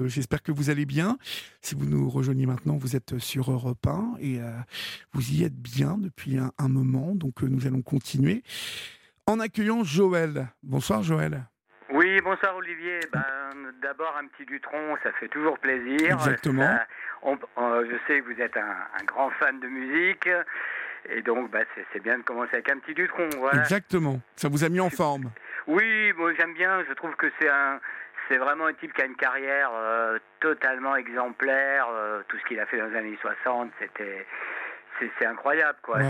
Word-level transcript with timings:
Euh, 0.00 0.08
j'espère 0.08 0.42
que 0.42 0.52
vous 0.52 0.70
allez 0.70 0.86
bien. 0.86 1.18
Si 1.60 1.74
vous 1.74 1.84
nous 1.84 2.08
rejoignez 2.08 2.46
maintenant, 2.46 2.76
vous 2.76 2.96
êtes 2.96 3.18
sur 3.18 3.50
Europe 3.50 3.86
1 3.86 4.16
et 4.20 4.40
euh, 4.40 4.50
vous 5.12 5.32
y 5.32 5.44
êtes 5.44 5.56
bien 5.56 5.96
depuis 5.98 6.38
un, 6.38 6.68
moment. 6.68 7.14
Donc 7.14 7.42
euh, 7.42 7.46
nous 7.46 7.66
allons 7.66 7.82
continuer 7.82 8.42
en 9.26 9.40
accueillant 9.40 9.82
Joël. 9.84 10.48
Bonsoir 10.62 11.02
Joël. 11.02 11.44
Oui, 11.90 12.20
bonsoir 12.22 12.54
Olivier. 12.56 13.00
Ben, 13.12 13.24
D'abord 13.82 14.14
un 14.20 14.26
petit 14.28 14.44
Dutron, 14.44 14.96
ça 15.02 15.10
fait 15.12 15.28
toujours 15.28 15.58
plaisir. 15.58 16.12
Exactement. 16.12 16.78
je 17.24 17.96
sais 18.06 18.20
que 18.20 18.32
vous 18.32 18.40
êtes 18.40 18.56
un, 18.56 19.04
grand 19.04 19.30
fan 19.30 19.58
de 19.60 19.68
musique. 19.68 20.28
Et 21.10 21.22
donc, 21.22 21.50
bah, 21.50 21.60
c'est 21.92 22.02
bien 22.02 22.18
de 22.18 22.22
commencer 22.22 22.50
avec 22.54 22.70
un 22.70 22.78
petit 22.78 22.92
Dutron. 22.92 23.28
Voilà. 23.38 23.60
Exactement. 23.60 24.20
Ça 24.36 24.48
vous 24.48 24.64
a 24.64 24.68
mis 24.68 24.80
en 24.80 24.90
forme. 24.90 25.30
Oui, 25.66 26.12
moi 26.16 26.32
j'aime 26.34 26.54
bien. 26.54 26.82
Je 26.88 26.92
trouve 26.94 27.14
que 27.16 27.30
c'est 27.38 27.48
un, 27.48 27.78
c'est 28.28 28.36
vraiment 28.36 28.66
un 28.66 28.74
type 28.74 28.92
qui 28.92 29.02
a 29.02 29.06
une 29.06 29.16
carrière 29.16 29.70
euh, 29.74 30.18
totalement 30.40 30.96
exemplaire. 30.96 31.86
Euh, 31.90 32.22
tout 32.28 32.38
ce 32.38 32.44
qu'il 32.46 32.60
a 32.60 32.66
fait 32.66 32.78
dans 32.78 32.86
les 32.86 32.96
années 32.96 33.18
60, 33.20 33.70
c'était 33.80 34.26
c'est 35.18 35.26
incroyable 35.26 35.78
quoi. 35.82 36.00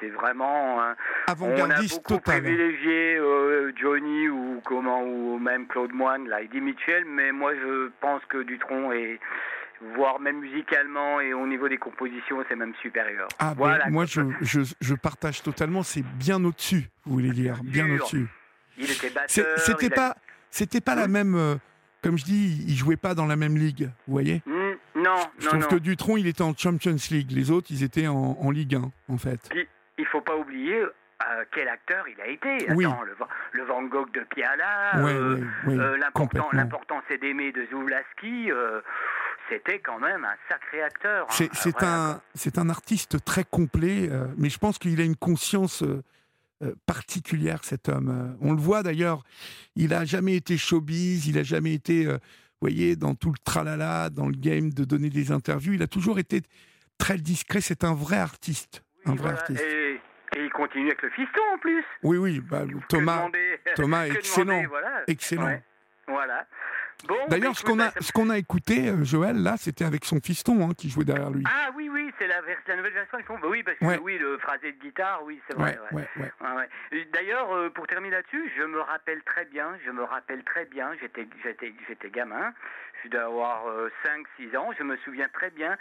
c'est 0.00 0.08
vraiment 0.08 0.82
hein. 0.82 0.96
on 1.38 1.70
a 1.70 1.82
beaucoup 1.82 2.18
privilégié 2.18 3.18
euh, 3.18 3.72
Johnny 3.76 4.26
ou 4.30 4.62
comment 4.64 5.02
ou 5.02 5.38
même 5.38 5.66
Claude 5.66 5.92
Moine, 5.92 6.26
là, 6.26 6.40
Eddie 6.40 6.62
Mitchell, 6.62 7.04
mais 7.04 7.30
moi 7.30 7.54
je 7.54 7.90
pense 8.00 8.22
que 8.30 8.42
Dutron 8.42 8.90
est 8.92 9.20
voire 9.94 10.18
même 10.18 10.40
musicalement 10.40 11.20
et 11.20 11.34
au 11.34 11.46
niveau 11.46 11.68
des 11.68 11.76
compositions, 11.76 12.42
c'est 12.48 12.56
même 12.56 12.74
supérieur. 12.80 13.28
Ah, 13.38 13.52
voilà, 13.54 13.86
moi 13.90 14.06
je, 14.06 14.22
je, 14.40 14.60
je, 14.80 14.94
partage 14.94 15.42
totalement, 15.42 15.82
c'est 15.82 16.04
bien 16.18 16.42
au-dessus, 16.42 16.88
vous 17.04 17.16
voulez 17.16 17.32
dire, 17.32 17.56
bien 17.62 17.84
au-dessus. 17.90 18.26
Il 18.78 18.90
était 18.90 19.10
batteur. 19.10 19.58
C'était 19.58 19.90
pas, 19.90 20.16
c'était 20.56 20.80
pas 20.80 20.94
la 20.94 21.06
même. 21.06 21.34
Euh, 21.34 21.56
comme 22.02 22.16
je 22.16 22.24
dis, 22.24 22.64
il 22.66 22.74
jouait 22.74 22.96
pas 22.96 23.14
dans 23.14 23.26
la 23.26 23.36
même 23.36 23.56
ligue, 23.56 23.90
vous 24.06 24.12
voyez 24.12 24.42
mmh, 24.46 25.02
Non, 25.02 25.16
Je 25.38 25.48
trouve 25.48 25.66
que 25.66 25.76
Dutron, 25.76 26.16
il 26.16 26.26
était 26.26 26.42
en 26.42 26.54
Champions 26.56 26.96
League. 27.10 27.30
Les 27.32 27.50
autres, 27.50 27.66
ils 27.70 27.82
étaient 27.82 28.06
en, 28.06 28.50
Ligue 28.50 28.76
1, 28.76 28.90
en 29.08 29.18
fait. 29.18 29.40
Il 29.54 29.66
il 29.98 30.04
faut 30.06 30.20
pas 30.20 30.36
oublier 30.36 30.78
euh, 30.78 31.44
quel 31.52 31.68
acteur 31.68 32.04
il 32.06 32.20
a 32.20 32.26
été. 32.28 32.70
Oui. 32.74 32.86
le, 33.52 33.64
Van 33.64 33.82
Gogh 33.84 34.12
de 34.12 34.20
Piala, 34.20 34.94
euh, 34.96 35.96
l'important 36.52 37.02
c'est 37.08 37.18
d'aimer 37.18 37.50
de 37.50 37.66
Zoulaski. 37.70 38.50
c'était 39.48 39.78
quand 39.78 39.98
même 39.98 40.24
un 40.24 40.36
sacré 40.50 40.82
acteur. 40.82 41.26
Hein. 41.30 41.48
C'est 41.54 41.82
un, 41.82 42.60
un 42.60 42.68
artiste 42.68 43.24
très 43.24 43.44
complet, 43.44 44.10
mais 44.36 44.50
je 44.50 44.58
pense 44.58 44.78
qu'il 44.78 45.00
a 45.00 45.04
une 45.04 45.16
conscience 45.16 45.82
euh, 45.82 46.02
particulière, 46.86 47.64
cet 47.64 47.88
homme. 47.88 48.08
Euh, 48.08 48.36
on 48.40 48.52
le 48.52 48.60
voit 48.60 48.82
d'ailleurs, 48.82 49.22
il 49.74 49.90
n'a 49.90 50.04
jamais 50.04 50.36
été 50.36 50.56
showbiz, 50.56 51.26
il 51.26 51.36
n'a 51.36 51.42
jamais 51.42 51.74
été, 51.74 52.06
euh, 52.06 52.14
vous 52.14 52.62
voyez, 52.62 52.96
dans 52.96 53.14
tout 53.14 53.30
le 53.30 53.38
tralala, 53.44 54.10
dans 54.10 54.26
le 54.26 54.36
game 54.36 54.72
de 54.72 54.84
donner 54.84 55.10
des 55.10 55.32
interviews. 55.32 55.74
Il 55.74 55.82
a 55.82 55.86
toujours 55.86 56.18
été 56.18 56.42
très 56.98 57.18
discret. 57.18 57.60
C'est 57.60 57.84
un 57.84 57.94
vrai 57.94 58.16
artiste. 58.16 58.82
un 59.04 59.14
vrai 59.14 59.30
artiste. 59.30 59.62
Et, 59.62 60.00
il 60.38 60.50
continue 60.50 60.86
avec 60.86 61.02
le 61.02 61.10
fiston 61.10 61.40
en 61.54 61.58
plus. 61.58 61.84
Oui, 62.02 62.18
oui. 62.18 62.40
Bah, 62.40 62.64
Thomas, 62.88 63.28
Thomas 63.74 64.06
excellent. 64.06 64.62
Excellent. 65.06 65.60
Voilà. 66.08 66.46
D'ailleurs, 67.28 67.56
ce 67.56 67.64
qu'on 67.64 67.78
a, 67.78 67.90
ce 68.00 68.12
qu'on 68.12 68.30
a 68.30 68.38
écouté, 68.38 68.92
Joël, 69.02 69.36
là, 69.42 69.56
c'était 69.56 69.84
avec 69.84 70.04
son 70.04 70.20
fiston 70.20 70.68
hein, 70.68 70.72
qui 70.76 70.88
jouait 70.88 71.04
derrière 71.04 71.30
lui. 71.30 71.44
Ah 71.46 71.70
oui, 71.76 71.88
oui, 71.92 72.10
c'est 72.18 72.26
la, 72.26 72.40
la, 72.66 72.76
nouvelle 72.76 72.92
version. 72.92 73.18
Bah 73.28 73.48
oui, 73.48 73.62
parce 73.62 73.78
que 73.78 74.00
oui, 74.02 74.18
le 74.18 74.38
phrasé 74.38 74.72
de 74.72 74.78
guitare, 74.78 75.22
oui, 75.24 75.40
c'est 75.48 75.56
vrai. 75.56 75.78
D'ailleurs, 77.12 77.52
euh, 77.52 77.70
pour 77.70 77.86
terminer 77.86 78.16
là-dessus, 78.16 78.52
je 78.56 78.62
me 78.62 78.80
rappelle 78.80 79.22
très 79.22 79.44
bien, 79.44 79.76
je 79.84 79.90
me 79.90 80.02
rappelle 80.02 80.42
très 80.44 80.64
bien, 80.66 80.92
j'étais, 81.00 81.28
j'étais, 81.42 81.74
j'étais 81.88 82.10
gamin, 82.10 82.52
je 83.04 83.08
dois 83.08 83.24
avoir 83.24 83.64
5-6 84.04 84.54
euh, 84.54 84.58
ans, 84.58 84.70
je 84.78 84.82
me 84.82 84.96
souviens 84.98 85.28
très 85.32 85.50
bien 85.50 85.76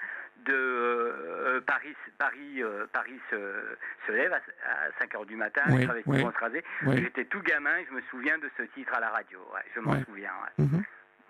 de 0.46 0.54
euh, 0.54 1.62
Paris, 1.62 1.96
Paris, 2.18 2.62
Paris 2.92 3.20
se, 3.30 4.12
lève 4.12 4.34
à, 4.34 4.40
5 5.00 5.16
heures 5.16 5.26
du 5.26 5.36
matin, 5.36 5.62
je 5.68 6.32
travaillais 6.32 6.64
J'étais 6.96 7.26
tout 7.26 7.42
gamin, 7.42 7.76
je 7.90 7.96
me 7.96 8.02
souviens 8.10 8.38
de 8.38 8.50
ce 8.58 8.64
titre 8.64 8.94
à 8.96 9.00
la 9.00 9.10
radio. 9.10 9.40
je 9.74 9.80
m'en 9.80 10.04
souviens. 10.04 10.32
Mhm. 10.58 10.84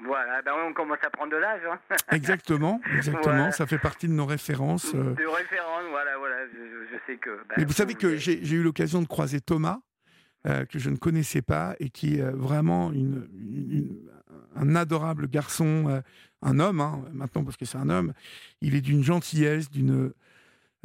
Voilà, 0.03 0.41
ben 0.41 0.51
on 0.67 0.73
commence 0.73 0.97
à 1.06 1.09
prendre 1.09 1.31
de 1.31 1.38
l'âge. 1.38 1.61
Hein. 1.69 1.79
Exactement, 2.11 2.81
exactement. 2.94 3.51
Ça 3.51 3.66
fait 3.66 3.78
partie 3.78 4.07
de 4.07 4.13
nos 4.13 4.25
références. 4.25 4.94
Euh. 4.94 5.13
De 5.13 5.25
références, 5.25 5.83
voilà, 5.89 6.17
voilà. 6.17 6.35
Je, 6.47 6.97
sais 7.07 7.17
que. 7.17 7.29
Ben, 7.29 7.56
Mais 7.57 7.66
vous 7.66 7.73
savez 7.73 7.95
que 7.95 8.17
j'ai 8.17 8.51
eu 8.51 8.61
l'occasion 8.61 9.01
de 9.01 9.07
croiser 9.07 9.39
Thomas, 9.39 9.79
euh, 10.47 10.66
que 10.66 10.79
je 10.79 10.89
ne 10.89 10.97
connaissais 10.97 11.41
pas 11.41 11.75
et 11.79 11.89
qui 11.89 12.17
est 12.17 12.22
euh, 12.22 12.31
vraiment 12.31 12.91
une, 12.91 13.28
un 14.56 14.75
adorable 14.75 15.29
garçon, 15.29 16.01
un 16.41 16.59
homme, 16.59 16.81
hein, 16.81 17.01
maintenant 17.13 17.45
parce 17.45 17.56
que 17.56 17.66
c'est 17.66 17.77
un 17.77 17.89
homme. 17.89 18.13
Il 18.62 18.75
est 18.75 18.81
d'une 18.81 19.03
gentillesse, 19.03 19.69
d'une 19.69 20.13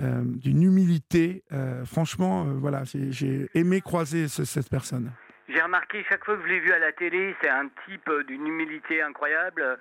d'une 0.03 0.63
humilité. 0.63 1.45
franchement, 1.85 2.45
voilà, 2.45 2.85
j'ai 2.85 3.51
aimé 3.53 3.83
croiser 3.83 4.29
cette 4.29 4.71
personne. 4.71 5.13
J'ai 5.53 5.61
remarqué 5.61 6.05
chaque 6.09 6.25
fois 6.25 6.37
que 6.37 6.43
je 6.43 6.49
l'ai 6.49 6.61
vu 6.61 6.73
à 6.73 6.79
la 6.79 6.93
télé, 6.93 7.35
c'est 7.43 7.49
un 7.49 7.69
type 7.87 8.09
euh, 8.09 8.23
d'une 8.25 8.47
humilité 8.47 9.03
incroyable. 9.03 9.79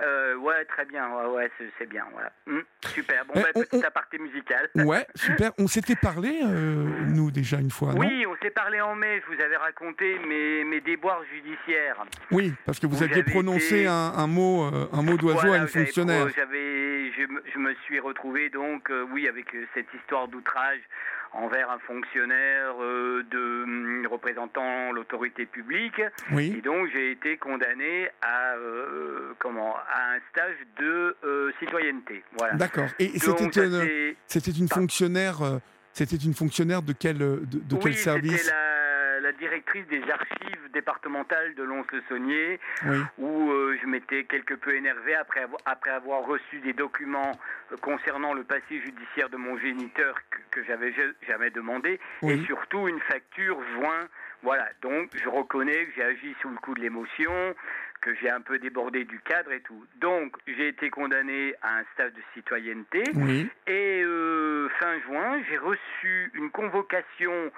Euh, 0.00 0.34
ouais, 0.36 0.64
très 0.64 0.84
bien, 0.84 1.06
ouais, 1.28 1.48
c'est 1.78 1.88
bien, 1.88 2.04
voilà. 2.12 2.32
Hum, 2.48 2.62
super, 2.86 3.24
bon, 3.26 3.34
bah, 3.34 3.52
petite 3.54 3.84
aparté 3.84 4.18
musicale. 4.18 4.68
Ouais, 4.74 5.06
super. 5.14 5.52
On 5.58 5.68
s'était 5.68 5.94
parlé, 5.94 6.40
euh, 6.42 6.86
nous, 7.06 7.30
déjà 7.30 7.58
une 7.58 7.70
fois, 7.70 7.92
Oui, 7.94 8.26
on 8.26 8.34
s'est 8.42 8.50
parlé 8.50 8.80
en 8.80 8.96
mai, 8.96 9.22
je 9.24 9.36
vous 9.36 9.40
avais 9.40 9.56
raconté 9.56 10.18
mes, 10.26 10.64
mes 10.64 10.80
déboires 10.80 11.22
judiciaires. 11.32 12.04
Oui, 12.32 12.52
parce 12.64 12.80
que 12.80 12.86
vous 12.86 13.02
aviez 13.02 13.22
prononcé 13.22 13.86
un, 13.86 14.26
mot, 14.26 14.64
un 14.64 15.02
mot 15.02 15.16
d'oiseau 15.16 15.52
à 15.52 15.58
une 15.58 15.68
fonctionnaire. 15.68 16.28
J'avais, 16.30 17.12
je, 17.12 17.22
je, 17.52 17.58
me 17.58 17.74
suis 17.84 18.00
retrouvé, 18.00 18.48
donc, 18.48 18.90
oui, 19.12 19.28
avec 19.28 19.54
cette 19.74 19.92
histoire 19.94 20.26
d'outrage 20.26 20.80
envers 21.34 21.70
un 21.70 21.78
fonctionnaire 21.80 22.74
euh, 22.80 23.24
de 23.30 23.62
hum, 23.64 24.06
représentant 24.10 24.92
l'autorité 24.92 25.46
publique. 25.46 26.00
Oui. 26.32 26.54
Et 26.56 26.60
donc 26.60 26.88
j'ai 26.92 27.12
été 27.12 27.36
condamné 27.36 28.08
à 28.20 28.54
euh, 28.54 29.32
comment 29.38 29.74
à 29.76 30.14
un 30.14 30.20
stage 30.30 30.56
de 30.78 31.16
euh, 31.24 31.52
citoyenneté. 31.58 32.22
Voilà. 32.38 32.54
D'accord. 32.54 32.88
Et 32.98 33.18
c'était 33.18 33.44
une, 33.44 34.14
c'était 34.26 34.50
une 34.50 34.68
fonctionnaire. 34.68 35.60
C'était 35.94 36.16
une 36.16 36.32
fonctionnaire 36.32 36.80
de 36.80 36.94
quel 36.94 37.18
de, 37.18 37.40
de 37.44 37.76
quel 37.76 37.94
service? 37.94 38.46
la 38.46 38.81
directrice 39.42 39.84
des 39.88 40.02
archives 40.08 40.70
départementales 40.72 41.56
de 41.56 41.64
Lons-le-Saunier, 41.64 42.60
où 43.18 43.50
euh, 43.50 43.76
je 43.82 43.86
m'étais 43.88 44.22
quelque 44.22 44.54
peu 44.54 44.76
énervé 44.76 45.16
après 45.16 45.40
avoir, 45.40 45.60
après 45.66 45.90
avoir 45.90 46.24
reçu 46.24 46.60
des 46.60 46.72
documents 46.72 47.32
euh, 47.72 47.76
concernant 47.78 48.34
le 48.34 48.44
passé 48.44 48.80
judiciaire 48.86 49.30
de 49.30 49.36
mon 49.36 49.58
géniteur 49.58 50.14
que, 50.30 50.38
que 50.52 50.64
j'avais 50.64 50.94
jamais 51.26 51.50
demandé, 51.50 51.98
et 52.22 52.38
surtout 52.44 52.86
une 52.86 53.00
facture 53.00 53.58
joint. 53.74 54.06
Voilà, 54.42 54.68
donc 54.80 55.10
je 55.14 55.28
reconnais 55.28 55.86
que 55.86 55.92
j'ai 55.96 56.04
agi 56.04 56.36
sous 56.40 56.48
le 56.48 56.56
coup 56.56 56.74
de 56.74 56.80
l'émotion, 56.80 57.32
que 58.00 58.14
j'ai 58.16 58.30
un 58.30 58.40
peu 58.40 58.60
débordé 58.60 59.04
du 59.04 59.18
cadre 59.20 59.50
et 59.52 59.60
tout. 59.60 59.84
Donc 59.96 60.36
j'ai 60.46 60.68
été 60.68 60.88
condamné 60.90 61.54
à 61.62 61.78
un 61.78 61.84
stage 61.94 62.12
de 62.12 62.22
citoyenneté, 62.34 63.02
et 63.66 64.02
euh, 64.04 64.68
fin 64.78 65.00
juin, 65.00 65.42
j'ai 65.48 65.58
reçu 65.58 66.30
une 66.34 66.50
convocation 66.50 67.50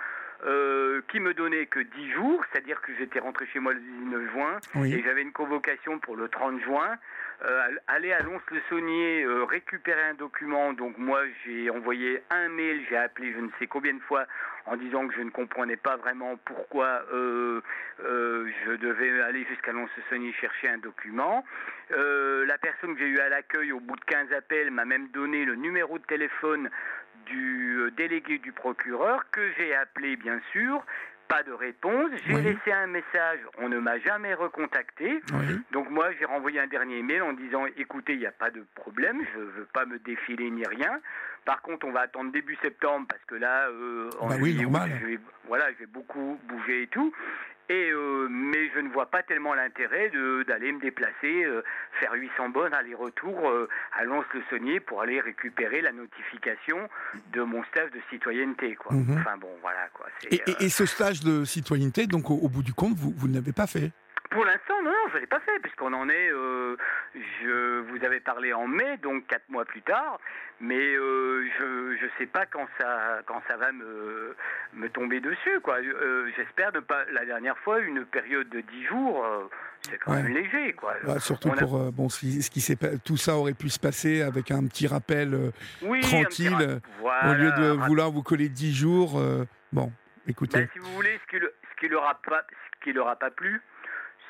euh, 0.47 1.00
qui 1.09 1.21
me 1.21 1.33
donnait 1.33 1.67
que 1.67 1.81
10 1.81 2.11
jours, 2.11 2.45
c'est-à-dire 2.53 2.81
que 2.83 2.93
j'étais 2.99 3.19
rentré 3.19 3.47
chez 3.47 3.61
moi 3.61 3.72
le 3.72 3.81
19 3.81 4.31
juin 4.33 4.59
et 4.84 5.03
j'avais 5.03 5.22
une 5.22 5.33
convocation 5.33 5.99
pour 5.99 6.17
le 6.17 6.28
30 6.28 6.61
juin. 6.61 6.99
Euh, 7.45 7.69
aller 7.89 8.12
à 8.12 8.21
Lons-le-Saunier 8.21 9.25
euh, 9.25 9.45
récupérer 9.45 10.03
un 10.03 10.15
document. 10.15 10.72
Donc 10.72 10.99
moi 10.99 11.22
j'ai 11.45 11.71
envoyé 11.71 12.22
un 12.31 12.49
mail, 12.49 12.84
j'ai 12.91 12.97
appelé 12.97 13.33
je 13.33 13.41
ne 13.41 13.49
sais 13.59 13.67
combien 13.67 13.95
de 13.95 14.00
fois 14.00 14.27
en 14.67 14.77
disant 14.77 15.06
que 15.09 15.15
je 15.15 15.22
ne 15.22 15.31
comprenais 15.31 15.77
pas 15.77 15.97
vraiment 15.97 16.37
pourquoi 16.45 17.03
je 17.11 18.77
devais 18.77 19.21
aller 19.22 19.45
jusqu'à 19.47 19.72
Lons-le-Saunier 19.72 20.33
chercher 20.34 20.69
un 20.69 20.78
document. 20.78 21.45
la 21.91 22.59
personne 22.59 22.95
que 22.95 23.01
j'ai 23.01 23.09
eue 23.09 23.21
à 23.21 23.28
l'accueil 23.28 23.72
au 23.72 23.80
bout 23.80 23.97
de 23.97 24.04
15 24.04 24.33
appels 24.33 24.71
m'a 24.71 24.84
même 24.84 25.09
donné 25.09 25.45
le 25.45 25.54
numéro 25.54 25.98
de 25.98 26.04
téléphone 26.04 26.71
du 27.26 27.78
euh, 27.78 27.91
délégué 27.97 28.38
du 28.38 28.53
procureur 28.53 29.24
que 29.30 29.41
j'ai 29.56 29.74
appelé 29.74 30.16
bien 30.16 30.41
sûr. 30.53 30.84
Pas 31.26 31.42
de 31.42 31.53
réponse. 31.53 32.10
J'ai 32.26 32.42
laissé 32.42 32.71
un 32.71 32.86
message. 32.86 33.41
On 33.59 33.71
ne 33.71 33.78
m'a 33.78 33.98
jamais 33.98 34.34
recontacté. 34.34 35.22
Donc 35.72 35.88
moi, 35.88 36.10
j'ai 36.18 36.26
renvoyé 36.26 36.60
un 36.60 36.66
dernier 36.66 37.03
mail 37.03 37.22
en 37.22 37.32
disant 37.32 37.65
écoutez, 37.78 38.12
il 38.12 38.18
n'y 38.18 38.26
a 38.26 38.30
pas 38.30 38.50
de 38.50 38.62
problème. 38.74 39.22
Je 39.32 39.38
ne 39.41 39.44
veux 39.44 39.68
pas 39.72 39.86
me 39.86 39.98
défiler 39.98 40.50
ni 40.50 40.66
rien. 40.66 41.00
Par 41.47 41.62
contre, 41.62 41.86
on 41.86 41.92
va 41.92 42.00
attendre 42.00 42.30
début 42.30 42.56
septembre 42.62 43.06
parce 43.09 43.24
que 43.24 43.36
là, 43.36 43.68
euh, 43.68 44.10
bah 44.20 44.36
oui, 44.41 44.54
normal. 44.62 44.91
voilà, 45.48 45.72
je 45.72 45.78
vais 45.78 45.86
beaucoup 45.86 46.38
bouger 46.47 46.82
et 46.82 46.86
tout. 46.88 47.12
Et 47.69 47.91
euh, 47.93 48.28
mais 48.28 48.71
je 48.75 48.81
ne 48.81 48.91
vois 48.91 49.07
pas 49.07 49.22
tellement 49.22 49.55
l'intérêt 49.55 50.11
d'aller 50.47 50.72
me 50.72 50.81
déplacer, 50.81 51.45
euh, 51.45 51.63
faire 51.99 52.13
800 52.13 52.51
bonnes 52.51 52.75
aller-retour 52.75 53.49
euh, 53.49 53.69
à 53.99 54.05
Lons-le-Saunier 54.05 54.81
pour 54.81 55.01
aller 55.01 55.21
récupérer 55.21 55.81
la 55.81 55.93
notification 55.93 56.77
de 57.33 57.43
mon 57.43 57.65
stage 57.65 57.91
de 57.93 58.01
citoyenneté. 58.11 58.75
Quoi. 58.75 58.93
Mhm. 58.93 59.19
Enfin 59.19 59.37
bon, 59.39 59.49
voilà. 59.63 59.89
Quoi. 59.95 60.07
Et, 60.31 60.43
et, 60.61 60.69
ce 60.69 60.84
stage 60.84 61.21
de 61.21 61.45
citoyenneté, 61.45 62.07
donc 62.07 62.31
au, 62.31 62.49
bout 62.49 62.63
du 62.63 62.75
compte, 62.75 62.97
vous, 62.97 63.15
vous 63.16 63.28
ne 63.28 63.34
l'avez 63.34 63.53
pas 63.53 63.66
fait? 63.66 63.93
Pour 64.30 64.44
l'instant, 64.44 64.82
non, 64.82 64.91
non, 64.91 65.09
je 65.10 65.16
ne 65.16 65.21
l'ai 65.21 65.26
pas 65.26 65.41
fait, 65.41 65.59
puisqu'on 65.60 65.92
en 65.92 66.09
est. 66.09 66.30
vous 66.32 68.04
avez 68.04 68.21
parlé 68.21 68.53
en 68.53 68.66
mai, 68.66 68.97
donc 69.03 69.26
quatre 69.26 69.48
mois 69.48 69.65
plus 69.65 69.82
tard, 69.82 70.18
mais 70.60 70.94
euh, 70.94 71.47
je 71.59 72.04
ne 72.04 72.10
sais 72.18 72.26
pas 72.26 72.47
quand 72.47 72.66
ça 72.80 73.21
quand 73.26 73.42
ça 73.48 73.56
va 73.56 73.72
me 73.72 74.34
me 74.72 74.88
tomber 74.88 75.21
dessus 75.21 75.60
quoi. 75.62 75.78
Euh, 75.78 76.30
j'espère 76.36 76.72
ne 76.72 76.80
pas 76.80 77.04
la 77.12 77.24
dernière 77.24 77.59
fois 77.59 77.80
une 77.80 78.04
période 78.04 78.48
de 78.48 78.60
dix 78.60 78.84
jours. 78.84 79.24
c'est 79.82 79.98
quand 79.98 80.15
même 80.15 80.28
léger, 80.28 80.72
quoi. 80.72 80.94
Bah, 81.04 81.20
surtout 81.20 81.50
pour 81.50 81.92
bon, 81.92 82.09
ce 82.09 82.50
qui, 82.50 82.60
s'est 82.60 82.78
tout 83.04 83.16
ça 83.16 83.36
aurait 83.36 83.54
pu 83.54 83.68
se 83.68 83.78
passer 83.78 84.22
avec 84.22 84.50
un 84.50 84.66
petit 84.66 84.86
rappel 84.86 85.53
tranquille, 86.03 86.80
au 87.03 87.34
lieu 87.34 87.53
de 87.53 87.77
vouloir 87.86 88.10
vous 88.10 88.22
coller 88.22 88.48
dix 88.48 88.74
jours. 88.74 89.20
bon, 89.72 89.92
écoutez. 90.27 90.59
Ben, 90.59 90.68
si 90.72 90.78
vous 90.78 90.92
voulez, 90.94 91.20
ce 91.24 91.30
qui 91.30 91.38
le, 91.38 91.54
ce 91.70 91.80
qui 91.80 91.88
leur 91.88 92.03
pas 92.27 92.44
ce 92.74 92.84
qui 92.84 92.92
leur 92.92 93.09
a 93.09 93.16
pas 93.16 93.30
plu, 93.30 93.62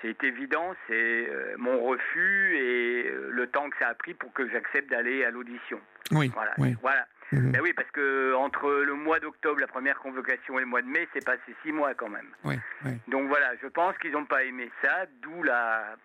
c'est 0.05 0.25
évident, 0.25 0.75
c'est 0.87 1.29
euh, 1.29 1.55
mon 1.59 1.83
refus 1.83 2.56
et 2.56 3.09
euh, 3.09 3.31
le 3.33 3.47
temps 3.47 3.71
que 3.71 3.77
ça 3.79 3.89
a 3.89 3.95
pris 3.95 4.15
pour 4.15 4.33
que 4.33 4.49
j'accepte 4.51 4.91
d'aller 4.91 5.25
à 5.25 5.31
l'audition. 5.31 5.81
Oui. 6.11 6.31
Voilà. 6.35 6.53
Oui. 6.59 6.77
voilà. 6.83 7.06
Mhm. 7.33 7.53
Ben 7.53 7.62
oui, 7.62 7.73
parce 7.73 7.91
que 7.91 8.35
entre 8.35 8.71
le 8.71 8.95
mois 8.95 9.19
d'octobre, 9.19 9.61
la 9.61 9.67
première 9.67 9.99
convocation, 9.99 10.59
et 10.59 10.61
le 10.61 10.67
mois 10.67 10.83
de 10.83 10.87
mai, 10.87 11.09
c'est 11.15 11.25
passé 11.25 11.55
six 11.65 11.73
mois 11.73 11.95
quand 11.95 12.11
même. 12.11 12.29
Oui, 12.45 12.56
Donc 13.09 13.29
voilà, 13.29 13.53
je 13.62 13.67
pense 13.69 13.97
qu'ils 13.99 14.12
n'ont 14.12 14.27
pas 14.27 14.45
aimé 14.45 14.71
ça, 14.83 15.06
d'où 15.23 15.43
la, 15.43 15.97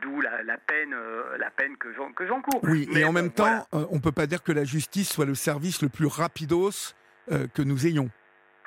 d'où 0.00 0.20
la, 0.20 0.58
peine, 0.58 0.92
euh, 0.92 1.38
la 1.38 1.50
peine 1.50 1.76
que 1.76 1.94
j'encours. 1.94 2.60
Oui, 2.64 2.88
mais 2.92 3.04
en 3.04 3.12
même 3.12 3.30
temps, 3.30 3.66
on 3.72 3.94
ne 3.94 4.00
peut 4.00 4.12
pas 4.12 4.26
dire 4.26 4.42
que 4.42 4.52
la 4.52 4.64
justice 4.64 5.10
soit 5.10 5.26
le 5.26 5.36
service 5.36 5.80
le 5.80 5.88
plus 5.88 6.06
rapidos 6.06 6.94
que 7.28 7.62
nous 7.62 7.86
ayons. 7.86 8.10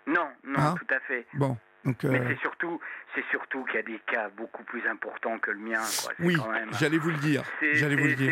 Non, 0.08 0.28
non, 0.46 0.60
hein? 0.60 0.76
tout 0.80 0.94
à 0.94 1.00
fait. 1.02 1.26
Bon. 1.34 1.58
Mais 1.84 2.22
c'est 2.28 2.40
surtout, 2.40 2.80
c'est 3.16 3.26
surtout 3.32 3.64
qu'il 3.66 3.76
y 3.76 3.80
a 3.80 3.84
des 3.84 4.00
cas 4.06 4.30
beaucoup 4.38 4.64
plus 4.64 4.86
importants 4.88 5.40
que 5.40 5.52
le 5.52 5.60
mien. 5.60 5.82
Oui, 6.20 6.38
j'allais 6.80 6.98
vous 6.98 7.10
le 7.10 7.18
dire. 7.18 7.44
J'allais 7.74 7.96
vous 7.96 8.08
le 8.08 8.16
dire. 8.16 8.32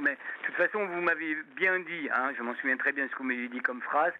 mais 0.00 0.12
de 0.12 0.46
toute 0.46 0.56
façon, 0.56 0.84
vous 0.86 1.00
m'avez 1.00 1.36
bien 1.56 1.78
dit, 1.78 2.08
hein, 2.12 2.32
je 2.36 2.42
m'en 2.42 2.54
souviens 2.56 2.76
très 2.76 2.92
bien 2.92 3.04
de 3.04 3.10
ce 3.10 3.14
que 3.14 3.18
vous 3.18 3.28
m'avez 3.28 3.48
dit 3.48 3.60
comme 3.60 3.80
phrase, 3.82 4.12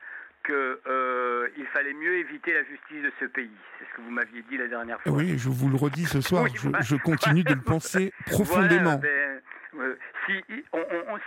qu'il 0.44 0.54
euh, 0.54 1.48
fallait 1.72 1.92
mieux 1.92 2.18
éviter 2.18 2.54
la 2.54 2.64
justice 2.64 3.02
de 3.02 3.12
ce 3.20 3.24
pays. 3.26 3.50
C'est 3.78 3.84
ce 3.84 3.96
que 3.96 4.02
vous 4.02 4.10
m'aviez 4.10 4.42
dit 4.48 4.56
la 4.56 4.68
dernière 4.68 5.00
fois. 5.00 5.12
Oui, 5.12 5.36
je 5.36 5.48
vous 5.48 5.68
le 5.68 5.76
redis 5.76 6.06
ce 6.06 6.20
soir. 6.20 6.46
je, 6.80 6.96
continue 6.96 7.44
de 7.44 7.54
le 7.54 7.60
penser 7.60 8.12
profondément. 8.26 8.96
Ben, 8.96 9.40
euh, 9.78 9.96
si, 10.26 10.42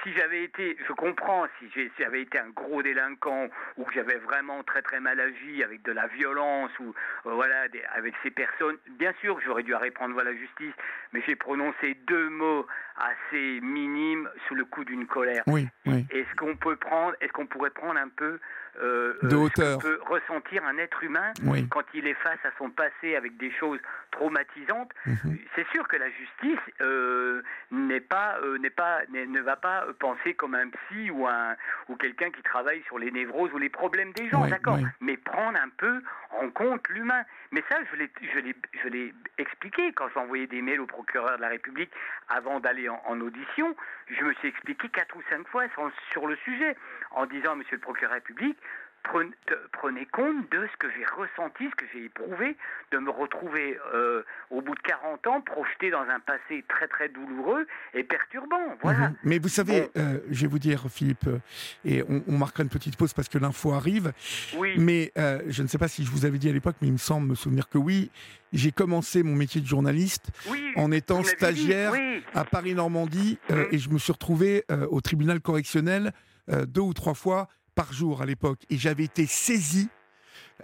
si 0.03 0.13
j'avais 0.13 0.43
été, 0.43 0.77
je 0.87 0.93
comprends, 0.93 1.47
si 1.59 1.89
j'avais 1.97 2.21
été 2.21 2.39
un 2.39 2.49
gros 2.49 2.83
délinquant 2.83 3.47
ou 3.77 3.85
que 3.85 3.93
j'avais 3.93 4.17
vraiment 4.17 4.63
très 4.63 4.81
très 4.81 4.99
mal 4.99 5.19
agi 5.19 5.63
avec 5.63 5.81
de 5.83 5.91
la 5.91 6.07
violence 6.07 6.71
ou 6.79 6.93
euh, 7.25 7.33
voilà 7.33 7.67
avec 7.95 8.13
ces 8.23 8.31
personnes, 8.31 8.77
bien 8.99 9.13
sûr 9.21 9.39
j'aurais 9.45 9.63
dû 9.63 9.73
arrêter 9.73 9.93
prendre 9.93 10.21
la 10.21 10.33
justice, 10.33 10.73
mais 11.13 11.21
j'ai 11.25 11.35
prononcé 11.35 11.95
deux 12.07 12.29
mots 12.29 12.65
assez 12.97 13.59
minimes 13.61 14.29
sous 14.47 14.55
le 14.55 14.65
coup 14.65 14.83
d'une 14.83 15.05
colère. 15.05 15.43
Oui, 15.47 15.67
oui. 15.85 16.05
Est-ce 16.09 16.35
qu'on 16.35 16.55
peut 16.55 16.75
prendre, 16.75 17.15
est-ce 17.21 17.31
qu'on 17.31 17.45
pourrait 17.45 17.69
prendre 17.69 17.99
un 17.99 18.09
peu 18.09 18.39
euh, 18.81 19.13
de 19.21 19.35
hauteur. 19.35 19.77
peut 19.77 19.99
ressentir 20.07 20.65
un 20.65 20.77
être 20.79 21.03
humain 21.03 21.31
quand 21.69 21.83
il 21.93 22.07
est 22.07 22.15
face 22.15 22.39
à 22.43 22.49
son 22.57 22.71
passé 22.71 23.15
avec 23.15 23.37
des 23.37 23.51
choses 23.51 23.79
traumatisantes. 24.13 24.91
Mhm. 25.05 25.37
C'est 25.55 25.67
sûr 25.69 25.87
que 25.87 25.97
la 25.97 26.09
justice 26.09 26.59
euh, 26.81 27.41
n'est 27.71 27.99
pas, 27.99 28.37
euh, 28.43 28.57
n'est 28.59 28.69
pas, 28.69 29.01
ne 29.11 29.41
va 29.41 29.55
pas 29.55 29.85
penser 29.99 30.33
comme 30.33 30.55
un 30.55 30.69
psy 30.69 31.09
ou 31.11 31.27
un 31.27 31.55
ou 31.89 31.95
quelqu'un 31.95 32.31
qui 32.31 32.41
travaille 32.41 32.81
sur 32.83 32.97
les 32.99 33.11
névroses 33.11 33.51
ou 33.53 33.57
les 33.57 33.69
problèmes 33.69 34.13
des 34.13 34.29
gens, 34.29 34.45
d'accord. 34.47 34.79
Mais 35.01 35.17
prendre 35.17 35.59
un 35.59 35.69
peu 35.69 36.01
en 36.31 36.49
compte 36.49 36.87
l'humain. 36.89 37.23
Mais 37.51 37.63
ça, 37.69 37.77
je 37.91 37.97
l'ai, 37.97 38.09
je 38.33 38.39
l'ai, 38.39 38.55
je 38.83 38.87
l'ai 38.87 39.13
expliqué 39.37 39.91
quand 39.93 40.07
j'ai 40.13 40.19
envoyé 40.19 40.47
des 40.47 40.61
mails 40.61 40.81
au 40.81 40.87
procureur 40.87 41.37
de 41.37 41.41
la 41.41 41.49
République 41.49 41.91
avant 42.29 42.59
d'aller 42.59 42.89
en, 42.89 43.01
en 43.05 43.19
audition. 43.21 43.75
Je 44.07 44.23
me 44.23 44.33
suis 44.35 44.47
expliqué 44.47 44.89
quatre 44.89 45.15
ou 45.15 45.21
cinq 45.29 45.47
fois 45.47 45.65
sur, 45.73 45.91
sur 46.11 46.27
le 46.27 46.35
sujet 46.37 46.75
en 47.11 47.25
disant, 47.25 47.55
Monsieur 47.55 47.75
le 47.75 47.81
procureur 47.81 48.13
République, 48.13 48.57
prenez, 49.03 50.05
compte 50.11 50.49
de 50.51 50.67
ce 50.71 50.77
que 50.77 50.87
j'ai 50.95 51.05
ressenti, 51.05 51.65
ce 51.69 51.75
que 51.75 51.85
j'ai 51.93 52.05
éprouvé, 52.05 52.55
de 52.91 52.97
me 52.97 53.09
retrouver 53.09 53.77
euh, 53.93 54.23
au 54.49 54.61
bout 54.61 54.75
de 54.75 54.79
40 54.81 55.27
ans 55.27 55.41
projeté 55.41 55.91
dans 55.91 56.01
un 56.01 56.19
passé 56.19 56.63
très 56.67 56.87
très 56.87 57.09
douloureux 57.09 57.67
et 57.93 58.03
perturbant. 58.03 58.77
Voilà. 58.81 59.09
Mhm. 59.09 59.15
Mais 59.23 59.39
vous 59.39 59.49
savez, 59.49 59.89
euh, 59.97 60.19
je 60.29 60.41
vais 60.41 60.47
vous 60.47 60.59
dire, 60.59 60.85
Philippe, 60.89 61.27
euh, 61.27 61.39
et 61.85 62.03
on, 62.03 62.37
marquera 62.37 62.63
une 62.63 62.69
petite 62.69 62.97
pause 62.97 63.13
parce 63.13 63.29
que 63.29 63.37
l'info 63.37 63.73
arrive. 63.73 64.13
Oui. 64.55 64.73
Mais 64.77 65.11
je 65.15 65.61
ne 65.61 65.67
sais 65.67 65.77
pas 65.77 65.87
si 65.87 66.03
je 66.03 66.11
vous 66.11 66.25
avais 66.25 66.37
dit 66.37 66.49
à 66.49 66.53
l'époque, 66.53 66.75
mais 66.81 66.87
il 66.87 66.93
me 66.93 66.97
semble 66.97 67.27
me 67.27 67.35
souvenir 67.35 67.69
que 67.69 67.77
oui. 67.77 68.11
J'ai 68.51 68.71
commencé 68.71 69.23
mon 69.23 69.35
métier 69.35 69.61
de 69.61 69.65
journaliste 69.65 70.29
en 70.75 70.91
étant 70.91 71.23
stagiaire 71.23 71.93
à 72.33 72.45
Paris-Normandie 72.45 73.39
mhm. 73.49 73.67
et 73.71 73.77
je 73.77 73.89
me 73.89 73.97
suis 73.97 74.11
retrouvé 74.13 74.63
au 74.89 75.01
tribunal 75.01 75.41
correctionnel 75.41 76.13
deux 76.47 76.81
ou 76.81 76.93
trois 76.93 77.13
fois 77.13 77.47
par 77.75 77.93
jour 77.93 78.21
à 78.21 78.25
l'époque. 78.25 78.59
Et 78.69 78.77
j'avais 78.77 79.03
été 79.03 79.25
saisi 79.25 79.89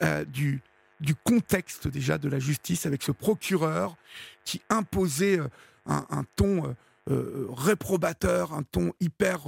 euh, 0.01 0.25
du, 0.25 0.61
du 0.99 1.15
contexte 1.15 1.87
déjà 1.87 2.17
de 2.17 2.29
la 2.29 2.39
justice 2.39 2.85
avec 2.85 3.03
ce 3.03 3.11
procureur 3.11 3.95
qui 4.45 4.61
imposait 4.69 5.39
euh, 5.39 5.47
un, 5.85 6.23
ton 6.35 6.75
euh, 7.09 7.47
réprobateur, 7.49 8.53
un 8.53 8.63
ton 8.63 8.93
hyper... 8.99 9.41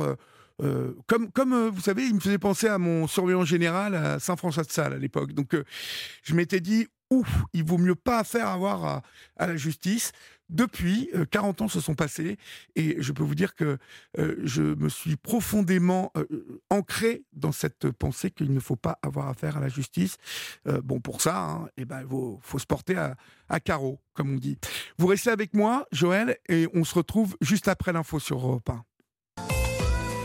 comme, 1.08 1.32
comme 1.32 1.70
vous 1.70 1.82
savez, 1.82 2.06
il 2.06 2.16
me 2.16 2.20
faisait 2.20 2.38
penser 2.38 2.68
à 2.68 2.78
mon 2.78 3.08
surveillant 3.08 3.46
général 3.46 3.96
à 3.96 4.20
Saint-François 4.20 4.64
de 4.64 4.72
Sales 4.72 4.94
à 4.94 4.98
l'époque. 4.98 5.34
Donc 5.34 5.56
je 6.24 6.36
m'étais 6.36 6.60
dit, 6.60 6.88
ouf, 7.12 7.44
il 7.54 7.64
vaut 7.64 7.78
mieux 7.78 7.96
pas 7.96 8.24
faire 8.24 8.48
avoir 8.48 9.04
à 9.38 9.48
la 9.48 9.56
justice. 9.56 10.12
Depuis, 10.52 11.10
40 11.32 11.62
euh, 11.62 11.64
ans 11.64 11.68
se 11.70 11.80
sont 11.80 11.96
passés 11.96 12.38
et 12.76 12.98
je 13.02 13.14
peux 13.14 13.24
vous 13.24 13.36
dire 13.36 13.56
que 13.56 13.78
euh, 14.20 14.36
je 14.44 14.62
me 14.62 14.90
suis 14.90 15.16
profondément 15.16 16.12
euh, 16.18 16.62
ancré 16.70 17.24
dans 17.32 17.54
cette 17.54 17.90
pensée 17.92 18.32
qu'il 18.32 18.54
ne 18.54 18.60
faut 18.60 18.76
pas 18.76 19.00
avoir 19.02 19.30
affaire 19.30 19.58
à 19.58 19.62
la 19.62 19.70
justice. 19.70 20.18
bon, 20.84 21.00
pour 21.00 21.22
ça, 21.22 21.40
hein, 21.40 21.70
eh 21.78 21.86
ben, 21.86 22.02
il 22.02 22.08
faut, 22.42 22.60
se 22.60 22.66
porter 22.66 22.98
à, 22.98 23.16
à, 23.48 23.62
carreau, 23.62 24.02
comme 24.14 24.34
on 24.34 24.38
dit. 24.38 24.58
Vous 24.98 25.08
restez 25.08 25.30
avec 25.30 25.54
moi, 25.54 25.88
Joël, 25.94 26.38
et 26.50 26.68
on 26.74 26.84
se 26.84 26.96
retrouve 26.96 27.38
juste 27.40 27.70
après 27.70 27.94
l'info 27.94 28.20
sur 28.20 28.38
Europe 28.38 28.70
1. 28.70 28.84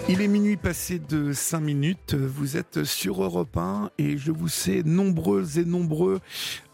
Il 0.08 0.22
est 0.22 0.28
minuit 0.28 0.56
passé 0.56 1.00
de 1.00 1.32
5 1.32 1.58
minutes, 1.58 2.14
vous 2.14 2.56
êtes 2.56 2.84
sur 2.84 3.24
Europe 3.24 3.56
1 3.56 3.90
et 3.98 4.16
je 4.16 4.30
vous 4.30 4.46
sais 4.46 4.84
nombreux 4.84 5.58
et 5.58 5.64
nombreux 5.64 6.20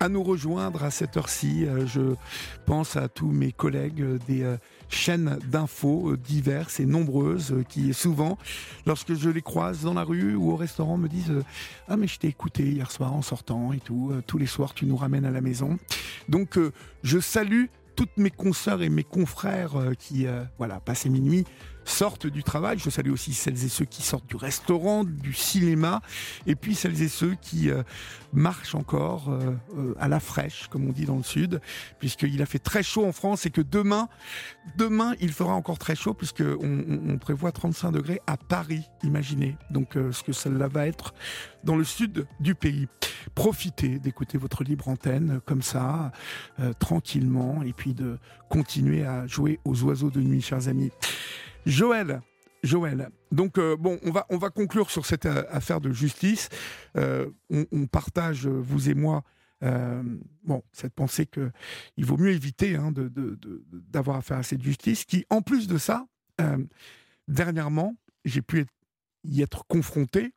à 0.00 0.11
nous 0.11 0.23
rejoindre 0.23 0.84
à 0.84 0.90
cette 0.90 1.17
heure-ci. 1.17 1.64
Euh, 1.64 1.87
je 1.87 2.14
pense 2.67 2.94
à 2.96 3.08
tous 3.08 3.31
mes 3.31 3.50
collègues 3.50 4.05
des 4.29 4.43
euh, 4.43 4.58
chaînes 4.90 5.38
d'infos 5.50 6.11
euh, 6.11 6.19
diverses 6.19 6.79
et 6.79 6.84
nombreuses 6.84 7.55
qui 7.70 7.94
souvent, 7.94 8.36
lorsque 8.84 9.15
je 9.15 9.31
les 9.31 9.41
croise 9.41 9.81
dans 9.81 9.94
la 9.94 10.05
rue 10.05 10.34
ou 10.34 10.51
au 10.51 10.56
restaurant, 10.56 10.98
me 10.98 11.08
disent 11.08 11.32
Ah 11.89 11.96
mais 11.96 12.08
je 12.08 12.19
t'ai 12.19 12.29
écouté 12.29 12.65
hier 12.65 12.91
soir 12.91 13.15
en 13.15 13.22
sortant 13.22 13.72
et 13.72 13.81
tout, 13.81 14.12
tous 14.27 14.36
les 14.36 14.46
soirs 14.46 14.74
tu 14.74 14.84
nous 14.84 14.96
ramènes 14.96 15.24
à 15.24 15.31
la 15.31 15.41
maison. 15.41 15.79
Donc 16.29 16.58
je 17.03 17.19
salue 17.19 17.65
toutes 17.96 18.19
mes 18.19 18.31
consoeurs 18.31 18.82
et 18.82 18.91
mes 18.91 19.05
confrères 19.05 19.72
qui 19.98 20.27
voilà 20.58 20.81
passaient 20.81 21.08
minuit 21.08 21.46
sortent 21.84 22.27
du 22.27 22.43
travail. 22.43 22.79
Je 22.79 22.91
salue 22.91 23.10
aussi 23.10 23.32
celles 23.34 23.65
et 23.65 23.69
ceux 23.69 23.84
qui 23.84 24.03
sortent 24.03 24.29
du 24.29 24.36
restaurant, 24.36 25.05
du 25.05 25.32
cinéma, 25.32 26.01
et 26.46 26.55
puis 26.55 26.74
celles 26.74 27.01
et 27.03 27.08
ceux 27.08 27.34
qui 27.41 27.70
euh, 27.70 27.82
marchent 28.32 28.74
encore 28.74 29.31
euh, 29.31 29.55
euh, 29.77 29.94
à 29.98 30.08
la 30.08 30.20
fraîche, 30.20 30.69
comme 30.69 30.89
on 30.89 30.93
dit 30.93 31.05
dans 31.05 31.17
le 31.17 31.22
sud, 31.22 31.60
puisqu'il 31.98 32.41
a 32.43 32.46
fait 32.46 32.58
très 32.58 32.82
chaud 32.82 33.06
en 33.06 33.12
France 33.12 33.46
et 33.46 33.51
que 33.51 33.60
demain, 33.60 34.08
demain, 34.77 35.15
il 35.20 35.32
fera 35.32 35.55
encore 35.55 35.79
très 35.79 35.94
chaud, 35.94 36.15
puisqu'on 36.15 37.05
on, 37.08 37.19
prévoit 37.19 37.53
35 37.53 37.93
degrés 37.93 38.20
à 38.27 38.36
Paris, 38.36 38.89
imaginez. 39.03 39.56
Donc 39.70 39.94
ce 39.94 40.22
que 40.22 40.32
cela 40.32 40.69
va 40.69 40.86
être 40.86 41.15
dans 41.65 41.77
le 41.77 41.84
sud 41.84 42.27
du 42.41 42.55
pays. 42.55 42.89
Profitez 43.34 43.98
d'écouter 43.98 44.39
votre 44.39 44.65
libre 44.65 44.89
antenne 44.89 45.41
comme 45.46 45.62
ça, 45.62 46.12
tranquillement, 46.79 47.62
et 47.62 47.72
puis 47.72 47.94
de 47.94 48.19
continuer 48.48 49.05
à 49.05 49.27
jouer 49.27 49.60
aux 49.65 49.82
oiseaux 49.84 50.10
de 50.10 50.20
nuit, 50.20 50.41
chers 50.41 50.69
amis. 50.69 50.91
Joël, 51.66 52.22
Joël. 52.62 53.10
Donc 53.31 53.58
euh, 53.58 53.76
bon, 53.76 53.98
on 54.02 54.10
va 54.10 54.26
on 54.31 54.38
va 54.38 54.50
conclure 54.50 54.90
sur 54.90 55.06
cette 55.06 55.26
euh, 55.26 55.44
affaire 55.50 55.81
de 55.81 55.90
justice. 55.92 56.48
Euh, 56.96 57.28
on, 57.50 57.86
partage 57.86 58.46
vous 58.46 58.88
et 58.88 58.94
moi 58.94 59.22
bon 60.42 60.64
cette 60.72 60.92
pensée 60.92 61.24
que 61.24 61.52
il 61.96 62.04
vaut 62.04 62.16
mieux 62.16 62.32
éviter 62.32 62.74
hein, 62.74 62.92
d'avoir 62.92 64.16
affaire 64.16 64.38
à 64.38 64.42
cette 64.42 64.62
justice. 64.62 65.04
Qui 65.04 65.24
en 65.31 65.40
plus 65.40 65.69
de 65.69 65.78
ça, 65.78 66.06
dernièrement, 67.28 67.96
j'ai 68.24 68.42
pu 68.42 68.66
y 69.24 69.42
être 69.42 69.64
confronté. 69.66 70.34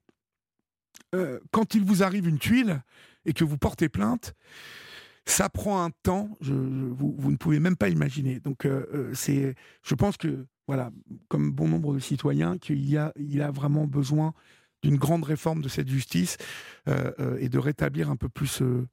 quand 1.52 1.74
il 1.74 1.84
vous 1.84 2.04
arrive 2.04 2.28
une 2.28 2.38
tuile 2.38 2.84
et 3.26 3.34
que 3.34 3.44
vous 3.44 3.58
portez 3.58 3.90
plainte, 3.90 4.36
ça 5.26 5.50
prend 5.50 5.84
un 5.84 5.90
temps, 6.04 6.30
vous, 6.40 7.16
vous, 7.18 7.32
ne 7.32 7.38
pouvez 7.38 7.60
même 7.60 7.78
pas 7.78 7.90
imaginer. 7.90 8.40
Donc, 8.40 8.68
c'est, 9.14 9.56
je 9.82 9.96
pense 9.96 10.18
que 10.18 10.46
voilà, 10.68 10.92
comme 11.28 11.52
bon 11.52 11.68
nombre 11.68 11.94
de 11.94 12.00
citoyens, 12.00 12.58
qu'il 12.58 12.88
y 12.90 12.98
a, 12.98 13.14
il 13.18 13.42
a 13.42 13.52
vraiment 13.52 13.86
besoin 13.86 14.34
d'une 14.82 14.98
grande 14.98 15.24
réforme 15.24 15.62
de 15.62 15.70
cette 15.70 15.88
justice 15.88 16.38
euh, 16.88 17.12
euh, 17.20 17.38
et 17.40 17.50
de 17.50 17.58
rétablir 17.58 18.10
un 18.10 18.16
peu 18.16 18.30
plus 18.30 18.62
euh, 18.62 18.88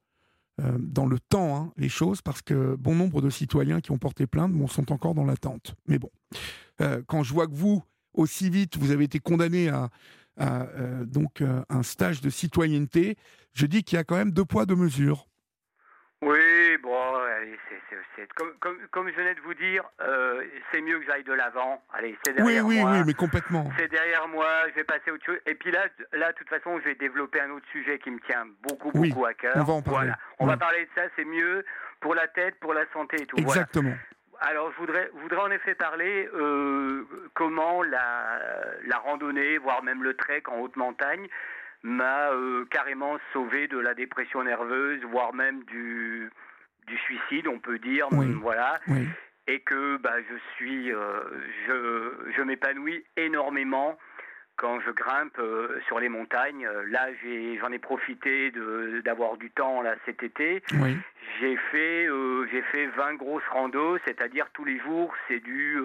dans 0.79 1.05
le 1.05 1.19
temps 1.19 1.55
hein, 1.55 1.73
les 1.77 1.89
choses, 1.89 2.21
parce 2.21 2.41
que 2.41 2.75
bon 2.75 2.95
nombre 2.95 3.21
de 3.21 3.29
citoyens 3.29 3.79
qui 3.79 3.91
ont 3.91 3.97
porté 3.97 4.27
plainte 4.27 4.53
sont 4.69 4.91
encore 4.91 5.13
dans 5.13 5.25
l'attente. 5.25 5.75
Mais 5.87 5.99
bon, 5.99 6.09
quand 7.07 7.23
je 7.23 7.33
vois 7.33 7.47
que 7.47 7.53
vous, 7.53 7.83
aussi 8.13 8.49
vite, 8.49 8.77
vous 8.77 8.91
avez 8.91 9.05
été 9.05 9.19
condamné 9.19 9.69
à, 9.69 9.89
donc 11.05 11.43
un 11.69 11.83
stage 11.83 12.21
de 12.21 12.29
citoyenneté, 12.29 13.15
je 13.53 13.65
dis 13.65 13.83
qu'il 13.83 13.95
y 13.95 13.99
a 13.99 14.03
quand 14.03 14.15
même 14.15 14.31
deux 14.31 14.45
poids, 14.45 14.65
deux 14.65 14.75
mesures. 14.75 15.27
Comme, 18.35 18.53
comme, 18.59 18.77
comme, 18.91 19.09
je 19.09 19.15
venais 19.15 19.35
de 19.35 19.41
vous 19.41 19.53
dire, 19.53 19.83
euh, 20.01 20.43
c'est 20.71 20.81
mieux 20.81 20.99
que 20.99 21.05
j'aille 21.05 21.23
de 21.23 21.33
l'avant. 21.33 21.83
Allez, 21.93 22.17
c'est 22.23 22.33
derrière 22.33 22.65
oui, 22.65 22.79
moi. 22.79 22.91
Oui, 22.91 22.97
oui, 22.99 23.03
mais 23.07 23.13
complètement. 23.13 23.69
C'est 23.77 23.89
derrière 23.89 24.27
moi, 24.27 24.47
je 24.69 24.75
vais 24.75 24.83
passer 24.83 25.09
à 25.09 25.13
autre 25.13 25.25
chose. 25.25 25.39
Et 25.45 25.55
puis 25.55 25.71
là, 25.71 25.85
là, 26.11 26.31
de 26.31 26.37
toute 26.37 26.49
façon, 26.49 26.79
je 26.79 26.85
vais 26.85 26.95
développer 26.95 27.41
un 27.41 27.51
autre 27.51 27.65
sujet 27.71 27.99
qui 27.99 28.11
me 28.11 28.19
tient 28.21 28.45
beaucoup, 28.61 28.91
beaucoup 28.91 29.25
à 29.25 29.33
cœur. 29.33 29.53
On 29.55 29.63
va 29.63 29.73
en 29.73 29.81
parler. 29.81 29.99
Voilà. 29.99 30.17
On 30.39 30.45
va 30.45 30.57
parler 30.57 30.85
de 30.85 30.89
ça, 30.95 31.07
c'est 31.15 31.25
mieux 31.25 31.65
pour 31.99 32.15
la 32.15 32.27
tête, 32.27 32.59
pour 32.59 32.73
la 32.73 32.85
santé 32.93 33.21
et 33.21 33.25
tout. 33.25 33.37
Exactement. 33.37 33.93
Alors, 34.41 34.71
je 34.73 34.77
voudrais, 34.77 35.09
voudrais 35.21 35.41
en 35.41 35.51
effet 35.51 35.73
parler 35.73 36.29
euh, 36.33 37.07
comment 37.33 37.81
la, 37.81 38.39
la 38.85 38.97
randonnée, 38.97 39.57
voire 39.57 39.83
même 39.83 40.03
le 40.03 40.15
trek 40.15 40.43
en 40.47 40.59
haute 40.59 40.75
montagne, 40.75 41.27
m'a 41.83 42.31
euh, 42.31 42.65
carrément 42.69 43.17
sauvé 43.31 43.67
de 43.67 43.77
la 43.77 43.93
dépression 43.93 44.43
nerveuse, 44.43 45.01
voire 45.03 45.33
même 45.33 45.63
du, 45.65 46.29
du 46.87 46.97
suicide, 46.97 47.47
on 47.47 47.59
peut 47.59 47.79
dire. 47.79 48.07
Voilà. 48.41 48.79
Et 49.47 49.59
que 49.59 49.97
bah, 49.97 50.15
je 50.29 50.35
suis, 50.55 50.91
euh, 50.93 51.19
je, 51.67 52.31
je 52.37 52.41
m'épanouis 52.41 53.03
énormément 53.17 53.97
quand 54.55 54.79
je 54.79 54.91
grimpe 54.91 55.37
euh, 55.39 55.81
sur 55.87 55.99
les 55.99 56.07
montagnes. 56.07 56.65
Là, 56.87 57.07
j'en 57.59 57.71
ai, 57.71 57.79
profité 57.79 58.53
d'avoir 59.03 59.37
du 59.37 59.49
temps 59.51 59.81
là 59.81 59.95
cet 60.05 60.23
été. 60.23 60.63
J'ai 61.39 61.57
fait, 61.71 62.07
j'ai 62.51 62.61
fait 62.71 62.85
20 62.87 63.15
grosses 63.15 63.47
randos, 63.51 63.97
c'est-à-dire 64.05 64.47
tous 64.53 64.63
les 64.63 64.79
jours, 64.79 65.13
c'est 65.27 65.39
du 65.43 65.81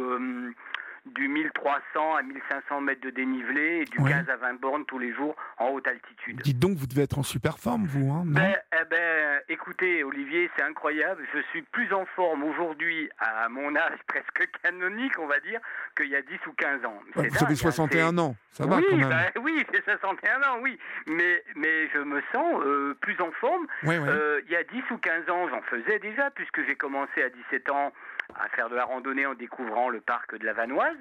du 1.15 1.29
1300 1.29 2.17
à 2.17 2.23
1500 2.23 2.81
mètres 2.81 3.01
de 3.01 3.11
dénivelé 3.11 3.83
et 3.83 3.85
du 3.85 3.99
15 3.99 4.29
à 4.29 4.37
20 4.37 4.61
bornes 4.61 4.85
tous 4.87 4.99
les 4.99 5.13
jours 5.13 5.35
en 5.59 5.69
haute 5.71 5.87
altitude. 5.87 6.41
Dites 6.43 6.59
donc, 6.59 6.77
vous 6.77 6.87
devez 6.87 7.03
être 7.03 7.19
en 7.19 7.23
super 7.23 7.59
forme, 7.59 7.87
vous, 7.87 8.11
hein, 8.13 8.23
non 8.25 8.33
ben, 8.33 8.57
eh 8.73 8.85
ben, 8.91 9.41
Écoutez, 9.49 10.05
Olivier, 10.05 10.51
c'est 10.57 10.63
incroyable. 10.63 11.23
Je 11.35 11.41
suis 11.51 11.63
plus 11.63 11.93
en 11.93 12.05
forme 12.17 12.45
aujourd'hui, 12.45 13.09
à 13.19 13.49
mon 13.49 13.75
âge 13.77 13.99
presque 14.07 14.51
canonique, 14.63 15.19
on 15.19 15.27
va 15.27 15.41
dire, 15.41 15.61
qu'il 15.97 16.09
y 16.09 16.17
a 16.17 16.23
10 16.23 16.39
ou 16.47 16.53
15 16.53 16.85
ans. 16.85 17.01
vous 17.15 17.45
avez 17.45 17.55
61 17.55 18.09
hein, 18.09 18.19
ans, 18.19 18.37
ça 18.51 18.67
va 18.67 18.77
oui, 18.77 18.85
quand 18.91 18.97
même. 18.97 19.09
Ben, 19.09 19.43
oui, 19.43 19.65
j'ai 19.73 19.83
61 19.83 20.43
ans, 20.43 20.59
oui. 20.61 20.79
Mais, 21.07 21.43
mais 21.57 21.89
je 21.95 21.99
me 21.99 22.23
sens 22.33 22.63
euh, 22.65 22.95
plus 23.01 23.19
en 23.21 23.31
forme. 23.33 23.67
Euh, 23.85 24.41
il 24.47 24.53
y 24.53 24.57
a 24.57 24.65
10 24.65 24.83
ou 24.91 24.99
15 24.99 25.31
ans, 25.31 25.49
j'en 25.49 25.63
faisais 25.63 25.99
déjà, 25.99 26.31
puisque 26.31 26.65
j'ai 26.67 26.77
commencé 26.77 27.23
à 27.23 27.31
17 27.31 27.71
ans 27.71 27.93
à 28.35 28.49
faire 28.51 28.69
de 28.69 28.75
la 28.75 28.85
randonnée 28.85 29.27
en 29.27 29.35
découvrant 29.35 29.89
le 29.89 30.01
parc 30.01 30.37
de 30.37 30.45
la 30.45 30.53
Vanoise. 30.53 30.97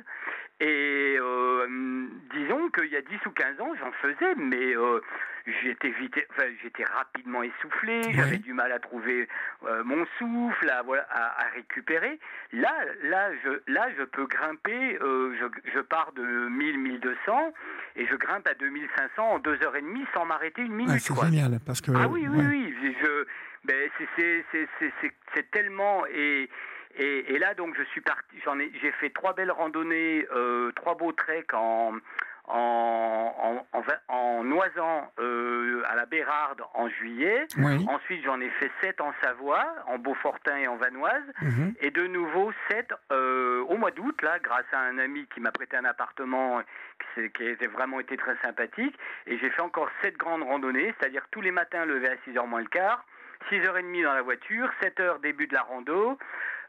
Et 0.59 1.17
euh, 1.19 2.07
disons 2.33 2.69
qu'il 2.69 2.91
y 2.91 2.95
a 2.95 3.01
10 3.01 3.25
ou 3.27 3.31
15 3.31 3.61
ans, 3.61 3.73
j'en 3.79 3.91
faisais, 3.91 4.33
mais 4.37 4.75
euh, 4.75 5.01
j'étais 5.61 5.93
enfin, 6.31 6.47
j'étais 6.63 6.83
rapidement 6.83 7.43
essoufflé, 7.43 8.01
j'avais 8.11 8.39
du 8.39 8.53
mal 8.53 8.71
à 8.71 8.79
trouver 8.79 9.27
euh, 9.67 9.83
mon 9.83 10.03
souffle, 10.17 10.69
à, 10.69 10.83
récupérer. 11.53 12.19
Là, 12.53 12.73
là, 13.03 13.29
je, 13.43 13.71
là, 13.71 13.87
je 13.99 14.03
peux 14.03 14.25
grimper, 14.25 14.97
je, 14.99 15.45
je, 15.75 15.79
pars 15.79 16.11
de 16.13 16.23
1000, 16.23 16.79
1200 16.79 17.53
et 17.97 18.07
je 18.07 18.15
grimpe 18.15 18.47
à 18.47 18.55
2500 18.55 19.23
en 19.23 19.39
2h30 19.39 20.05
sans 20.15 20.25
m'arrêter 20.25 20.63
une 20.63 20.73
minute. 20.73 20.99
c'est 20.99 21.13
génial, 21.21 21.59
parce 21.63 21.81
que... 21.81 21.91
Ah 21.95 22.07
oui, 22.07 22.27
oui, 22.27 22.43
oui, 22.49 22.95
je, 23.03 23.25
ben, 23.63 23.89
c'est 24.17 25.51
tellement... 25.51 26.03
Et, 26.07 26.49
et, 26.99 27.37
là, 27.39 27.53
donc, 27.53 27.75
je 27.77 27.83
suis 27.83 28.01
parti. 28.01 28.35
J'en 28.43 28.59
ai, 28.59 28.71
j'ai 28.81 28.91
fait 28.91 29.09
trois 29.09 29.33
belles 29.33 29.51
randonnées, 29.51 30.27
euh, 30.35 30.71
trois 30.73 30.95
beaux 30.95 31.11
treks 31.11 31.53
en 31.53 31.93
en, 32.47 33.65
en, 33.73 33.83
en, 34.07 34.43
noisant 34.43 35.11
euh, 35.19 35.83
à 35.89 35.95
la 35.95 36.05
Bérarde 36.05 36.61
en 36.73 36.87
juillet. 36.87 37.45
Ensuite, 37.87 38.23
j'en 38.23 38.39
ai 38.39 38.49
fait 38.51 38.71
sept 38.81 39.01
en 39.01 39.13
Savoie, 39.21 39.65
en 39.87 39.97
Beaufortin 39.97 40.57
et 40.57 40.67
en 40.67 40.77
Vanoise. 40.77 41.23
Mhm. 41.41 41.73
Et 41.81 41.91
de 41.91 42.07
nouveau 42.07 42.51
sept 42.69 42.93
euh, 43.11 43.63
au 43.67 43.75
mois 43.77 43.91
d'août, 43.91 44.21
là, 44.21 44.39
grâce 44.39 44.65
à 44.71 44.79
un 44.79 44.97
ami 44.97 45.27
qui 45.33 45.41
m'a 45.41 45.51
prêté 45.51 45.75
un 45.75 45.85
appartement 45.85 46.61
qui, 47.15 47.29
qui 47.31 47.65
a 47.65 47.67
vraiment 47.67 47.99
été 47.99 48.15
très 48.15 48.37
sympathique. 48.41 48.97
Et 49.25 49.37
j'ai 49.37 49.49
fait 49.49 49.61
encore 49.61 49.89
sept 50.01 50.15
grandes 50.17 50.43
randonnées, 50.43 50.93
c'est-à-dire 50.99 51.27
tous 51.31 51.41
les 51.41 51.51
matins 51.51 51.85
levé 51.85 52.07
à 52.07 52.15
6h 52.29 52.47
moins 52.47 52.61
le 52.61 52.67
quart. 52.67 53.05
6h30 53.51 54.03
dans 54.03 54.13
la 54.13 54.21
voiture, 54.21 54.69
7h 54.81 55.21
début 55.21 55.47
de 55.47 55.53
la 55.53 55.61
rando, 55.61 56.17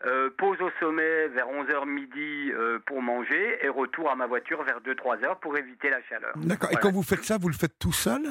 euh, 0.07 0.31
pause 0.37 0.61
au 0.63 0.71
sommet 0.79 1.27
vers 1.29 1.49
11h 1.49 1.85
midi 1.87 2.53
euh, 2.53 2.79
pour 2.87 3.03
manger 3.03 3.59
et 3.63 3.69
retour 3.69 4.09
à 4.09 4.15
ma 4.15 4.27
voiture 4.27 4.63
vers 4.63 4.81
2-3 4.81 5.25
heures 5.25 5.41
pour 5.41 5.59
éviter 5.59 5.91
la 5.91 6.01
chaleur. 6.05 6.33
D'accord. 6.37 6.71
Et 6.73 6.77
quand 6.77 6.93
vous 6.93 7.03
faites 7.03 7.25
ça, 7.25 7.37
vous 7.37 7.49
le 7.49 7.55
faites 7.55 7.77
tout 7.81 7.93
seul 7.93 8.23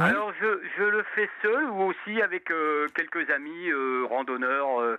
Alors 0.00 0.32
je, 0.40 0.60
je, 0.76 0.82
le 0.82 1.04
fais 1.14 1.30
seul 1.40 1.66
ou 1.70 1.82
aussi 1.82 2.20
avec 2.20 2.50
euh, 2.50 2.88
quelques 2.96 3.30
amis 3.30 3.70
randonneurs, 4.08 4.98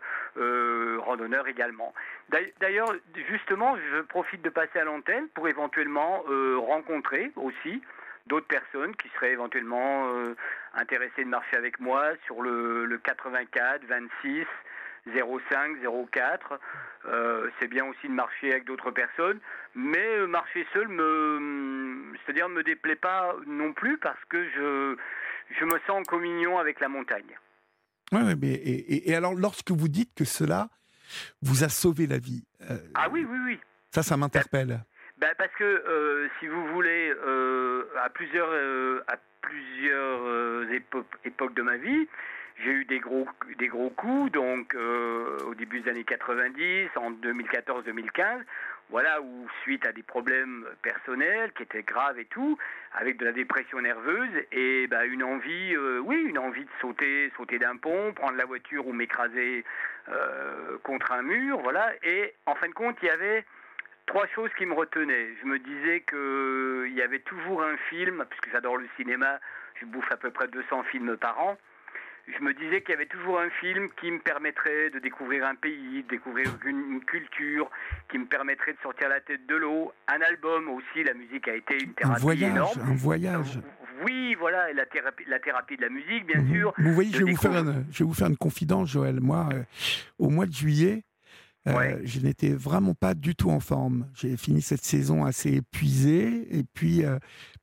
randonneurs 1.05 1.47
également. 1.49 1.93
D'ailleurs, 2.61 2.93
justement, 3.29 3.75
je 3.75 4.01
profite 4.01 4.41
de 4.41 4.49
passer 4.49 4.79
à 4.79 4.85
l'antenne 4.85 5.27
pour 5.33 5.49
éventuellement 5.49 6.23
rencontrer 6.57 7.31
aussi 7.35 7.81
d'autres 8.27 8.47
personnes 8.47 8.95
qui 8.95 9.09
seraient 9.09 9.31
éventuellement 9.31 10.09
intéressées 10.73 11.23
de 11.23 11.29
marcher 11.29 11.57
avec 11.57 11.79
moi 11.79 12.03
sur 12.25 12.41
le, 12.41 12.85
le 12.85 12.97
84, 12.97 13.81
26, 13.87 14.45
0,5, 15.07 15.81
0,4. 15.83 16.57
Euh, 17.07 17.49
c'est 17.59 17.67
bien 17.67 17.85
aussi 17.85 18.07
de 18.07 18.13
marcher 18.13 18.51
avec 18.51 18.65
d'autres 18.65 18.91
personnes, 18.91 19.39
mais 19.75 20.17
euh, 20.17 20.27
marcher 20.27 20.65
seul 20.73 20.87
me, 20.87 22.13
c'est-à-dire 22.25 22.49
me 22.49 22.63
déplaît 22.63 22.95
pas 22.95 23.35
non 23.45 23.73
plus 23.73 23.97
parce 23.97 24.23
que 24.29 24.43
je, 24.49 24.95
je 25.59 25.65
me 25.65 25.79
sens 25.85 25.99
en 25.99 26.03
communion 26.03 26.57
avec 26.57 26.79
la 26.79 26.89
montagne. 26.89 27.37
Oui, 28.11 28.21
mais 28.41 28.47
et, 28.47 29.11
et, 29.11 29.15
alors 29.15 29.35
lorsque 29.35 29.71
vous 29.71 29.87
dites 29.87 30.13
que 30.15 30.25
cela 30.25 30.69
vous 31.41 31.63
a 31.63 31.69
sauvé 31.69 32.07
la 32.07 32.17
vie. 32.17 32.43
Euh, 32.69 32.77
ah 32.95 33.07
oui, 33.11 33.25
oui, 33.29 33.37
oui. 33.45 33.59
Ça, 33.91 34.01
ça 34.01 34.17
m'interpelle. 34.17 34.79
Ben, 35.17 35.33
parce 35.37 35.53
que 35.57 36.29
si 36.39 36.47
vous 36.47 36.67
voulez, 36.73 37.13
à 38.03 38.09
plusieurs, 38.09 38.51
à 39.07 39.15
plusieurs 39.41 40.71
époques 41.23 41.53
de 41.53 41.61
ma 41.61 41.77
vie, 41.77 42.07
j'ai 42.63 42.71
eu 42.71 42.85
des 42.85 42.99
gros, 42.99 43.27
des 43.57 43.67
gros 43.67 43.89
coups, 43.89 44.31
donc 44.31 44.75
euh, 44.75 45.37
au 45.45 45.55
début 45.55 45.81
des 45.81 45.89
années 45.89 46.03
90, 46.05 46.89
en 46.95 47.11
2014-2015, 47.11 48.43
voilà, 48.89 49.21
où 49.21 49.47
suite 49.63 49.85
à 49.85 49.91
des 49.91 50.03
problèmes 50.03 50.65
personnels 50.81 51.51
qui 51.53 51.63
étaient 51.63 51.83
graves 51.83 52.17
et 52.19 52.25
tout, 52.25 52.57
avec 52.93 53.17
de 53.17 53.25
la 53.25 53.33
dépression 53.33 53.81
nerveuse 53.81 54.29
et 54.51 54.87
bah, 54.87 55.05
une 55.05 55.23
envie, 55.23 55.75
euh, 55.75 55.99
oui, 55.99 56.15
une 56.25 56.37
envie 56.37 56.63
de 56.63 56.69
sauter, 56.79 57.31
sauter 57.35 57.59
d'un 57.59 57.75
pont, 57.75 58.13
prendre 58.13 58.37
la 58.37 58.45
voiture 58.45 58.87
ou 58.87 58.93
m'écraser 58.93 59.65
euh, 60.09 60.77
contre 60.83 61.11
un 61.11 61.23
mur, 61.23 61.59
voilà. 61.61 61.91
Et 62.03 62.33
en 62.45 62.55
fin 62.55 62.69
de 62.69 62.73
compte, 62.73 62.95
il 63.01 63.07
y 63.07 63.11
avait 63.11 63.43
trois 64.05 64.27
choses 64.27 64.51
qui 64.57 64.65
me 64.65 64.73
retenaient. 64.73 65.29
Je 65.41 65.47
me 65.47 65.59
disais 65.59 66.05
qu'il 66.07 66.95
y 66.95 67.01
avait 67.01 67.19
toujours 67.19 67.63
un 67.63 67.75
film, 67.89 68.23
puisque 68.29 68.49
j'adore 68.51 68.77
le 68.77 68.87
cinéma, 68.95 69.39
je 69.81 69.85
bouffe 69.85 70.09
à 70.11 70.17
peu 70.17 70.31
près 70.31 70.47
200 70.47 70.83
films 70.83 71.17
par 71.17 71.37
an 71.41 71.57
je 72.27 72.43
me 72.43 72.53
disais 72.53 72.81
qu'il 72.81 72.91
y 72.91 72.93
avait 72.93 73.05
toujours 73.05 73.39
un 73.39 73.49
film 73.61 73.89
qui 73.99 74.09
me 74.09 74.19
permettrait 74.19 74.89
de 74.89 74.99
découvrir 74.99 75.45
un 75.45 75.55
pays, 75.55 76.03
de 76.03 76.07
découvrir 76.09 76.47
une, 76.65 76.99
culture, 77.05 77.69
qui 78.09 78.17
me 78.17 78.25
permettrait 78.25 78.73
de 78.73 78.77
sortir 78.81 79.09
la 79.09 79.21
tête 79.21 79.45
de 79.47 79.55
l'eau. 79.55 79.93
Un 80.07 80.21
album 80.21 80.69
aussi, 80.69 81.03
la 81.03 81.13
musique 81.13 81.47
a 81.47 81.55
été 81.55 81.83
une 81.83 81.93
thérapie 81.93 82.17
un 82.17 82.23
voyage, 82.23 82.51
énorme. 82.51 82.81
Un 82.81 82.95
voyage. 82.95 83.59
Oui, 84.03 84.35
voilà, 84.39 84.73
la 84.73 84.85
thérapie, 84.85 85.23
la 85.27 85.39
thérapie 85.39 85.77
de 85.77 85.83
la 85.83 85.89
musique, 85.89 86.25
bien 86.25 86.41
mhm. 86.41 86.51
sûr. 86.51 86.73
Vous 86.77 86.93
voyez, 86.93 87.11
je 87.11 87.23
vais 87.23 87.31
vous, 87.31 87.37
faire 87.37 87.55
une, 87.55 87.85
je 87.91 87.99
vais 87.99 88.05
vous 88.05 88.13
faire 88.13 88.27
une 88.27 88.37
confidence, 88.37 88.89
Joël. 88.89 89.19
Moi, 89.21 89.47
euh, 89.53 89.63
au 90.17 90.29
mois 90.29 90.47
de 90.47 90.53
juillet, 90.53 91.03
euh, 91.67 91.99
je 92.03 92.19
n'étais 92.19 92.53
vraiment 92.53 92.95
pas 92.95 93.13
du 93.13 93.35
tout 93.35 93.51
en 93.51 93.59
forme. 93.59 94.07
J'ai 94.15 94.35
fini 94.35 94.61
cette 94.61 94.83
saison 94.83 95.25
assez 95.25 95.53
épuisé 95.53 96.57
et 96.57 96.63
puis 96.73 97.05
euh, 97.05 97.19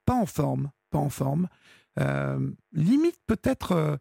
pas 0.06 0.14
en 0.14 0.26
forme, 0.26 0.70
pas 0.90 0.98
en 0.98 1.10
forme. 1.10 1.48
limite 2.72 3.18
peut-être 3.26 3.98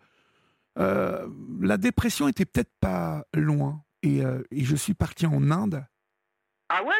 euh, 0.79 1.27
la 1.59 1.77
dépression 1.77 2.27
était 2.27 2.45
peut-être 2.45 2.71
pas 2.79 3.25
loin. 3.33 3.83
Euh, 4.05 4.43
et, 4.51 4.63
je 4.63 4.75
suis 4.75 4.93
parti 4.93 5.25
en 5.25 5.51
Inde. 5.51 5.85
Ah 6.69 6.83
ouais? 6.83 6.93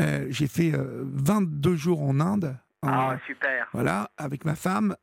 Euh, 0.00 0.26
J'ai 0.30 0.46
fait 0.46 0.72
22 0.74 1.76
jours 1.76 2.02
en 2.02 2.20
Inde. 2.20 2.56
ah, 2.82 3.16
super. 3.26 3.68
Voilà, 3.72 4.10
avec 4.16 4.44
ma 4.44 4.54
femme. 4.54 4.96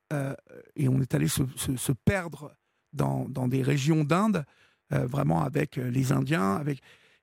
et 0.76 0.88
on 0.88 1.02
est 1.02 1.14
allé 1.14 1.28
se, 1.28 1.92
perdre 2.06 2.56
dans, 2.94 3.48
des 3.48 3.64
régions 3.64 4.04
d'Inde, 4.04 4.46
vraiment 4.90 5.44
avec 5.44 5.78
les 5.78 6.12
Indiens. 6.12 6.56
Avec, 6.56 6.82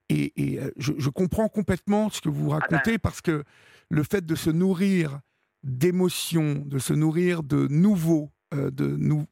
et, 0.08 0.60
je, 0.76 1.08
comprends 1.10 1.48
complètement 1.48 2.10
ce 2.10 2.20
que 2.20 2.28
vous 2.28 2.52
ah 2.52 2.58
ben. 2.58 2.76
racontez 2.76 2.98
parce 2.98 3.20
que 3.20 3.44
le 3.90 4.02
fait 4.02 4.26
de 4.26 4.34
se 4.34 4.50
nourrir 4.50 5.20
d'émotions, 5.62 6.62
de 6.66 6.78
se 6.78 6.92
nourrir 6.92 7.42
de 7.42 7.66
nouveaux, 7.68 8.30
de, 8.52 8.96
nou, 8.96 9.26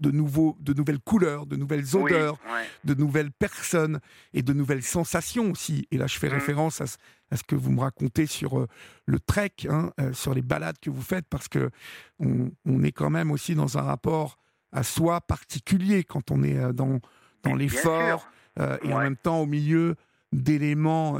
de, 0.00 0.10
nouveaux, 0.10 0.56
de 0.60 0.72
nouvelles 0.72 0.98
couleurs, 0.98 1.46
de 1.46 1.56
nouvelles 1.56 1.96
odeurs, 1.96 2.38
de 2.84 2.94
nouvelles 2.94 3.30
personnes 3.30 4.00
et 4.32 4.42
de 4.42 4.52
nouvelles 4.52 4.82
sensations 4.82 5.50
aussi. 5.50 5.86
Et 5.90 5.98
là, 5.98 6.06
je 6.06 6.18
fais 6.18 6.28
mmh. 6.28 6.34
référence 6.34 6.80
à, 6.80 6.86
ce 6.86 7.42
que 7.44 7.54
vous 7.54 7.70
me 7.70 7.80
racontez 7.80 8.26
sur 8.26 8.66
le 9.06 9.20
trek, 9.20 9.52
hein, 9.68 9.92
sur 10.12 10.34
les 10.34 10.42
balades 10.42 10.78
que 10.80 10.90
vous 10.90 11.02
faites, 11.02 11.26
parce 11.28 11.48
que 11.48 11.70
on, 12.18 12.50
on, 12.64 12.82
est 12.82 12.92
quand 12.92 13.10
même 13.10 13.30
aussi 13.30 13.54
dans 13.54 13.78
un 13.78 13.82
rapport 13.82 14.36
à 14.72 14.82
soi 14.82 15.20
particulier 15.20 16.02
quand 16.02 16.30
on 16.30 16.42
est 16.42 16.72
dans, 16.72 16.98
dans 17.42 17.54
l'effort 17.54 18.28
et 18.58 18.92
en 18.92 18.98
même 18.98 19.16
temps 19.16 19.40
au 19.40 19.46
milieu 19.46 19.94
d'éléments 20.32 21.18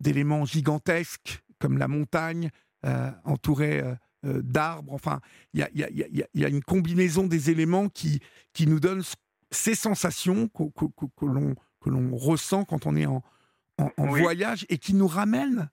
d'éléments 0.00 0.44
gigantesques 0.44 1.42
comme 1.58 1.78
la 1.78 1.88
montagne 1.88 2.50
entourée 3.24 3.82
d'arbres. 4.24 4.92
Enfin, 4.92 5.20
il 5.54 5.60
y 5.60 5.62
a, 5.62 5.68
y, 5.74 5.82
a, 5.82 6.26
y 6.34 6.44
a, 6.44 6.48
une 6.48 6.62
combinaison 6.62 7.26
des 7.26 7.50
éléments 7.50 7.88
qui, 7.88 8.20
qui 8.52 8.66
nous 8.66 8.80
donnent 8.80 9.02
ces 9.50 9.74
sensations 9.74 10.48
que, 10.48 10.64
que, 10.74 11.06
que 11.16 11.90
l'on 11.90 12.16
ressent 12.16 12.64
quand 12.64 12.86
on 12.86 12.96
est 12.96 13.06
en, 13.06 13.22
en, 13.78 14.06
voyage 14.06 14.66
et 14.68 14.78
qui 14.78 14.94
nous 14.94 15.06
ramènent 15.06 15.70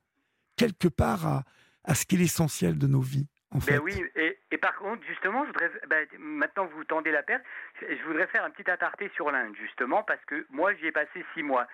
quelque 0.55 0.87
part 0.87 1.25
à, 1.25 1.43
à 1.83 1.95
ce 1.95 2.05
qui 2.05 2.15
est 2.15 2.19
l'essentiel 2.19 2.77
de 2.77 2.87
nos 2.87 3.01
vies. 3.01 3.27
En 3.51 3.57
ben 3.59 3.79
oui, 3.79 3.99
et, 4.15 4.37
et, 4.51 4.57
par 4.59 4.75
contre, 4.75 5.03
justement, 5.07 5.43
je 5.43 5.47
voudrais, 5.47 5.71
ben, 5.87 6.07
maintenant 6.19 6.67
que 6.67 6.73
vous 6.73 6.83
tendez 6.83 7.09
la 7.11 7.23
perche, 7.23 7.41
je 7.81 8.03
voudrais 8.05 8.27
faire 8.27 8.43
un 8.43 8.51
petit 8.51 8.69
aparté 8.69 9.09
sur 9.15 9.31
l'Inde, 9.31 9.55
justement, 9.59 10.03
parce 10.03 10.23
que 10.25 10.45
moi, 10.51 10.75
j'y 10.75 10.85
ai 10.85 10.91
passé 10.91 11.25
six 11.33 11.41
mois. 11.41 11.67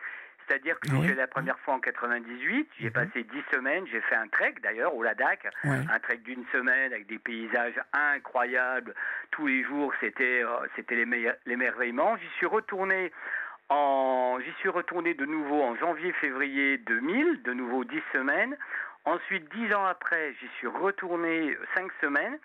C'est-à-dire 0.47 0.79
que 0.79 0.89
j'ai 1.03 1.15
la 1.15 1.27
première 1.27 1.57
fois 1.59 1.75
en 1.75 1.79
98, 1.79 2.69
j'ai 2.79 2.85
mhm. 2.85 2.91
passé 2.91 3.23
10 3.23 3.27
semaines, 3.53 3.85
j'ai 3.91 4.01
fait 4.01 4.15
un 4.15 4.27
trek 4.27 4.55
d'ailleurs 4.61 4.95
au 4.95 5.03
Ladakh, 5.03 5.47
un 5.63 5.99
trek 5.99 6.17
d'une 6.17 6.45
semaine 6.51 6.93
avec 6.93 7.07
des 7.07 7.19
paysages 7.19 7.79
incroyables. 7.93 8.93
Tous 9.31 9.47
les 9.47 9.63
jours, 9.63 9.93
c'était 9.99 10.43
euh, 10.43 10.67
c'était 10.75 11.05
l'émerveillement. 11.45 12.17
J'y 12.17 12.29
suis 12.37 12.45
retourné 12.45 13.11
en 13.69 14.39
j'y 14.43 14.51
suis 14.59 14.69
retourné 14.69 15.13
de 15.13 15.25
nouveau 15.25 15.61
en 15.61 15.75
janvier-février 15.75 16.77
2000, 16.79 17.41
de 17.43 17.53
nouveau 17.53 17.83
10 17.83 18.01
semaines. 18.13 18.55
Ensuite, 19.05 19.51
10 19.53 19.73
ans 19.73 19.85
après, 19.85 20.33
j'y 20.41 20.47
suis 20.57 20.67
retourné 20.67 21.55
5 21.75 21.91
semaines. 22.01 22.37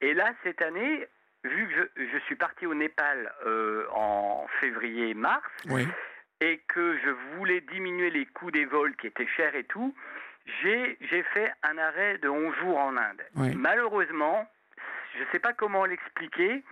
Et 0.00 0.14
là, 0.14 0.32
cette 0.42 0.60
année, 0.60 1.06
vu 1.44 1.68
que 1.68 1.74
je, 1.74 2.04
je 2.12 2.18
suis 2.24 2.34
parti 2.34 2.66
au 2.66 2.74
Népal 2.74 3.32
euh, 3.46 3.86
en 3.92 4.46
février-mars, 4.60 5.48
oui 5.68 5.86
et 6.40 6.58
que 6.68 6.98
je 6.98 7.10
voulais 7.36 7.60
diminuer 7.60 8.10
les 8.10 8.26
coûts 8.26 8.50
des 8.50 8.64
vols 8.64 8.96
qui 8.96 9.06
étaient 9.06 9.26
chers 9.26 9.54
et 9.54 9.64
tout, 9.64 9.94
j'ai 10.62 10.96
fait 11.34 11.52
un 11.62 11.78
arrêt 11.78 12.18
de 12.18 12.28
11 12.28 12.54
jours 12.56 12.78
en 12.78 12.96
Inde. 12.96 13.22
Malheureusement, 13.56 14.48
je 15.14 15.20
ne 15.20 15.26
sais 15.32 15.38
pas 15.38 15.52
comment 15.52 15.84
l'expliquer. 15.84 16.62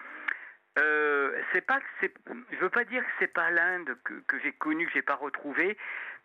Euh, 0.78 1.32
c'est 1.52 1.60
pas 1.60 1.80
que 1.80 2.08
je 2.52 2.56
veux 2.58 2.68
pas 2.68 2.84
dire 2.84 3.02
que 3.02 3.10
c'est 3.18 3.32
pas 3.32 3.50
l'Inde 3.50 3.96
que, 4.04 4.14
que 4.26 4.38
j'ai 4.40 4.52
connue, 4.52 4.86
que 4.86 4.92
j'ai 4.92 5.02
pas 5.02 5.16
retrouvée, 5.16 5.76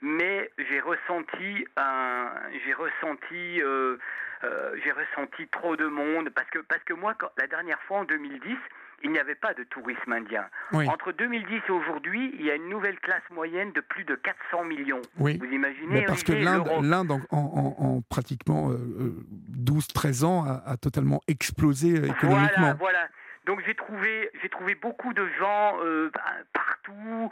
mais 0.02 0.52
j'ai 0.70 0.80
ressenti 0.80 1.66
un, 1.76 2.30
j'ai 2.64 2.74
ressenti, 2.74 3.62
euh, 3.62 3.98
euh, 4.44 4.76
j'ai 4.84 4.92
ressenti 4.92 5.48
trop 5.48 5.76
de 5.76 5.88
monde 5.88 6.30
parce 6.30 6.50
que 6.52 6.60
parce 6.60 6.84
que 6.84 6.94
moi, 6.94 7.16
la 7.38 7.48
dernière 7.48 7.82
fois 7.84 8.00
en 8.00 8.04
2010, 8.04 8.56
il 9.04 9.12
n'y 9.12 9.20
avait 9.20 9.36
pas 9.36 9.54
de 9.54 9.64
tourisme 9.64 10.12
indien. 10.12 10.46
Entre 10.72 11.12
2010 11.12 11.62
et 11.68 11.72
aujourd'hui, 11.72 12.34
il 12.40 12.46
y 12.46 12.52
a 12.52 12.56
une 12.56 12.70
nouvelle 12.70 13.00
classe 13.00 13.24
moyenne 13.32 13.72
de 13.74 13.82
plus 13.82 14.06
de 14.06 14.16
400 14.16 14.64
millions. 14.64 15.02
Vous 15.18 15.28
imaginez 15.28 15.88
Mais 15.90 16.06
Parce 16.06 16.24
que 16.24 16.34
l'Inde, 16.34 17.12
en, 17.32 18.02
pratiquement 18.10 18.72
12-13 18.72 20.24
euh, 20.24 20.26
ans, 20.26 20.46
a, 20.46 20.78
totalement 20.78 21.22
explosé 21.28 21.92
euh, 21.92 22.06
économiquement. 22.06 22.48
Voilà, 22.58 22.74
voilà. 22.74 23.08
Donc 23.46 23.62
j'ai 23.66 23.76
trouvé, 23.76 24.30
j'ai 24.42 24.50
trouvé 24.50 24.76
beaucoup 24.76 25.14
de 25.14 25.28
gens 25.38 25.78
euh, 25.84 26.10
partout, 26.54 27.30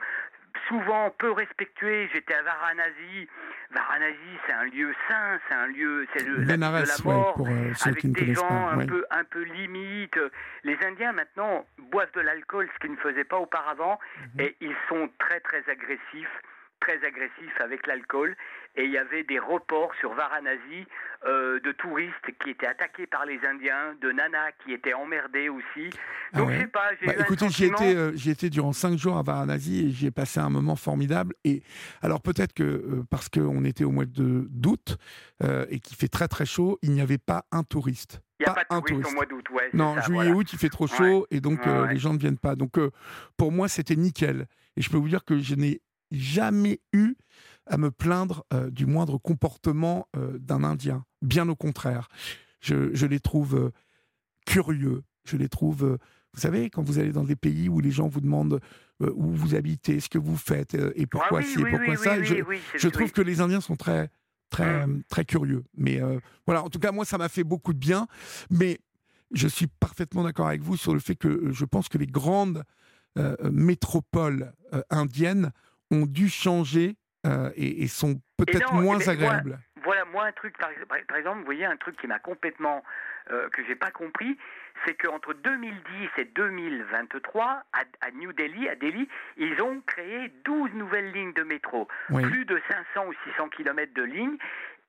souvent 0.68 1.10
peu 1.18 1.32
respectués. 1.32 2.10
J'étais 2.14 2.34
à 2.34 2.44
Varanasi. 2.44 3.28
Varanasi, 3.72 4.40
c'est 4.46 4.54
un 4.54 4.66
lieu 4.66 4.94
saint, 5.08 5.40
c'est 5.48 5.56
un 5.56 5.68
lieu, 5.68 6.06
c'est 6.14 6.26
le 6.26 6.46
de 6.46 6.58
la 6.58 6.70
mort, 7.06 7.34
pour, 7.36 7.48
euh, 7.48 7.72
avec 7.86 8.12
des 8.12 8.34
gens 8.34 8.68
un 8.68 8.86
peu 8.86 9.06
un 9.12 9.24
peu 9.24 9.44
limites. 9.44 10.20
Les 10.64 10.78
Indiens 10.86 11.14
maintenant 11.14 11.66
boivent 11.92 12.12
de 12.14 12.22
l'alcool, 12.22 12.70
ce 12.74 12.80
qu'ils 12.80 12.92
ne 12.92 12.98
faisaient 12.98 13.24
pas 13.24 13.38
auparavant, 13.38 14.00
mhm. 14.36 14.42
et 14.42 14.56
ils 14.62 14.76
sont 14.90 15.10
très 15.20 15.40
très 15.40 15.64
agressifs 15.70 16.42
très 16.82 17.04
agressif 17.06 17.54
avec 17.60 17.88
l'alcool 17.88 18.36
et 18.76 18.86
il 18.86 18.92
y 18.92 18.98
avait 18.98 19.24
des 19.24 19.40
reports 19.40 19.92
sur 20.00 20.14
Varanasi 20.14 20.88
euh, 21.26 21.60
de 21.60 21.72
touristes 21.74 22.14
qui 22.42 22.52
étaient 22.52 22.68
attaqués 22.68 23.06
par 23.06 23.26
les 23.26 23.40
Indiens, 23.46 23.96
de 24.02 24.12
nanas 24.12 24.52
qui 24.64 24.74
étaient 24.74 24.94
emmerdées 24.94 25.50
aussi. 25.50 25.90
Ah 26.34 26.40
Donc 26.40 26.52
je 26.52 26.60
sais 26.60 26.68
pas, 26.68 26.90
j'ai 27.00 27.08
bah, 27.08 27.14
Écoutez, 27.20 27.50
j'y 27.50 27.66
étais, 27.66 27.96
euh, 27.96 28.12
étais 28.26 28.50
durant 28.50 28.72
cinq 28.72 28.98
jours 28.98 29.18
à 29.18 29.24
Varanasi 29.24 29.88
et 29.88 29.90
j'y 29.92 30.08
ai 30.08 30.12
passé 30.12 30.40
un 30.40 30.50
moment 30.50 30.76
formidable. 30.76 31.36
Et 31.44 31.64
alors 32.02 32.22
peut-être 32.22 32.54
que 32.54 32.64
euh, 32.64 33.04
parce 33.10 33.30
qu'on 33.30 33.66
était 33.66 33.84
au 33.84 33.92
mois 33.92 34.06
d'août 34.06 34.98
et 35.70 35.80
qu'il 35.80 35.98
fait 35.98 36.08
très 36.08 36.28
très 36.28 36.46
chaud, 36.46 36.78
il 36.82 36.92
n'y 36.92 37.02
avait 37.02 37.18
pas 37.18 37.46
un 37.52 37.64
touriste. 37.64 38.22
Il 38.40 38.44
n'y 38.44 38.50
a 38.50 38.54
pas, 38.54 38.64
de 38.64 38.86
touriste 38.86 39.10
au 39.12 39.16
mois 39.16 39.26
d'août, 39.26 39.50
ouais. 39.52 39.70
Non, 39.74 40.00
juillet-août, 40.02 40.54
il 40.54 40.60
fait 40.60 40.70
trop 40.70 40.88
chaud 40.88 41.26
et 41.30 41.42
donc 41.42 41.66
les 41.66 41.98
gens 41.98 42.14
ne 42.14 42.20
viennent 42.20 42.38
pas. 42.38 42.56
Donc 42.56 42.80
pour 43.38 43.52
moi, 43.52 43.68
c'était 43.68 43.96
nickel. 43.96 44.48
Et 44.78 44.82
je 44.82 44.90
peux 44.90 44.98
vous 44.98 45.10
dire 45.10 45.26
que 45.26 45.40
je 45.40 45.56
n'ai 45.56 45.82
jamais 46.12 46.82
eu 46.94 47.16
à 47.66 47.78
me 47.78 47.92
plaindre 47.92 48.46
euh, 48.54 48.70
du 48.70 48.86
moindre 48.86 49.18
comportement 49.18 50.08
euh, 50.16 50.38
d'un 50.40 50.64
Indien. 50.64 51.06
Bien 51.22 51.48
au 51.50 51.56
contraire. 51.56 52.10
Je, 52.60 53.06
les 53.06 53.20
trouve 53.20 53.56
euh, 53.56 53.72
curieux. 54.46 55.04
Je 55.24 55.38
les 55.38 55.50
trouve. 55.50 55.98
vous 56.34 56.40
savez, 56.40 56.70
quand 56.70 56.84
vous 56.84 57.00
allez 57.00 57.12
dans 57.12 57.24
des 57.24 57.36
pays 57.36 57.70
où 57.70 57.80
les 57.80 57.92
gens 57.92 58.08
vous 58.08 58.22
demandent 58.22 58.60
où 59.00 59.32
vous 59.32 59.56
habitez, 59.56 60.00
ce 60.00 60.10
que 60.10 60.20
vous 60.20 60.38
faites 60.38 60.78
et 60.96 61.08
pourquoi 61.08 61.40
ah 61.40 61.42
ci 61.42 61.60
et 61.60 61.66
pourquoi 61.72 61.98
ça, 61.98 62.22
je, 62.22 62.88
trouve 62.88 63.12
que 63.12 63.24
les 63.24 63.42
Indiens 63.42 63.60
sont 63.60 63.76
très, 63.76 64.12
très, 64.52 64.86
mmh. 64.86 65.04
très 65.10 65.26
curieux. 65.26 65.64
Mais 65.76 66.00
voilà, 66.46 66.64
en 66.64 66.70
tout 66.70 66.78
cas, 66.78 66.92
moi, 66.92 67.04
ça 67.04 67.18
m'a 67.18 67.28
fait 67.28 67.44
beaucoup 67.44 67.74
de 67.74 67.80
bien. 67.80 68.06
Mais 68.52 68.80
je 69.32 69.48
suis 69.48 69.66
parfaitement 69.66 70.24
d'accord 70.24 70.48
avec 70.48 70.62
vous 70.62 70.78
sur 70.78 70.94
le 70.94 71.00
fait 71.00 71.16
que 71.16 71.52
je 71.52 71.66
pense 71.66 71.90
que 71.90 71.98
les 71.98 72.06
grandes 72.06 72.64
métropoles 73.52 74.54
indiennes 74.92 75.52
ont 75.92 76.06
dû 76.06 76.30
changer 76.30 76.96
euh, 77.26 77.52
et, 77.56 77.88
sont 77.88 78.20
peut-être 78.38 78.74
moins 78.74 79.08
agréables. 79.08 79.60
voilà, 79.84 80.06
moi 80.06 80.26
un 80.26 80.32
truc, 80.32 80.58
par, 80.58 80.72
exemple, 81.18 81.40
vous 81.40 81.46
voyez 81.46 81.66
un 81.66 81.78
truc 81.78 81.96
qui 82.00 82.08
m'a 82.08 82.18
complètement, 82.18 82.84
euh, 83.30 83.48
que 83.50 83.64
j'ai 83.68 83.76
pas 83.76 83.92
compris, 83.92 84.38
c'est 84.86 84.96
qu'entre 84.96 85.34
2010 85.34 86.10
et 86.18 86.26
2023, 86.26 87.64
à, 87.74 88.12
New 88.12 88.34
Delhi, 88.34 88.68
à 88.68 88.76
Delhi, 88.76 89.08
ils 89.38 89.62
ont 89.62 89.82
créé 89.86 90.34
12 90.46 90.74
nouvelles 90.74 91.12
lignes 91.12 91.34
de 91.34 91.44
métro, 91.44 91.88
plus 92.08 92.46
de 92.46 92.60
500 92.96 93.08
ou 93.08 93.14
600 93.32 93.50
kilomètres 93.50 93.94
de 93.94 94.04
lignes, 94.04 94.38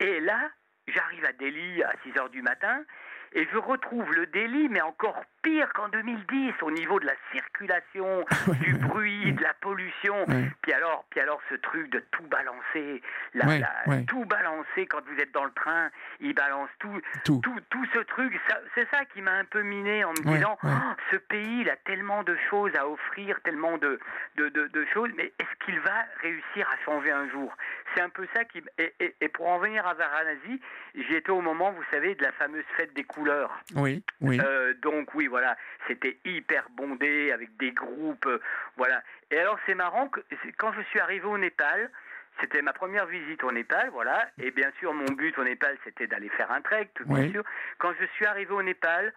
et 0.01 0.21
là, 0.21 0.51
j'arrive 0.87 1.25
à 1.27 1.33
Delhi 1.33 1.83
à 1.83 1.93
6 2.05 2.19
heures 2.19 2.31
du 2.31 2.41
matin, 2.41 2.83
et 3.35 3.47
je 3.53 3.59
retrouve 3.59 4.11
le 4.15 4.27
délit, 4.27 4.69
mais 4.69 4.81
encore 4.81 5.23
pire 5.43 5.73
qu'en 5.75 5.89
2010 5.89 6.55
au 6.63 6.71
niveau 6.71 7.01
de 7.01 7.07
la 7.07 7.15
circulation, 7.33 8.25
du 8.61 8.75
bruit, 8.75 9.33
de 9.33 9.43
la 9.43 9.55
pollution. 9.55 10.27
Puis 10.63 10.73
alors, 10.73 11.05
puis 11.11 11.21
alors 11.21 11.41
ce 11.51 11.57
truc 11.57 11.91
de 11.91 12.03
tout 12.11 12.25
balancer, 12.25 13.03
tout 14.07 14.25
balancer 14.25 14.87
quand 14.87 15.01
vous 15.07 15.21
êtes 15.21 15.33
dans 15.33 15.45
le 15.45 15.53
train, 15.53 15.91
il 16.21 16.35
balance 16.35 16.69
tout, 16.79 17.01
tout, 17.25 17.41
tout, 17.43 17.87
ce 17.93 17.99
truc. 18.01 18.39
C'est 18.75 18.89
ça 18.91 19.05
qui 19.07 19.21
m'a 19.21 19.33
un 19.33 19.45
peu 19.45 19.63
miné 19.63 20.05
en 20.05 20.11
me 20.11 20.35
disant, 20.35 20.59
oh, 20.63 20.69
ce 21.11 21.17
pays 21.17 21.61
il 21.61 21.71
a 21.71 21.77
tellement 21.77 22.23
de 22.23 22.37
choses 22.49 22.75
à 22.77 22.89
offrir, 22.89 23.41
tellement 23.43 23.79
de, 23.79 23.99
de, 24.37 24.49
de, 24.49 24.85
choses, 24.93 25.11
mais 25.17 25.33
est-ce 25.39 25.65
qu'il 25.65 25.79
va 25.81 26.05
réussir 26.23 26.69
à 26.71 26.85
changer 26.85 27.11
un 27.11 27.29
jour? 27.31 27.55
C'est 27.95 28.03
un 28.03 28.09
peu 28.09 28.27
ça 28.35 28.45
qui 28.45 28.63
et, 28.79 29.15
et, 29.21 29.29
pour 29.29 29.49
en 29.49 29.59
venir 29.59 29.87
à 29.87 29.95
Varanasi, 29.95 30.61
j'y 30.95 31.15
étais 31.15 31.31
au 31.31 31.41
moment, 31.41 31.73
vous 31.73 31.85
savez, 31.91 32.15
de 32.15 32.23
la 32.23 32.33
fameuse 32.33 32.65
fête 32.77 32.95
des 32.95 33.05
couleurs. 33.05 33.51
Oui, 33.75 34.03
oui. 34.21 34.41
Euh, 34.43 34.75
donc 34.83 35.15
oui, 35.15 35.29
voilà, 35.33 35.57
c'était 35.89 36.19
hyper 36.27 36.69
bondé 36.77 37.33
avec 37.33 37.57
des 37.57 37.73
groupes, 37.73 38.27
euh, 38.27 38.39
voilà. 38.77 39.03
Et 39.31 39.39
alors 39.39 39.59
c'est 39.65 39.75
marrant 39.75 40.09
que 40.09 40.21
quand 40.59 40.73
je 40.75 40.83
suis 40.91 41.01
arrivé 41.01 41.25
au 41.25 41.39
Népal, 41.39 41.91
c'était 42.39 42.61
ma 42.61 42.75
première 42.75 43.07
visite 43.07 43.43
au 43.43 43.51
Népal, 43.51 43.89
voilà. 43.95 44.29
Et 44.39 44.51
bien 44.51 44.71
sûr, 44.79 44.93
mon 44.93 45.11
but 45.13 45.37
au 45.39 45.45
Népal, 45.45 45.79
c'était 45.85 46.07
d'aller 46.07 46.29
faire 46.29 46.53
un 46.53 46.61
trek, 46.61 46.91
tout 46.95 47.07
bien 47.07 47.31
sûr. 47.31 47.45
Quand 47.79 47.95
je 47.99 48.05
suis 48.15 48.27
arrivé 48.27 48.53
au 48.53 48.63
Népal, 48.63 49.15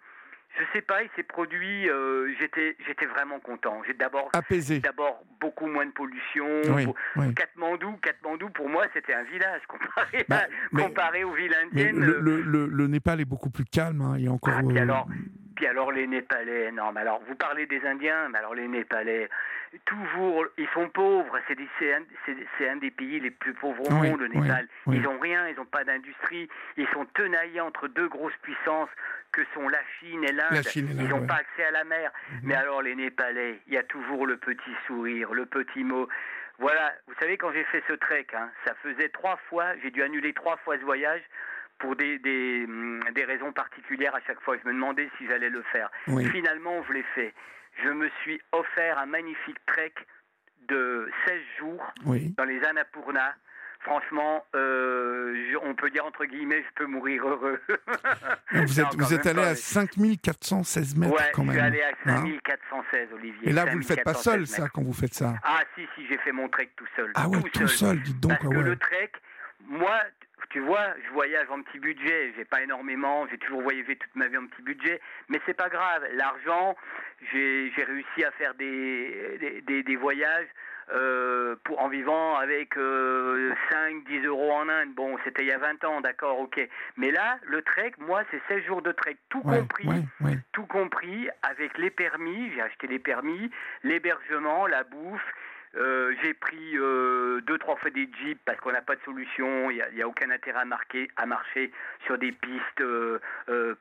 je 0.58 0.64
sais 0.72 0.82
pas, 0.82 1.02
il 1.02 1.10
s'est 1.14 1.22
produit. 1.22 1.88
Euh, 1.88 2.32
j'étais, 2.40 2.76
j'étais 2.86 3.06
vraiment 3.06 3.40
content. 3.40 3.82
J'ai 3.86 3.94
d'abord 3.94 4.30
apaisé. 4.32 4.80
D'abord 4.80 5.22
beaucoup 5.40 5.66
moins 5.66 5.84
de 5.84 5.90
pollution. 5.90 6.46
Oui, 7.16 7.34
Katmandou, 7.34 7.92
Katmandou, 8.02 8.48
pour 8.50 8.68
moi, 8.68 8.86
c'était 8.94 9.14
un 9.14 9.24
village 9.24 9.60
comparé, 9.68 10.24
bah, 10.28 10.46
comparé 10.74 11.24
aux 11.24 11.32
villes 11.32 11.54
indiennes. 11.64 11.98
Le, 11.98 12.20
le, 12.20 12.66
le, 12.66 12.86
Népal 12.86 13.20
est 13.20 13.26
beaucoup 13.26 13.50
plus 13.50 13.64
calme. 13.64 14.00
Hein, 14.00 14.14
il 14.18 14.24
y 14.24 14.28
a 14.28 14.32
encore. 14.32 14.54
Ah, 14.56 14.80
alors, 14.80 15.08
puis 15.56 15.66
alors 15.66 15.90
les 15.90 16.06
Népalais, 16.06 16.70
non, 16.70 16.92
mais 16.92 17.00
alors 17.00 17.20
vous 17.26 17.34
parlez 17.34 17.66
des 17.66 17.84
Indiens, 17.84 18.28
mais 18.28 18.38
alors 18.38 18.54
les 18.54 18.68
Népalais, 18.68 19.28
toujours, 19.84 20.46
ils 20.58 20.68
sont 20.74 20.88
pauvres. 20.90 21.38
C'est 21.48 21.94
un, 21.94 22.02
un, 22.70 22.76
des 22.76 22.90
pays 22.90 23.18
les 23.20 23.30
plus 23.30 23.54
pauvres 23.54 23.90
au 23.90 23.90
monde, 23.90 24.20
le 24.20 24.28
Népal. 24.28 24.68
Ils 24.86 25.00
n'ont 25.00 25.18
rien, 25.18 25.48
ils 25.48 25.56
n'ont 25.56 25.64
pas 25.64 25.84
d'industrie. 25.84 26.48
Ils 26.76 26.86
sont 26.88 27.06
tenaillés 27.06 27.60
entre 27.60 27.88
deux 27.88 28.08
grosses 28.08 28.36
puissances 28.42 28.90
que 29.32 29.42
sont 29.54 29.68
la 29.68 29.80
Chine 29.98 30.24
et 30.24 30.32
l'Inde. 30.32 30.62
Ils 30.74 31.08
n'ont 31.08 31.26
pas 31.26 31.36
accès 31.36 31.64
à 31.64 31.70
la 31.70 31.84
mer. 31.84 32.12
Mhm. 32.30 32.40
Mais 32.44 32.54
alors 32.54 32.82
les 32.82 32.94
Népalais, 32.94 33.60
il 33.66 33.74
y 33.74 33.78
a 33.78 33.82
toujours 33.82 34.26
le 34.26 34.36
petit 34.36 34.74
sourire, 34.86 35.32
le 35.34 35.46
petit 35.46 35.84
mot. 35.84 36.08
Voilà, 36.58 36.92
vous 37.06 37.14
savez, 37.20 37.36
quand 37.36 37.52
j'ai 37.52 37.64
fait 37.64 37.82
ce 37.86 37.92
trek, 37.94 38.26
hein, 38.34 38.50
ça 38.66 38.74
faisait 38.82 39.10
trois 39.10 39.36
fois, 39.48 39.66
j'ai 39.82 39.90
dû 39.90 40.02
annuler 40.02 40.32
trois 40.32 40.56
fois 40.58 40.78
ce 40.78 40.84
voyage 40.84 41.20
pour 41.78 41.96
des, 41.96 42.18
des, 42.18 42.64
hum, 42.64 43.02
des, 43.14 43.24
raisons 43.24 43.52
particulières 43.52 44.14
à 44.14 44.20
chaque 44.26 44.40
fois. 44.40 44.56
Je 44.62 44.68
me 44.68 44.74
demandais 44.74 45.08
si 45.18 45.26
j'allais 45.26 45.50
le 45.50 45.62
faire. 45.72 45.90
Finalement, 46.32 46.82
je 46.88 46.92
l'ai 46.94 47.04
fait. 47.14 47.34
Je 47.84 47.90
me 47.90 48.08
suis 48.22 48.40
offert 48.52 48.98
un 48.98 49.06
magnifique 49.06 49.58
trek 49.66 49.92
de 50.68 51.08
16 51.26 51.40
jours 51.58 51.92
dans 52.36 52.44
les 52.44 52.62
Annapurna 52.64 53.34
franchement, 53.86 54.44
euh, 54.54 55.54
on 55.62 55.74
peut 55.74 55.90
dire 55.90 56.04
entre 56.04 56.24
guillemets, 56.24 56.62
je 56.62 56.74
peux 56.74 56.86
mourir 56.86 57.26
heureux. 57.26 57.60
vous 58.52 58.80
êtes, 58.80 58.94
vous 58.96 59.14
êtes 59.14 59.26
allé 59.26 59.42
à 59.42 59.54
5416 59.54 60.96
mètres 60.96 61.14
quand 61.32 61.44
même. 61.44 61.54
je 61.54 61.58
suis 61.58 61.66
allé 61.66 61.82
à 61.82 61.92
5416, 62.04 63.08
Olivier. 63.14 63.48
Et 63.48 63.52
là, 63.52 63.64
vous 63.64 63.72
ne 63.72 63.76
le 63.76 63.82
faites 63.82 64.02
pas 64.02 64.14
seul, 64.14 64.46
ça, 64.46 64.68
quand 64.68 64.82
vous 64.82 64.92
faites 64.92 65.14
ça 65.14 65.34
Ah, 65.42 65.60
si, 65.74 65.86
si, 65.94 66.06
j'ai 66.08 66.18
fait 66.18 66.32
mon 66.32 66.48
trek 66.48 66.70
tout 66.76 66.86
seul. 66.96 67.12
Ah 67.14 67.28
ouais, 67.28 67.40
tout, 67.52 67.68
seul. 67.68 68.02
dites 68.02 68.20
donc. 68.20 68.32
Parce 68.40 68.54
que 68.54 68.60
le 68.60 68.76
trek, 68.76 69.12
moi, 69.68 70.00
tu 70.50 70.60
vois, 70.60 70.86
je 71.06 71.12
voyage 71.12 71.48
en 71.50 71.62
petit 71.62 71.78
budget, 71.78 72.32
j'ai 72.36 72.44
pas 72.44 72.62
énormément, 72.62 73.26
j'ai 73.30 73.38
toujours 73.38 73.62
voyagé 73.62 73.96
toute 73.96 74.14
ma 74.14 74.28
vie 74.28 74.36
en 74.36 74.46
petit 74.46 74.62
budget, 74.62 75.00
mais 75.28 75.40
c'est 75.46 75.56
pas 75.56 75.68
grave. 75.68 76.02
L'argent, 76.14 76.76
j'ai 77.32 77.72
réussi 77.76 78.24
à 78.24 78.30
faire 78.32 78.54
des, 78.54 79.62
des, 79.66 79.82
des 79.82 79.96
voyages 79.96 80.48
euh, 80.92 81.56
pour, 81.64 81.80
en 81.80 81.88
vivant 81.88 82.36
avec 82.36 82.76
euh, 82.76 83.52
5-10 83.72 84.24
euros 84.24 84.52
en 84.52 84.68
Inde. 84.68 84.94
Bon, 84.94 85.18
c'était 85.24 85.42
il 85.42 85.48
y 85.48 85.52
a 85.52 85.58
20 85.58 85.84
ans, 85.84 86.00
d'accord, 86.00 86.38
ok. 86.38 86.60
Mais 86.96 87.10
là, 87.10 87.38
le 87.42 87.60
trek, 87.62 87.92
moi, 87.98 88.22
c'est 88.30 88.40
16 88.46 88.64
jours 88.66 88.82
de 88.82 88.92
trek, 88.92 89.16
tout 89.28 89.42
compris, 89.42 89.88
tout 90.52 90.66
compris, 90.66 91.28
avec 91.42 91.76
les 91.78 91.90
permis, 91.90 92.52
j'ai 92.54 92.62
acheté 92.62 92.86
les 92.86 93.00
permis, 93.00 93.50
l'hébergement, 93.82 94.68
la 94.68 94.84
bouffe, 94.84 95.34
euh, 95.76 96.14
j'ai 96.22 96.32
pris 96.32 96.76
euh, 96.78 97.40
deux, 97.46 97.58
trois 97.58 97.76
fois 97.76 97.90
des 97.90 98.08
jeeps 98.22 98.40
parce 98.44 98.58
qu'on 98.60 98.72
n'a 98.72 98.80
pas 98.80 98.96
de 98.96 99.00
solution. 99.04 99.70
Il 99.70 99.84
n'y 99.94 100.02
a, 100.02 100.08
aucun 100.08 100.30
intérêt 100.30 100.60
à, 100.60 100.64
marquer, 100.64 101.08
à 101.16 101.26
marcher 101.26 101.70
sur 102.06 102.18
des 102.18 102.32
pistes 102.32 102.80
euh, 102.80 103.18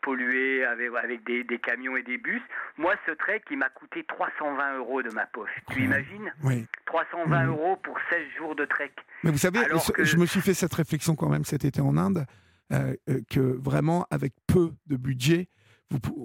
polluées 0.02 0.66
avec, 0.66 0.90
avec 1.02 1.24
des, 1.24 1.60
camions 1.60 1.96
et 1.96 2.04
des 2.04 2.18
bus. 2.18 2.42
Moi, 2.78 2.96
ce 3.06 3.12
trek, 3.12 3.42
il 3.50 3.58
m'a 3.58 3.70
coûté 3.70 4.04
320 4.04 4.78
euros 4.78 5.04
de 5.04 5.10
ma 5.12 5.26
poche. 5.26 5.52
Tu 5.72 5.84
imagines 5.84 6.34
oui. 6.44 6.68
320 6.86 7.48
euros 7.48 7.78
pour 7.78 7.98
16 8.10 8.20
jours 8.38 8.56
de 8.56 8.66
trek. 8.66 8.92
Mais 9.24 9.32
vous 9.32 9.38
savez, 9.38 9.60
je 10.00 10.18
me 10.18 10.26
suis 10.26 10.42
fait 10.42 10.54
cette 10.54 10.74
réflexion 10.74 11.16
quand 11.16 11.30
même 11.30 11.46
cet 11.46 11.64
été 11.64 11.80
en 11.80 11.96
Inde, 11.98 12.26
que 12.70 13.40
vraiment, 13.40 14.06
avec 14.12 14.34
peu 14.48 14.72
de 14.88 14.98
budget, 14.98 15.48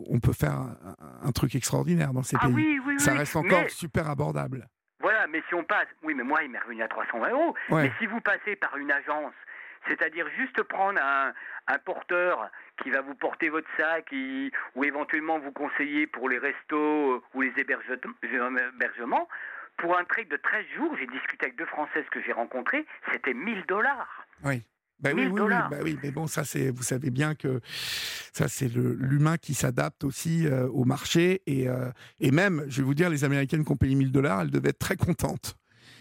on 0.08 0.18
peut 0.18 0.32
faire 0.32 0.76
un, 1.22 1.32
truc 1.32 1.54
extraordinaire 1.54 2.12
dans 2.12 2.22
ces 2.22 2.36
ah 2.40 2.46
pays. 2.46 2.54
Oui, 2.54 2.80
oui, 2.86 2.98
Ça 2.98 3.14
reste 3.14 3.36
encore 3.36 3.68
super 3.70 4.08
abordable. 4.08 4.68
Voilà, 5.10 5.26
mais 5.26 5.42
si 5.48 5.56
on 5.56 5.64
passe, 5.64 5.88
oui, 6.04 6.14
mais 6.14 6.22
moi, 6.22 6.44
il 6.44 6.50
m'est 6.50 6.60
revenu 6.60 6.84
à 6.84 6.88
320 6.88 7.30
euros. 7.30 7.56
Mais 7.70 7.90
si 7.98 8.06
vous 8.06 8.20
passez 8.20 8.54
par 8.54 8.76
une 8.76 8.92
agence, 8.92 9.34
c'est-à-dire 9.88 10.28
juste 10.38 10.62
prendre 10.62 11.00
un, 11.02 11.32
porteur 11.84 12.48
qui 12.80 12.90
va 12.90 13.00
vous 13.00 13.16
porter 13.16 13.48
votre 13.48 13.68
sac 13.76 14.14
ou 14.76 14.84
éventuellement 14.84 15.40
vous 15.40 15.50
conseiller 15.50 16.06
pour 16.06 16.28
les 16.28 16.38
restos 16.38 17.14
euh, 17.14 17.22
ou 17.34 17.42
les 17.42 17.52
hébergements, 17.56 19.28
pour 19.78 19.98
un 19.98 20.04
trek 20.04 20.26
de 20.26 20.36
13 20.36 20.66
jours, 20.76 20.96
j'ai 20.96 21.06
discuté 21.06 21.46
avec 21.46 21.56
deux 21.56 21.66
Françaises 21.66 22.04
que 22.12 22.22
j'ai 22.22 22.32
rencontrées, 22.32 22.86
c'était 23.10 23.34
1000 23.34 23.66
dollars. 23.66 24.26
Oui. 24.44 24.62
Bah 25.02 25.10
oui, 25.14 25.26
oui, 25.26 25.40
bah 25.48 25.78
oui, 25.82 25.98
mais 26.02 26.10
bon, 26.10 26.26
ça 26.26 26.44
c'est, 26.44 26.70
vous 26.70 26.82
savez 26.82 27.10
bien 27.10 27.34
que 27.34 27.60
ça 28.32 28.48
c'est 28.48 28.68
l'humain 28.68 29.38
qui 29.38 29.54
s'adapte 29.54 30.04
aussi 30.04 30.46
euh, 30.46 30.66
au 30.68 30.84
marché. 30.84 31.42
Et, 31.46 31.68
euh, 31.68 31.90
et 32.20 32.30
même, 32.30 32.64
je 32.68 32.82
vais 32.82 32.86
vous 32.86 32.94
dire, 32.94 33.08
les 33.08 33.24
Américaines 33.24 33.64
qui 33.64 33.72
ont 33.72 33.76
payé 33.76 33.94
1000 33.94 34.12
dollars, 34.12 34.42
elles 34.42 34.50
devaient 34.50 34.70
être 34.70 34.78
très 34.78 34.96
contentes. 34.96 35.56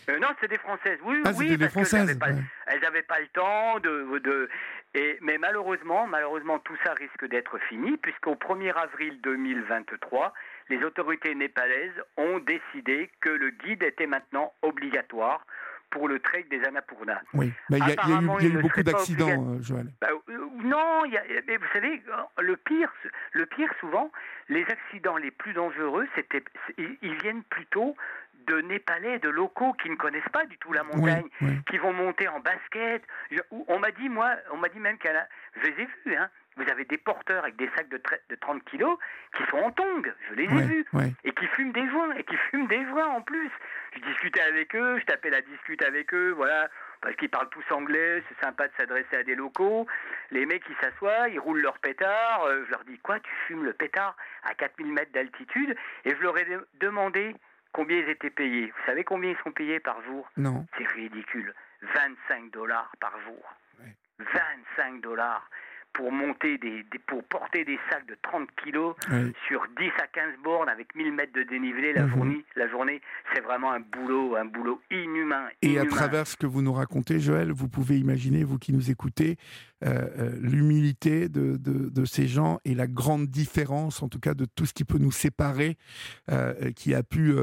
Euh, 0.10 0.20
non, 0.20 0.30
c'est 0.42 0.48
des 0.48 0.58
Françaises, 0.58 0.98
oui, 1.06 1.22
ah, 1.24 1.32
oui, 1.38 1.58
parce 1.58 1.92
qu'elles 1.92 2.06
n'avaient 2.06 2.16
pas, 2.16 3.16
pas, 3.16 3.20
le 3.20 3.28
temps 3.28 3.80
de, 3.80 4.20
de 4.20 4.50
et, 4.96 5.20
mais 5.22 5.38
malheureusement, 5.38 6.08
malheureusement, 6.08 6.58
tout 6.60 6.76
ça 6.84 6.94
risque 6.94 7.28
d'être 7.28 7.60
fini 7.70 7.96
puisqu'au 7.98 8.34
1er 8.34 8.74
avril 8.74 9.20
2023, 9.22 10.34
les 10.70 10.84
autorités 10.84 11.36
népalaises 11.36 11.94
ont 12.18 12.40
décidé 12.40 13.12
que 13.22 13.30
le 13.30 13.52
guide 13.52 13.84
était 13.84 14.08
maintenant 14.08 14.52
obligatoire 14.64 15.46
pour 15.90 16.08
le 16.08 16.20
trek 16.20 16.46
des 16.50 16.64
Annapurna. 16.64 17.22
Oui, 17.34 17.52
il 17.70 17.78
y, 17.78 17.82
a 17.82 18.42
eu 18.42 18.62
beaucoup 18.62 18.84
d'accidents, 18.84 19.56
euh, 19.56 19.62
Joël. 19.62 19.88
Bah, 20.02 20.10
euh, 20.30 20.48
non, 20.64 21.06
y 21.06 21.18
a, 21.18 21.24
mais 21.48 21.58
vous 21.58 21.66
savez, 21.74 22.02
le 22.40 22.58
pire, 22.58 22.92
le 23.34 23.46
pire 23.46 23.70
souvent, 23.80 24.12
les 24.48 24.66
accidents 24.66 25.18
les 25.18 25.32
plus 25.32 25.54
dangereux, 25.54 26.08
c'était, 26.16 26.44
ils 26.78 27.16
viennent 27.22 27.44
plutôt 27.44 27.96
de 28.48 28.62
Népalais, 28.62 29.20
de 29.20 29.30
locaux 29.30 29.74
qui 29.74 29.90
ne 29.90 29.96
connaissent 29.96 30.30
pas 30.32 30.46
du 30.46 30.58
tout 30.58 30.74
la 30.74 30.84
montagne, 30.84 31.28
qui 31.70 31.78
vont 31.78 31.94
monter 31.94 32.28
en 32.28 32.40
basket. 32.40 33.04
on 33.52 33.80
m'a 33.80 33.92
dit, 33.92 34.10
moi, 34.10 34.32
on 34.52 34.58
m'a 34.58 34.70
dit 34.70 34.80
même 34.80 34.98
qu'elle 34.98 35.18
a, 35.18 35.28
je 35.62 35.70
les 35.70 35.84
ai 35.84 35.88
vus, 36.06 36.16
hein, 36.16 36.30
vous 36.60 36.70
avez 36.70 36.86
des 36.86 36.98
porteurs 36.98 37.44
avec 37.44 37.56
des 37.56 37.70
sacs 37.76 37.90
de, 37.90 38.02
de 38.30 38.36
30 38.36 38.64
kilos 38.66 38.98
qui 39.36 39.44
sont 39.50 39.58
en 39.58 39.72
tongs, 39.72 40.04
je 40.30 40.36
les 40.36 40.44
ai 40.44 40.62
vus, 40.68 40.86
et 41.24 41.32
qui 41.32 41.48
fument 41.48 41.72
des 41.72 41.88
joints, 41.90 42.14
et 42.16 42.24
qui 42.24 42.36
fument 42.50 42.68
des 42.68 42.86
joints 42.86 43.08
en 43.08 43.22
plus. 43.22 43.50
Je 43.96 44.02
discutais 44.02 44.42
avec 44.42 44.76
eux, 44.76 45.00
je 45.00 45.06
tapais 45.06 45.30
la 45.30 45.42
discute 45.42 45.84
avec 45.84 46.14
eux, 46.14 46.32
voilà, 46.36 46.70
parce 47.02 47.16
qu'ils 47.16 47.30
parlent 47.30 47.50
tous 47.50 47.64
anglais, 47.72 48.24
c'est 48.28 48.46
sympa 48.46 48.68
de 48.68 48.74
s'adresser 48.78 49.16
à 49.16 49.24
des 49.24 49.36
locaux. 49.36 49.88
Les 50.32 50.46
mecs, 50.46 50.64
ils 50.70 50.76
s'assoient, 50.86 51.30
ils 51.30 51.40
roulent 51.40 51.62
leur 51.62 51.80
pétard, 51.80 52.44
euh, 52.44 52.64
je 52.66 52.72
leur 52.72 52.84
dis, 52.84 52.98
quoi, 53.00 53.20
tu 53.20 53.32
fumes 53.48 53.64
le 53.64 53.74
pétard 53.74 54.16
à 54.44 54.54
4000 54.54 54.92
mètres 54.92 55.12
d'altitude? 55.14 55.76
Et 56.06 56.12
je 56.16 56.22
leur 56.22 56.38
ai 56.38 56.46
demandé 56.82 57.36
combien 57.72 57.98
ils 57.98 58.10
étaient 58.10 58.30
payés. 58.30 58.68
Vous 58.68 58.86
savez 58.86 59.04
combien 59.04 59.32
ils 59.32 59.44
sont 59.44 59.52
payés 59.52 59.80
par 59.80 60.02
jour? 60.04 60.30
Non. 60.38 60.66
C'est 60.78 60.88
ridicule. 60.88 61.54
25 61.82 62.52
dollars 62.52 62.92
par 63.00 63.14
jour. 63.22 63.56
25 64.20 65.02
dollars 65.02 65.50
pour 65.94 66.12
monter 66.12 66.58
des, 66.58 66.86
pour 67.08 67.24
porter 67.26 67.66
des 67.66 67.80
sacs 67.90 68.08
de 68.08 68.18
30 68.22 68.48
kilos 68.64 68.96
sur 69.48 69.66
10 69.78 69.90
à 70.02 70.08
15 70.08 70.34
bornes 70.44 70.70
avec 70.70 70.96
1000 70.96 71.14
mètres 71.14 71.34
de 71.34 71.44
dénivelé 71.44 71.94
la, 71.94 72.04
mhm. 72.04 72.10
journée, 72.10 72.46
la 72.56 72.70
journée, 72.70 73.02
c'est 73.34 73.42
vraiment 73.42 73.72
un 73.72 73.80
boulot, 73.80 74.36
un 74.36 74.46
boulot 74.46 74.82
inhumain, 74.92 75.48
Et 75.62 75.80
à 75.80 75.86
travers 75.86 76.28
ce 76.28 76.38
que 76.38 76.46
vous 76.46 76.62
nous 76.62 76.74
racontez, 76.74 77.20
Joël, 77.20 77.52
vous 77.52 77.68
pouvez 77.68 77.98
imaginer, 77.98 78.44
vous 78.44 78.58
qui 78.58 78.74
nous 78.74 78.92
écoutez, 78.92 79.38
euh, 79.86 80.08
euh, 80.18 80.36
l'humilité 80.42 81.30
de, 81.30 81.58
de, 81.58 82.06
ces 82.06 82.28
gens 82.28 82.60
et 82.66 82.76
la 82.76 82.88
grande 82.88 83.28
différence, 83.28 84.02
en 84.02 84.10
tout 84.10 84.20
cas, 84.20 84.34
de 84.34 84.46
tout 84.46 84.66
ce 84.66 84.74
qui 84.74 84.84
peut 84.84 84.98
nous 84.98 85.12
séparer, 85.12 85.78
euh, 86.32 86.72
qui 86.72 86.94
a 86.94 87.04
pu 87.04 87.34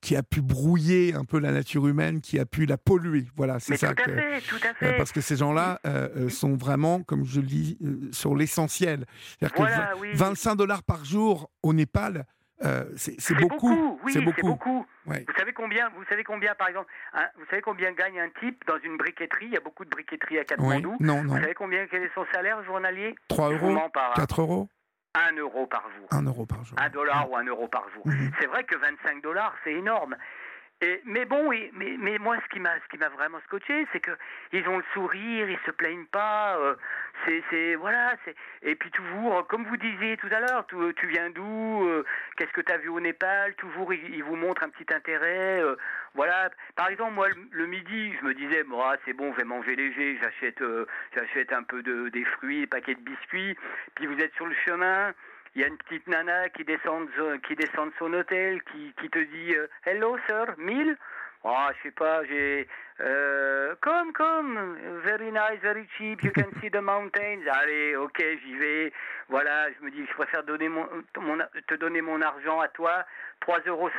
qui 0.00 0.16
a 0.16 0.22
pu 0.22 0.40
brouiller 0.40 1.14
un 1.14 1.24
peu 1.24 1.38
la 1.38 1.52
nature 1.52 1.86
humaine, 1.86 2.20
qui 2.20 2.38
a 2.38 2.46
pu 2.46 2.66
la 2.66 2.78
polluer. 2.78 3.24
Voilà, 3.36 3.58
c'est 3.58 3.76
ça. 3.76 3.94
Tout 3.94 4.10
à 4.10 4.14
fait, 4.14 4.40
tout 4.42 4.68
à 4.68 4.74
fait. 4.74 4.96
parce 4.96 5.12
que 5.12 5.20
ces 5.20 5.36
gens-là 5.36 5.80
euh, 5.86 6.08
euh, 6.16 6.28
sont 6.28 6.56
vraiment, 6.56 7.02
comme 7.02 7.24
je 7.24 7.40
le 7.40 7.46
dis, 7.46 7.78
euh, 7.82 8.10
sur 8.12 8.34
l'essentiel. 8.34 9.04
Voilà, 9.56 9.92
25 10.14 10.56
dollars 10.56 10.82
par 10.82 11.04
jour 11.04 11.50
au 11.62 11.72
Népal, 11.72 12.24
c'est 12.96 13.34
beaucoup. 13.34 13.98
Oui, 14.04 14.12
c'est 14.12 14.20
beaucoup. 14.20 14.86
Vous 15.06 15.14
savez 15.36 15.52
combien 15.52 15.88
Vous 15.90 16.04
savez 16.08 16.24
combien, 16.24 16.54
par 16.54 16.68
exemple, 16.68 16.90
vous 17.36 17.44
savez 17.50 17.62
combien 17.62 17.92
gagne 17.92 18.20
un 18.20 18.28
type 18.40 18.62
dans 18.66 18.78
une 18.84 18.96
briqueterie? 18.96 19.46
Il 19.46 19.52
y 19.52 19.56
a 19.56 19.60
beaucoup 19.60 19.84
de 19.84 19.90
briqueteries 19.90 20.38
à 20.38 20.44
Katmandou. 20.44 20.96
non, 21.00 21.24
non. 21.24 21.34
Vous 21.34 21.40
savez 21.40 21.54
combien 21.54 21.86
quel 21.86 22.02
est 22.02 22.14
son 22.14 22.24
salaire 22.32 22.62
journalier? 22.64 23.14
3 23.28 23.52
euros? 23.52 23.76
4 24.16 24.40
euros? 24.40 24.68
Un 25.18 25.36
euro 25.36 25.66
par 25.66 25.84
jour. 25.96 26.06
Un 26.10 26.22
euro 26.22 26.46
par 26.46 26.64
jour. 26.64 26.78
Un 26.80 26.88
dollar 26.90 27.30
ou 27.30 27.36
un 27.36 27.44
euro 27.44 27.68
par 27.68 27.88
jour. 27.94 28.06
Mhm. 28.06 28.30
C'est 28.40 28.46
vrai 28.46 28.64
que 28.64 28.76
25 28.76 29.22
dollars, 29.22 29.54
c'est 29.64 29.72
énorme. 29.72 30.16
Et, 30.80 31.00
mais 31.04 31.24
bon, 31.24 31.50
mais, 31.72 31.96
mais 31.98 32.18
moi, 32.18 32.36
ce 32.40 32.48
qui 32.50 32.60
m'a, 32.60 32.78
ce 32.78 32.88
qui 32.88 32.98
m'a 32.98 33.08
vraiment 33.08 33.40
scotché, 33.46 33.84
c'est 33.92 33.98
que 33.98 34.12
ils 34.52 34.66
ont 34.68 34.78
le 34.78 34.84
sourire, 34.94 35.50
ils 35.50 35.58
se 35.66 35.72
plaignent 35.72 36.06
pas. 36.06 36.56
Euh, 36.56 36.76
c'est, 37.26 37.42
c'est, 37.50 37.74
voilà. 37.74 38.14
C'est, 38.24 38.36
et 38.62 38.76
puis 38.76 38.88
toujours, 38.92 39.44
comme 39.48 39.64
vous 39.64 39.76
disiez 39.76 40.16
tout 40.18 40.28
à 40.30 40.38
l'heure, 40.38 40.64
tu, 40.68 40.76
tu 40.94 41.08
viens 41.08 41.30
d'où 41.30 41.84
euh, 41.88 42.04
Qu'est-ce 42.36 42.52
que 42.52 42.60
tu 42.60 42.72
as 42.72 42.78
vu 42.78 42.88
au 42.90 43.00
Népal 43.00 43.54
Toujours, 43.56 43.92
ils, 43.92 44.22
vous 44.22 44.36
montrent 44.36 44.62
un 44.62 44.68
petit 44.68 44.94
intérêt. 44.94 45.60
Euh, 45.60 45.74
voilà. 46.14 46.50
Par 46.76 46.88
exemple, 46.88 47.14
moi, 47.14 47.26
le, 47.50 47.66
midi, 47.66 48.14
je 48.20 48.24
me 48.24 48.34
disais, 48.34 48.62
moi, 48.62 48.96
c'est 49.04 49.14
bon, 49.14 49.32
je 49.32 49.38
vais 49.38 49.44
manger 49.44 49.74
léger. 49.74 50.16
J'achète, 50.22 50.62
j'achète 51.12 51.52
un 51.52 51.64
peu 51.64 51.82
de, 51.82 52.08
des 52.10 52.24
fruits, 52.24 52.60
des 52.60 52.66
paquets 52.68 52.94
de 52.94 53.00
biscuits. 53.00 53.56
Puis 53.96 54.06
vous 54.06 54.18
êtes 54.20 54.34
sur 54.34 54.46
le 54.46 54.54
chemin 54.64 55.12
il 55.54 55.62
y 55.62 55.64
a 55.64 55.68
une 55.68 55.76
petite 55.76 56.06
nana 56.06 56.48
qui 56.50 56.64
descend, 56.64 57.08
qui 57.46 57.54
descend 57.56 57.90
de 57.90 57.94
son 57.98 58.12
hôtel, 58.12 58.62
qui, 58.64 58.92
qui 59.00 59.10
te 59.10 59.18
dit 59.18 59.54
euh, 59.54 59.66
Hello 59.84 60.16
sir, 60.26 60.54
1000 60.58 60.96
Oh, 61.44 61.68
je 61.76 61.88
sais 61.88 61.94
pas, 61.94 62.24
j'ai. 62.24 62.66
Euh, 63.00 63.76
come, 63.80 64.12
come, 64.12 64.76
very 65.04 65.30
nice, 65.30 65.60
very 65.62 65.86
cheap, 65.96 66.20
you 66.24 66.32
can 66.32 66.50
see 66.60 66.68
the 66.68 66.82
mountains. 66.82 67.46
Allez, 67.48 67.94
ok, 67.94 68.20
j'y 68.42 68.56
vais. 68.56 68.92
Voilà, 69.28 69.68
je 69.70 69.84
me 69.84 69.90
dis, 69.92 70.04
je 70.04 70.14
préfère 70.14 70.42
donner 70.42 70.68
mon, 70.68 70.84
te 71.68 71.74
donner 71.74 72.00
mon 72.00 72.20
argent 72.22 72.58
à 72.60 72.66
toi. 72.68 73.04
3,50 73.46 73.68
euros, 73.68 73.90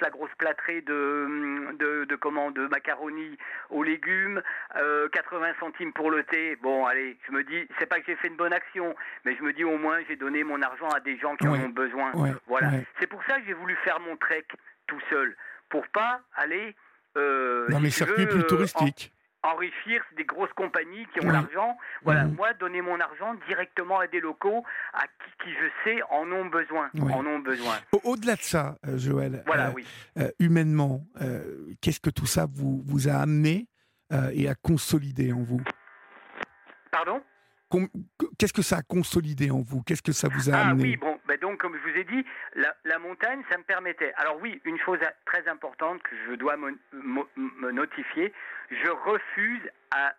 la 0.00 0.10
grosse 0.10 0.34
plâtrée 0.36 0.80
de, 0.80 1.68
de, 1.78 2.06
de, 2.06 2.16
comment, 2.16 2.50
de 2.50 2.66
macaroni 2.66 3.38
aux 3.70 3.84
légumes, 3.84 4.42
80 4.74 4.82
euh, 4.82 5.52
centimes 5.60 5.92
pour 5.92 6.10
le 6.10 6.24
thé. 6.24 6.56
Bon, 6.56 6.86
allez, 6.86 7.16
je 7.28 7.32
me 7.32 7.44
dis, 7.44 7.68
c'est 7.78 7.86
pas 7.86 8.00
que 8.00 8.06
j'ai 8.06 8.16
fait 8.16 8.28
une 8.28 8.36
bonne 8.36 8.52
action, 8.52 8.96
mais 9.24 9.36
je 9.36 9.42
me 9.44 9.52
dis 9.52 9.62
au 9.62 9.78
moins 9.78 10.00
j'ai 10.08 10.16
donné 10.16 10.42
mon 10.42 10.60
argent 10.60 10.88
à 10.88 10.98
des 10.98 11.16
gens 11.18 11.36
qui 11.36 11.46
en 11.46 11.54
ont 11.54 11.68
besoin. 11.68 12.10
voilà. 12.48 12.70
C'est 12.98 13.06
pour 13.06 13.22
ça 13.24 13.38
que 13.38 13.46
j'ai 13.46 13.52
voulu 13.52 13.76
faire 13.84 14.00
mon 14.00 14.16
trek 14.16 14.44
tout 14.88 15.00
seul 15.08 15.36
pour 15.70 15.86
pas 15.88 16.20
aller 16.34 16.74
euh, 17.16 17.68
dans 17.68 17.80
les 17.80 17.90
circuits 17.90 18.26
plus 18.26 18.40
euh, 18.40 18.46
touristiques. 18.46 19.12
enrichir 19.42 20.02
des 20.16 20.24
grosses 20.24 20.52
compagnies 20.54 21.06
qui 21.12 21.24
ont 21.24 21.30
l'argent. 21.30 21.76
Voilà, 22.02 22.24
mhm. 22.24 22.34
moi, 22.34 22.52
donner 22.54 22.82
mon 22.82 23.00
argent 23.00 23.34
directement 23.48 23.98
à 23.98 24.06
des 24.06 24.20
locaux 24.20 24.64
à 24.92 25.06
qui, 25.42 25.50
je 25.50 25.66
sais 25.84 26.02
en 26.10 26.30
ont 26.30 26.46
besoin. 26.46 26.90
En 27.00 27.24
ont 27.26 27.38
besoin. 27.38 27.78
Au-delà 28.04 28.36
de 28.36 28.42
ça, 28.42 28.76
euh, 28.86 28.98
Joël, 28.98 29.42
voilà, 29.46 29.72
oui. 29.72 29.86
humainement, 30.38 31.06
qu'est-ce 31.80 32.00
que 32.00 32.10
tout 32.10 32.26
ça 32.26 32.46
vous, 32.52 32.82
vous 32.84 33.08
a 33.08 33.14
amené 33.14 33.66
et 34.32 34.48
a 34.48 34.54
consolidé 34.54 35.32
en 35.32 35.42
vous? 35.42 35.62
Pardon? 36.90 37.22
Qu'est-ce 38.38 38.52
que 38.52 38.62
ça 38.62 38.78
a 38.78 38.82
consolidé 38.82 39.50
en 39.50 39.60
vous? 39.60 39.82
Qu'est-ce 39.82 40.02
que 40.02 40.12
ça 40.12 40.28
vous 40.28 40.50
a 40.50 40.54
ah, 40.54 40.68
amené? 40.70 40.82
oui, 40.82 40.96
bon, 40.96 41.09
donc 41.50 41.58
comme 41.60 41.76
je 41.76 41.90
vous 41.90 41.98
ai 41.98 42.04
dit, 42.04 42.24
la, 42.54 42.98
montagne, 43.00 43.42
ça 43.50 43.58
me 43.58 43.64
permettait. 43.64 44.12
Alors 44.16 44.38
oui, 44.40 44.60
une 44.64 44.78
chose 44.78 45.00
très 45.24 45.48
importante 45.48 46.00
que 46.02 46.14
je 46.28 46.34
dois 46.36 46.56
me, 46.56 47.72
notifier, 47.72 48.32
je 48.70 48.88
refuse 48.88 49.68
à, 49.90 50.14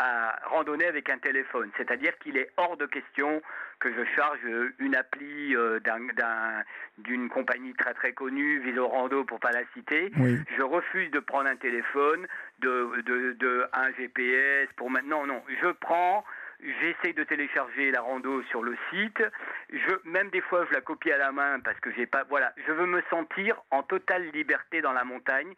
à 0.00 0.36
randonner 0.50 0.86
avec 0.86 1.08
un 1.10 1.18
téléphone. 1.18 1.70
C'est-à-dire 1.76 2.18
qu'il 2.18 2.36
est 2.36 2.50
hors 2.56 2.76
de 2.76 2.86
question 2.86 3.40
que 3.78 3.92
je 3.94 4.04
charge 4.16 4.40
une 4.80 4.96
appli 4.96 5.54
euh, 5.54 5.78
d'une 6.98 7.28
compagnie 7.28 7.74
très 7.74 7.94
très 7.94 8.12
connue, 8.12 8.60
Rando 8.76 9.22
pour 9.22 9.38
pas 9.38 9.52
la 9.52 9.62
citer. 9.74 10.10
Je 10.16 10.62
refuse 10.62 11.10
de 11.12 11.20
prendre 11.20 11.48
un 11.48 11.56
téléphone, 11.56 12.26
de, 12.58 13.00
de, 13.02 13.32
de 13.34 13.64
un 13.72 13.92
GPS 13.92 14.68
pour 14.76 14.90
maintenant. 14.90 15.24
Non, 15.24 15.40
je 15.62 15.68
prends 15.68 16.24
J'essaie 16.64 17.12
de 17.12 17.24
télécharger 17.24 17.90
la 17.90 18.00
rando 18.00 18.42
sur 18.44 18.62
le 18.62 18.74
site. 18.90 19.22
Je, 19.70 19.94
même 20.04 20.30
des 20.30 20.40
fois, 20.40 20.64
je 20.66 20.72
la 20.72 20.80
copie 20.80 21.12
à 21.12 21.18
la 21.18 21.30
main 21.30 21.60
parce 21.60 21.78
que 21.80 21.92
j'ai 21.92 22.06
pas. 22.06 22.24
Voilà, 22.30 22.54
je 22.66 22.72
veux 22.72 22.86
me 22.86 23.02
sentir 23.10 23.60
en 23.70 23.82
totale 23.82 24.30
liberté 24.30 24.80
dans 24.80 24.92
la 24.92 25.04
montagne. 25.04 25.54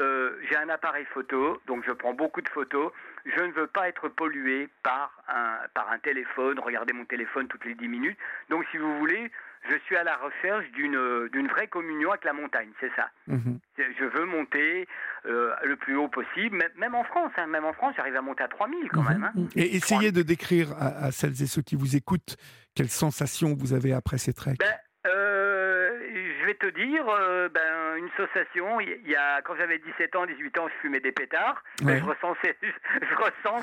Euh, 0.00 0.38
j'ai 0.48 0.56
un 0.56 0.68
appareil 0.68 1.04
photo, 1.06 1.60
donc 1.66 1.84
je 1.86 1.92
prends 1.92 2.14
beaucoup 2.14 2.40
de 2.40 2.48
photos. 2.48 2.92
Je 3.24 3.42
ne 3.42 3.52
veux 3.52 3.66
pas 3.66 3.88
être 3.88 4.08
pollué 4.08 4.68
par 4.82 5.12
un, 5.28 5.58
par 5.74 5.90
un 5.90 5.98
téléphone, 5.98 6.58
regarder 6.60 6.92
mon 6.92 7.04
téléphone 7.04 7.48
toutes 7.48 7.64
les 7.64 7.74
10 7.74 7.88
minutes. 7.88 8.18
Donc, 8.48 8.64
si 8.70 8.76
vous 8.76 8.98
voulez, 8.98 9.32
je 9.68 9.76
suis 9.86 9.96
à 9.96 10.04
la 10.04 10.16
recherche 10.16 10.70
d'une 10.72 11.28
d'une 11.32 11.48
vraie 11.48 11.68
communion 11.68 12.10
avec 12.10 12.24
la 12.24 12.32
montagne, 12.32 12.68
c'est 12.80 12.90
ça. 12.96 13.10
Mhm. 13.26 13.58
Je 13.76 14.04
veux 14.04 14.24
monter 14.26 14.86
euh, 15.26 15.54
le 15.64 15.76
plus 15.76 15.96
haut 15.96 16.08
possible, 16.08 16.58
même 16.76 16.94
en 16.94 17.04
France. 17.04 17.32
Hein. 17.36 17.46
même 17.46 17.64
en 17.64 17.72
France, 17.72 17.94
j'arrive 17.96 18.16
à 18.16 18.22
monter 18.22 18.42
à 18.42 18.48
3000 18.48 18.88
quand 18.90 19.02
mhm. 19.02 19.08
même. 19.08 19.24
Hein. 19.24 19.46
Et 19.56 19.76
essayez 19.76 20.12
de 20.12 20.22
décrire 20.22 20.72
à, 20.78 21.10
celles 21.12 21.42
et 21.42 21.46
ceux 21.46 21.62
qui 21.62 21.76
vous 21.76 21.96
écoutent 21.96 22.36
quelles 22.74 22.90
sensations 22.90 23.54
vous 23.54 23.72
avez 23.72 23.92
après 23.92 24.18
ces 24.18 24.32
treks. 24.32 24.58
Ben, 24.58 24.74
je 25.04 25.53
vais 26.54 26.70
te 26.70 26.78
dire, 26.78 27.04
euh, 27.08 27.48
ben, 27.48 27.96
une 27.96 28.08
sensation. 28.16 28.80
Il 28.80 29.08
y 29.08 29.16
a, 29.16 29.42
quand 29.42 29.54
j'avais 29.56 29.78
17 29.78 30.16
ans, 30.16 30.26
18 30.26 30.58
ans, 30.58 30.68
je 30.68 30.80
fumais 30.80 31.00
des 31.00 31.12
pétards. 31.12 31.62
Ben, 31.82 31.98
je 31.98 32.04
ressens, 32.04 32.34
je, 32.44 33.14
ressens 33.16 33.62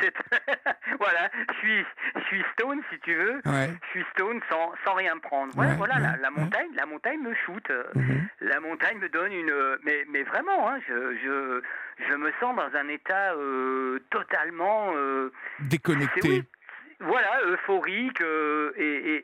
cette, 0.00 0.14
voilà, 0.98 1.30
je 1.50 1.58
suis, 1.58 1.84
je 2.16 2.20
suis 2.24 2.44
stone 2.52 2.80
si 2.90 2.98
tu 3.00 3.14
veux. 3.14 3.40
Je 3.44 3.88
suis 3.90 4.04
stone 4.12 4.40
sans, 4.50 4.72
sans 4.84 4.94
rien 4.94 5.18
prendre. 5.18 5.52
voilà, 5.54 6.16
la, 6.20 6.30
montagne, 6.30 6.68
la 6.74 6.86
montagne 6.86 7.20
me 7.20 7.34
shoot. 7.34 7.70
Mhm. 7.94 8.28
La 8.40 8.60
montagne 8.60 8.98
me 8.98 9.08
donne 9.08 9.32
une, 9.32 9.54
mais, 9.84 10.04
mais 10.10 10.22
vraiment, 10.22 10.68
hein, 10.68 10.78
je, 10.88 11.16
je, 11.24 11.62
je 12.08 12.14
me 12.14 12.32
sens 12.40 12.56
dans 12.56 12.78
un 12.78 12.88
état 12.88 13.32
euh, 13.34 13.98
totalement 14.10 14.92
euh, 14.94 15.32
déconnecté 15.60 16.44
voilà, 17.02 17.42
euphorique. 17.46 18.20
Euh, 18.20 18.72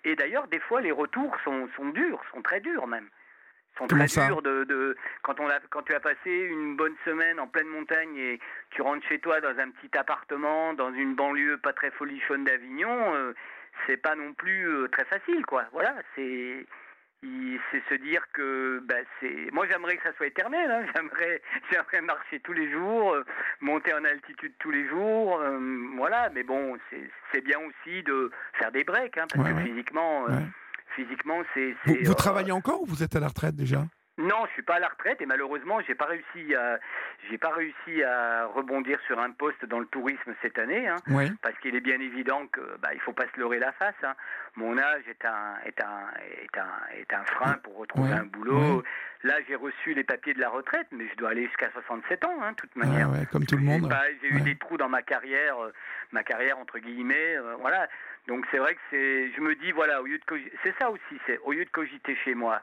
et, 0.05 0.17
d'ailleurs, 0.17 0.49
des 0.49 0.61
fois, 0.61 0.81
les 0.81 0.93
retours 0.93 1.37
sont, 1.45 1.69
sont 1.77 1.89
durs, 1.91 2.23
sont 2.33 2.43
très 2.43 2.61
durs 2.61 2.87
même. 2.87 3.09
Sont 3.77 3.87
très 3.87 4.07
durs 4.07 4.43
de, 4.43 4.97
quand, 5.23 5.39
on 5.39 5.49
a, 5.49 5.61
quand 5.71 5.83
tu 5.83 5.95
as 5.95 6.01
passé 6.01 6.31
une 6.31 6.77
bonne 6.77 6.97
semaine 7.05 7.39
en 7.39 7.47
pleine 7.47 7.69
montagne 7.69 8.17
et 8.17 8.41
tu 8.71 8.83
rentres 8.83 9.07
chez 9.07 9.21
toi 9.21 9.41
dans 9.41 9.57
un 9.57 9.71
petit 9.71 9.97
appartement, 9.97 10.75
dans 10.75 10.93
une 10.93 11.15
banlieue 11.15 11.59
pas 11.59 11.73
très 11.73 11.93
folichonne 11.93 12.43
d'Avignon, 12.43 13.15
euh, 13.15 13.35
c'est 13.87 13.97
pas 13.97 14.17
non 14.17 14.33
plus 14.35 14.69
euh, 14.69 14.89
très 14.89 15.05
facile, 15.05 15.47
quoi. 15.47 15.65
Voilà, 15.73 15.95
c'est 16.17 16.67
c'est 17.71 17.83
se 17.89 17.95
dire 18.01 18.23
que 18.33 18.81
ben, 18.87 19.05
c'est 19.21 19.51
moi 19.53 19.67
j'aimerais 19.69 19.97
que 19.97 20.03
ça 20.03 20.13
soit 20.17 20.27
éternel 20.27 20.71
hein. 20.71 20.85
j'aimerais 20.95 21.43
j'aimerais 21.71 22.01
marcher 22.03 22.41
tous 22.41 22.53
les 22.53 22.71
jours 22.71 23.13
euh, 23.13 23.25
monter 23.61 23.93
en 23.93 24.05
altitude 24.05 24.53
tous 24.59 24.71
les 24.71 24.87
jours 24.89 25.41
euh, 25.41 25.59
voilà. 25.97 26.31
Mais 26.35 26.43
bon 26.43 26.77
c'est 27.33 27.41
bien 27.41 27.59
aussi 27.59 28.03
de 28.03 28.31
faire 28.55 28.73
des 28.73 28.85
breaks 28.85 29.19
hein, 29.19 29.27
parce 29.33 29.49
que 29.49 29.61
physiquement 29.63 30.29
euh, 30.29 30.41
physiquement 30.97 31.43
c'est 31.55 31.75
vous, 31.87 32.15
travaillez 32.15 32.53
encore 32.53 32.83
ou 32.83 32.87
vous 32.87 33.03
êtes 33.03 33.17
à 33.17 33.21
la 33.21 33.29
retraite 33.29 33.57
déjà? 33.57 33.85
Non, 34.19 34.47
je 34.47 34.53
suis 34.55 34.63
pas 34.63 34.75
à 34.75 34.79
la 34.81 34.89
retraite 34.89 35.21
et 35.23 35.27
malheureusement, 35.27 35.81
j'ai 35.87 35.95
pas 35.95 36.07
réussi 36.07 36.53
à, 36.55 36.81
j'ai 37.31 37.39
pas 37.39 37.51
réussi 37.51 38.03
à 38.03 38.47
rebondir 38.47 38.99
sur 39.07 39.21
un 39.21 39.31
poste 39.31 39.65
dans 39.67 39.79
le 39.79 39.87
tourisme 39.87 40.35
cette 40.43 40.59
année, 40.59 40.89
hein, 40.89 40.97
parce 41.41 41.57
qu'il 41.61 41.77
est 41.77 41.81
bien 41.81 42.01
évident 42.01 42.49
que, 42.49 42.61
bah, 42.83 42.91
il 42.95 43.01
faut 43.01 43.13
pas 43.13 43.27
se 43.33 43.39
leurrer 43.39 43.61
la 43.61 43.71
face. 43.73 43.95
Hein. 44.03 44.15
Mon 44.57 44.77
âge 44.77 45.05
est 45.09 45.25
un, 45.25 45.55
est 45.65 45.81
un, 45.81 46.11
est 46.43 46.59
un, 46.59 46.99
est 46.99 47.13
un 47.15 47.25
frein 47.27 47.55
pour 47.63 47.77
retrouver 47.77 48.11
un 48.11 48.25
boulot. 48.25 48.83
Là, 49.23 49.35
j'ai 49.49 49.55
reçu 49.55 49.95
les 49.95 50.05
papiers 50.05 50.35
de 50.35 50.41
la 50.41 50.49
retraite, 50.49 50.89
mais 50.91 51.07
je 51.09 51.17
dois 51.17 51.31
aller 51.31 51.47
jusqu'à 51.47 51.71
67 51.71 52.25
ans, 52.25 52.39
hein, 52.43 52.51
de 52.53 52.57
toute 52.57 52.75
manière. 52.75 53.09
comme 53.31 53.45
tout 53.45 53.57
le 53.57 53.63
monde. 53.63 53.93
J'ai 54.21 54.29
eu 54.29 54.41
des 54.41 54.57
trous 54.57 54.77
dans 54.77 54.89
ma 54.89 55.03
carrière, 55.03 55.63
euh, 55.63 55.73
ma 56.11 56.25
carrière 56.25 56.59
entre 56.59 56.79
guillemets, 56.81 57.37
euh, 57.37 57.55
voilà. 57.61 57.89
Donc 58.27 58.47
c'est 58.51 58.59
vrai 58.59 58.75
que 58.75 58.81
c'est, 58.91 59.33
je 59.33 59.41
me 59.41 59.55
dis 59.55 59.71
voilà, 59.73 60.03
au 60.03 60.07
lieu 60.07 60.19
de 60.19 60.25
c'est 60.63 60.75
ça 60.79 60.91
aussi, 60.91 61.21
c'est 61.27 61.39
au 61.39 61.53
lieu 61.53 61.65
de 61.65 61.71
cogiter 61.71 62.17
chez 62.25 62.35
moi 62.35 62.63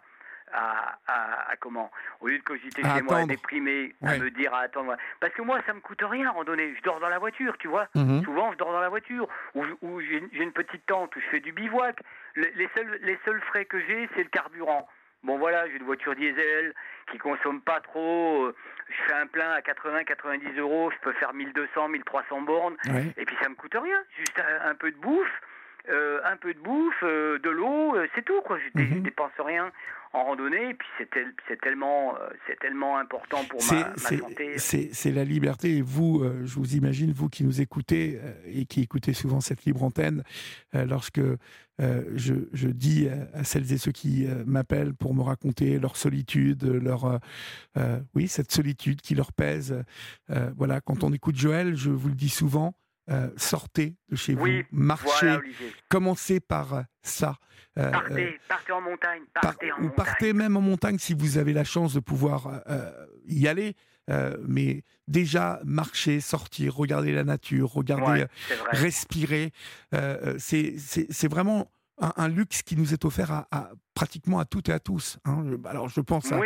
à, 0.54 0.98
à, 1.08 1.56
comment 1.60 1.92
Au 2.22 2.28
lieu 2.28 2.38
de 2.38 2.44
cogiter 2.44 2.82
chez 2.82 3.02
moi, 3.02 3.20
à 3.20 3.26
déprimer, 3.26 3.96
à 4.04 4.18
me 4.18 4.30
dire 4.30 4.54
à 4.54 4.62
attendre. 4.62 4.96
Parce 5.20 5.34
que 5.34 5.42
moi, 5.42 5.60
ça 5.66 5.74
me 5.74 5.80
coûte 5.80 6.02
rien 6.02 6.28
à 6.28 6.32
randonner. 6.32 6.74
Je 6.78 6.82
dors 6.84 7.00
dans 7.00 7.10
la 7.10 7.20
voiture, 7.20 7.58
tu 7.58 7.68
vois. 7.68 7.88
Mhm. 7.96 8.24
Souvent, 8.24 8.52
je 8.52 8.58
dors 8.58 8.72
dans 8.72 8.80
la 8.80 8.90
voiture. 8.90 9.28
Ou, 9.56 10.02
j'ai 10.02 10.44
une 10.44 10.52
petite 10.52 10.86
tente 10.86 11.16
où 11.16 11.20
je 11.20 11.26
fais 11.28 11.40
du 11.40 11.52
bivouac. 11.52 12.00
Les, 12.36 12.70
seuls, 12.76 13.00
les 13.02 13.18
seuls 13.26 13.42
frais 13.42 13.66
que 13.66 13.80
j'ai, 13.80 14.10
c'est 14.16 14.24
le 14.24 14.30
carburant. 14.30 14.88
Bon 15.24 15.40
voilà, 15.40 15.68
j'ai 15.68 15.78
une 15.78 15.86
voiture 15.86 16.16
diesel 16.16 16.74
qui 17.12 17.18
consomme 17.18 17.62
pas 17.62 17.80
trop. 17.80 18.52
Je 18.88 19.04
fais 19.08 19.14
un 19.14 19.26
plein 19.26 19.52
à 19.52 19.62
80-90 19.62 20.60
euros. 20.60 20.92
Je 20.92 20.98
peux 21.00 21.14
faire 21.14 21.34
1200, 21.34 21.90
1300 21.90 22.42
bornes. 22.42 22.76
Et 23.18 23.26
puis 23.26 23.36
ça 23.42 23.50
me 23.50 23.56
coûte 23.56 23.76
rien. 23.76 24.04
Juste 24.18 24.40
un 24.64 24.76
peu 24.76 24.92
de 24.92 24.98
bouffe. 24.98 25.42
Euh, 25.90 26.20
un 26.24 26.38
peu 26.38 26.54
de 26.54 26.60
bouffe, 26.60 27.04
euh, 27.04 27.38
de 27.40 27.50
l'eau, 27.50 27.96
euh, 27.96 28.08
c'est 28.16 28.26
tout 28.26 28.42
quoi. 28.44 28.58
Je, 28.58 28.82
ne 28.82 28.86
mhm. 28.86 29.04
dépense 29.04 29.32
rien 29.38 29.72
en 30.14 30.24
randonnée, 30.24 30.70
et 30.70 30.74
puis 30.74 30.88
c'est 30.98 31.60
tellement, 31.60 32.16
c'est 32.48 32.58
tellement 32.60 32.98
important 32.98 33.44
pour 33.50 33.60
ma, 33.70 33.94
santé. 33.98 34.58
C'est 34.58 35.12
la 35.12 35.26
liberté, 35.26 35.76
et 35.76 35.82
vous, 35.82 36.24
je 36.46 36.56
vous 36.56 36.76
imagine, 36.76 37.12
vous 37.12 37.28
qui 37.28 37.44
nous 37.44 37.60
écoutez 37.60 38.22
et 38.46 38.66
qui 38.66 38.82
écoutez 38.82 39.12
souvent 39.12 39.42
cette 39.42 39.66
libre 39.66 39.84
antenne, 39.84 40.24
lorsque 40.74 41.20
je, 41.80 42.34
je, 42.54 42.68
dis 42.70 43.10
à 43.34 43.44
celles 43.44 43.74
et 43.74 43.78
ceux 43.78 43.92
qui 43.92 44.26
m'appellent 44.46 44.94
pour 44.94 45.14
me 45.14 45.22
raconter 45.22 45.80
leur 45.80 45.98
solitude, 45.98 46.64
leur, 46.64 47.20
oui, 48.14 48.30
cette 48.30 48.54
solitude 48.54 49.02
qui 49.02 49.16
leur 49.16 49.34
pèse. 49.34 49.84
voilà, 50.56 50.80
quand 50.80 51.04
on 51.04 51.12
écoute 51.12 51.36
Joël, 51.36 51.76
je 51.76 51.90
vous 51.90 52.08
le 52.08 52.16
dis 52.16 52.30
souvent, 52.30 52.74
euh, 53.12 53.30
sortez 53.38 53.96
de 54.10 54.16
chez 54.16 54.34
vous, 54.34 54.48
marchez, 54.72 55.38
commencez 55.90 56.40
par 56.40 56.74
euh, 56.74 56.82
ça. 57.04 57.38
Euh, 57.78 57.92
partez, 57.92 58.40
partez 58.48 58.72
en 58.72 58.82
montagne, 58.82 59.22
partez 59.40 59.72
en 59.72 59.82
montagne. 59.82 59.96
Partez 59.96 60.34
même 60.34 60.58
en 60.58 60.62
montagne 60.62 60.98
si 60.98 61.14
vous 61.14 61.38
avez 61.38 61.54
la 61.54 61.64
chance 61.64 61.94
de 61.94 62.00
pouvoir 62.00 62.64
y 63.28 63.48
aller. 63.48 63.76
mais 64.48 64.84
déjà 65.08 65.60
marcher, 65.66 66.20
sortir, 66.20 66.76
regarder 66.76 67.12
la 67.12 67.24
nature, 67.24 67.70
regarder, 67.72 68.26
respirer, 68.72 69.52
c'est 70.38 71.28
vraiment 71.30 71.70
un, 72.00 72.28
luxe 72.28 72.64
qui 72.64 72.76
nous 72.76 72.94
est 72.94 73.06
offert 73.06 73.46
à, 73.52 73.70
pratiquement 73.94 74.40
à 74.40 74.46
toutes 74.46 74.70
et 74.70 74.74
à 74.74 74.80
tous. 74.80 75.20
Hein. 75.26 75.46
Alors 75.66 75.90
je 75.90 76.02
pense 76.02 76.32
à, 76.32 76.40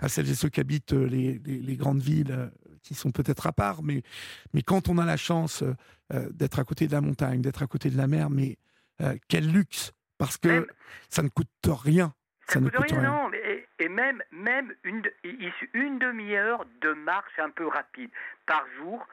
à, 0.00 0.08
celles 0.08 0.30
et 0.30 0.34
ceux 0.34 0.48
qui 0.48 0.60
habitent 0.60 0.92
les, 0.92 1.40
les 1.44 1.76
grandes 1.76 2.02
villes 2.02 2.50
qui 2.88 2.94
sont 2.94 3.12
peut-être 3.12 3.46
à 3.46 3.52
part, 3.52 3.82
mais, 3.82 4.02
mais 4.54 4.62
quand 4.62 4.88
on 4.88 4.96
a 4.96 5.04
la 5.04 5.18
chance 5.18 5.62
euh, 5.62 5.74
euh, 6.14 6.26
d'être 6.30 6.58
à 6.58 6.64
côté 6.64 6.86
de 6.86 6.92
la 6.92 7.02
montagne, 7.02 7.42
d'être 7.42 7.62
à 7.62 7.66
côté 7.66 7.90
de 7.90 7.98
la 7.98 8.06
mer, 8.06 8.30
mais 8.30 8.56
euh, 9.02 9.14
quel 9.28 9.46
luxe 9.52 9.92
Parce 10.16 10.38
que 10.38 10.66
ça 11.10 11.22
ne 11.22 11.28
coûte 11.28 11.48
rien. 11.66 12.14
Ça, 12.46 12.60
ne 12.60 12.70
coûte 12.70 12.90
rien, 12.90 13.02
non. 13.02 13.30
Et, 13.78 13.88
même, 13.90 14.22
même 14.32 14.72
une, 14.84 15.02
une 15.74 15.98
demi-heure 15.98 16.64
de 16.80 16.92
marche 16.94 17.38
un 17.38 17.50
peu 17.50 17.66
rapide 17.66 18.10
par 18.46 18.64
jour 18.78 19.06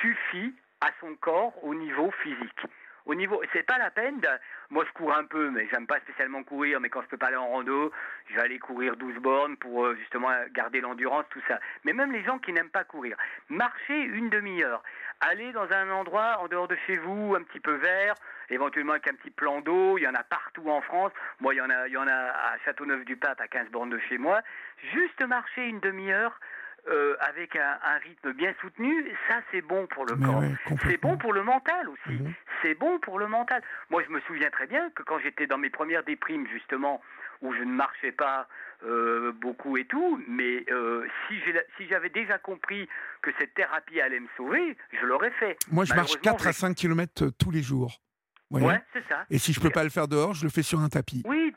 suffit 0.00 0.54
à 0.82 0.90
son 1.00 1.14
corps 1.16 1.54
au 1.64 1.74
niveau 1.74 2.10
physique 2.22 2.66
au 3.06 3.14
niveau, 3.14 3.42
c'est 3.52 3.62
pas 3.62 3.78
la 3.78 3.90
peine 3.90 4.18
de, 4.20 4.28
moi 4.70 4.84
je 4.86 4.92
cours 4.92 5.14
un 5.14 5.24
peu, 5.24 5.50
mais 5.50 5.68
j'aime 5.70 5.86
pas 5.86 6.00
spécialement 6.00 6.42
courir, 6.42 6.80
mais 6.80 6.88
quand 6.88 7.02
je 7.02 7.08
peux 7.08 7.18
pas 7.18 7.26
aller 7.26 7.36
en 7.36 7.48
rando, 7.48 7.92
je 8.28 8.34
vais 8.34 8.40
aller 8.40 8.58
courir 8.58 8.96
12 8.96 9.16
bornes 9.16 9.56
pour 9.56 9.84
euh, 9.84 9.94
justement 9.96 10.30
garder 10.52 10.80
l'endurance, 10.80 11.24
tout 11.30 11.42
ça. 11.46 11.60
Mais 11.84 11.92
même 11.92 12.12
les 12.12 12.24
gens 12.24 12.38
qui 12.38 12.52
n'aiment 12.52 12.70
pas 12.70 12.84
courir, 12.84 13.16
marcher 13.48 13.98
une 13.98 14.30
demi-heure, 14.30 14.82
aller 15.20 15.52
dans 15.52 15.70
un 15.70 15.90
endroit 15.90 16.38
en 16.40 16.48
dehors 16.48 16.68
de 16.68 16.76
chez 16.86 16.96
vous, 16.96 17.34
un 17.34 17.42
petit 17.42 17.60
peu 17.60 17.74
vert, 17.74 18.14
éventuellement 18.50 18.92
avec 18.92 19.08
un 19.08 19.14
petit 19.14 19.30
plan 19.30 19.60
d'eau, 19.60 19.98
il 19.98 20.02
y 20.02 20.08
en 20.08 20.14
a 20.14 20.22
partout 20.22 20.68
en 20.70 20.80
France. 20.80 21.12
Moi, 21.40 21.54
il 21.54 21.58
y 21.58 21.60
en 21.60 21.70
a, 21.70 21.86
il 21.88 21.92
y 21.92 21.96
en 21.96 22.06
a 22.06 22.12
à 22.12 22.58
Châteauneuf-du-Pape, 22.64 23.40
à 23.40 23.48
15 23.48 23.68
bornes 23.70 23.90
de 23.90 23.98
chez 23.98 24.18
moi. 24.18 24.40
Juste 24.92 25.22
marcher 25.26 25.66
une 25.66 25.80
demi-heure, 25.80 26.38
euh, 26.88 27.16
avec 27.20 27.56
un, 27.56 27.78
rythme 28.04 28.32
bien 28.34 28.52
soutenu, 28.60 29.10
ça 29.28 29.40
c'est 29.50 29.62
bon 29.62 29.86
pour 29.86 30.04
le 30.04 30.16
corps. 30.16 30.42
c'est 30.82 31.00
bon 31.00 31.16
pour 31.16 31.32
le 31.32 31.42
mental 31.42 31.88
aussi. 31.88 32.18
Mhm. 32.18 32.34
C'est 32.62 32.74
bon 32.74 32.98
pour 32.98 33.18
le 33.18 33.26
mental. 33.26 33.62
Moi 33.90 34.02
je 34.06 34.12
me 34.12 34.20
souviens 34.22 34.50
très 34.50 34.66
bien 34.66 34.90
que 34.90 35.02
quand 35.02 35.18
j'étais 35.20 35.46
dans 35.46 35.58
mes 35.58 35.70
premières 35.70 36.04
déprimes 36.04 36.46
justement, 36.52 37.00
où 37.40 37.52
je 37.54 37.62
ne 37.62 37.72
marchais 37.72 38.12
pas 38.12 38.48
euh, 38.84 39.32
beaucoup 39.32 39.76
et 39.76 39.86
tout, 39.86 40.22
mais 40.28 40.64
euh, 40.70 41.06
si 41.28 41.88
j'avais 41.88 42.10
déjà 42.10 42.38
compris 42.38 42.88
que 43.22 43.30
cette 43.38 43.54
thérapie 43.54 44.00
allait 44.00 44.20
me 44.20 44.28
sauver, 44.36 44.76
je 44.92 45.06
l'aurais 45.06 45.32
fait. 45.32 45.56
Moi 45.70 45.84
je 45.84 45.94
marche 45.94 46.20
4 46.20 46.46
à 46.46 46.52
5 46.52 46.74
km 46.74 47.30
tous 47.38 47.50
les 47.50 47.62
jours. 47.62 48.00
Ouais, 48.50 48.80
c'est 48.92 49.04
ça. 49.08 49.24
Et 49.30 49.38
si 49.38 49.52
je 49.52 49.60
peux 49.60 49.70
pas 49.70 49.84
le 49.84 49.90
faire 49.90 50.06
dehors, 50.06 50.34
je 50.34 50.44
le 50.44 50.50
fais 50.50 50.62
sur 50.62 50.80
un 50.80 50.88
tapis. 50.88 51.22
Oui, 51.26 51.52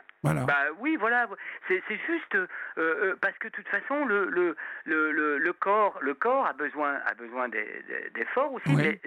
bah 0.45 0.57
oui, 0.79 0.95
voilà. 0.97 1.27
C'est 1.67 1.81
juste 2.07 2.35
euh, 2.35 2.47
euh, 2.77 3.15
parce 3.21 3.37
que 3.37 3.47
de 3.47 3.53
toute 3.53 3.67
façon, 3.67 4.05
le, 4.05 4.25
le, 4.29 4.55
le, 4.85 5.37
le, 5.37 5.53
corps, 5.53 5.97
le 6.01 6.13
corps 6.13 6.45
a 6.47 6.53
besoin, 6.53 6.95
a 7.05 7.13
besoin 7.13 7.49
d'efforts 7.49 8.53
aussi, 8.53 8.75
mais 8.75 8.99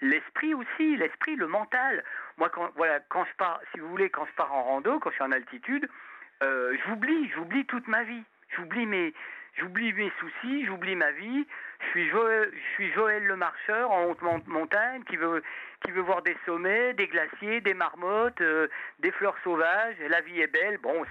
l'esprit 0.00 0.54
aussi, 0.54 0.96
l'esprit, 0.96 1.36
le 1.36 1.46
mental. 1.46 2.04
Moi, 2.36 2.50
quand, 2.50 2.70
voilà, 2.76 3.00
quand 3.08 3.24
je 3.24 3.34
pars, 3.36 3.60
si 3.72 3.80
vous 3.80 3.88
voulez, 3.88 4.10
quand 4.10 4.26
je 4.26 4.32
pars 4.32 4.52
en 4.52 4.62
rando, 4.62 4.98
quand 4.98 5.10
je 5.10 5.14
suis 5.14 5.24
en 5.24 5.32
altitude, 5.32 5.88
euh, 6.42 6.76
j'oublie, 6.86 7.30
j'oublie 7.34 7.64
toute 7.66 7.88
ma 7.88 8.02
vie. 8.04 8.22
J'oublie 8.56 8.86
mes, 8.86 9.12
j'oublie 9.58 9.92
mes 9.92 10.12
soucis, 10.20 10.64
j'oublie 10.66 10.96
ma 10.96 11.10
vie. 11.12 11.46
Je 11.80 11.86
suis 11.90 12.10
Joël, 12.10 12.50
je 12.52 12.74
suis 12.74 12.92
Joël 12.92 13.24
le 13.24 13.36
marcheur 13.36 13.90
en 13.90 14.04
haute 14.06 14.20
montagne 14.22 15.02
qui 15.08 15.16
veut, 15.16 15.42
qui 15.84 15.92
veut 15.92 16.02
voir 16.02 16.22
des 16.22 16.36
sommets, 16.44 16.92
des 16.94 17.06
glaciers, 17.06 17.60
des 17.60 17.74
marmottes, 17.74 18.40
euh, 18.40 18.68
des 19.00 19.12
fleurs 19.12 19.36
sauvages. 19.44 19.96
La 20.08 20.20
vie 20.20 20.40
est 20.40 20.52
belle. 20.52 20.78
Bon, 20.78 21.04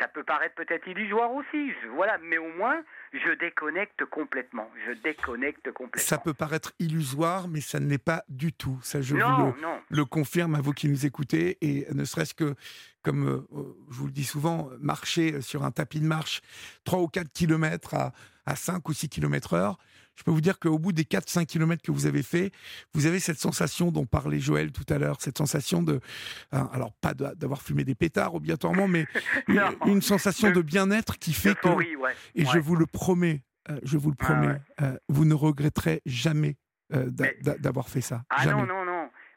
ça 0.00 0.08
peut 0.08 0.24
paraître 0.24 0.54
peut-être 0.54 0.88
illusoire 0.88 1.32
aussi. 1.32 1.72
voilà, 1.94 2.16
mais 2.22 2.38
au 2.38 2.48
moins 2.54 2.82
je 3.12 3.32
déconnecte 3.38 4.04
complètement. 4.06 4.70
Je 4.86 4.92
déconnecte 4.92 5.70
complètement. 5.72 6.08
Ça 6.08 6.18
peut 6.18 6.34
paraître 6.34 6.72
illusoire, 6.78 7.48
mais 7.48 7.60
ça 7.60 7.80
ne 7.80 7.88
l'est 7.88 8.02
pas 8.02 8.24
du 8.28 8.52
tout. 8.52 8.78
Ça, 8.82 9.00
je 9.00 9.14
vous 9.14 9.54
le, 9.90 10.04
confirme 10.04 10.54
à 10.54 10.60
vous 10.60 10.72
qui 10.72 10.88
nous 10.88 11.06
écoutez. 11.06 11.58
Et 11.60 11.86
ne 11.92 12.04
serait-ce 12.04 12.34
que, 12.34 12.54
comme 13.02 13.28
euh, 13.28 13.46
je 13.90 13.96
vous 13.96 14.06
le 14.06 14.12
dis 14.12 14.24
souvent, 14.24 14.70
marcher 14.80 15.40
sur 15.40 15.64
un 15.64 15.70
tapis 15.70 16.00
de 16.00 16.06
marche 16.06 16.40
3 16.84 17.00
ou 17.00 17.08
4 17.08 17.32
km 17.32 17.94
à, 17.94 18.12
à 18.46 18.56
5 18.56 18.86
ou 18.88 18.92
6 18.92 19.08
km 19.08 19.54
heure, 19.54 19.78
je 20.18 20.24
peux 20.24 20.32
vous 20.32 20.40
dire 20.40 20.58
qu'au 20.58 20.78
bout 20.80 20.90
des 20.90 21.04
4-5 21.04 21.46
km 21.46 21.80
que 21.80 21.92
vous 21.92 22.06
avez 22.06 22.24
fait, 22.24 22.50
vous 22.92 23.06
avez 23.06 23.20
cette 23.20 23.38
sensation 23.38 23.92
dont 23.92 24.04
parlait 24.04 24.40
Joël 24.40 24.72
tout 24.72 24.84
à 24.88 24.98
l'heure, 24.98 25.20
cette 25.20 25.38
sensation 25.38 25.80
de, 25.80 26.00
hein, 26.50 26.68
alors 26.72 26.92
pas 26.92 27.14
d'avoir 27.14 27.62
fumé 27.62 27.84
des 27.84 27.94
pétards 27.94 28.34
obligatoirement, 28.34 28.88
mais 28.88 29.06
une, 29.86 30.02
sensation 30.02 30.50
de 30.50 30.60
bien-être 30.60 31.18
qui 31.18 31.32
fait 31.32 31.54
que, 31.54 31.68
et 32.34 32.44
je 32.44 32.58
vous 32.58 32.74
le 32.74 32.86
promets, 32.86 33.44
euh, 33.70 33.78
je 33.84 33.96
vous 33.96 34.10
le 34.10 34.16
ah 34.18 34.24
promets, 34.24 34.60
euh, 34.82 34.98
vous 35.08 35.24
ne 35.24 35.34
regretterez 35.34 36.02
jamais 36.04 36.56
euh, 36.94 37.10
d'avoir 37.60 37.88
fait 37.88 38.00
ça. 38.00 38.22
Ah 38.30 38.46
non, 38.46 38.66
non, 38.66 38.84
non. 38.84 38.87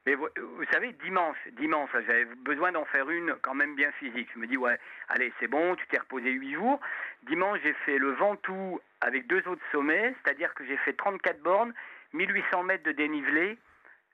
Mais 0.05 0.15
vous, 0.15 0.27
savez, 0.71 0.95
dimanche, 1.03 1.37
dimanche, 1.59 1.89
j'avais 2.07 2.25
besoin 2.43 2.71
d'en 2.71 2.85
faire 2.85 3.07
une 3.09 3.35
quand 3.41 3.53
même 3.53 3.75
bien 3.75 3.91
physique. 3.99 4.27
Je 4.33 4.39
me 4.39 4.47
dis, 4.47 4.57
ouais, 4.57 4.79
allez, 5.09 5.31
c'est 5.39 5.47
bon, 5.47 5.75
tu 5.75 5.85
t'es 5.87 5.99
reposé 5.99 6.31
8 6.31 6.53
jours. 6.55 6.79
Dimanche, 7.27 7.59
j'ai 7.63 7.73
fait 7.85 7.99
le 7.99 8.11
Ventoux 8.13 8.79
avec 9.01 9.27
deux 9.27 9.47
autres 9.47 9.61
sommets, 9.71 10.15
c'est-à-dire 10.23 10.53
que 10.55 10.65
j'ai 10.65 10.77
fait 10.77 10.93
34 10.93 11.41
bornes, 11.43 11.73
1800 12.13 12.63
mètres 12.63 12.83
de 12.83 12.93
dénivelé, 12.93 13.59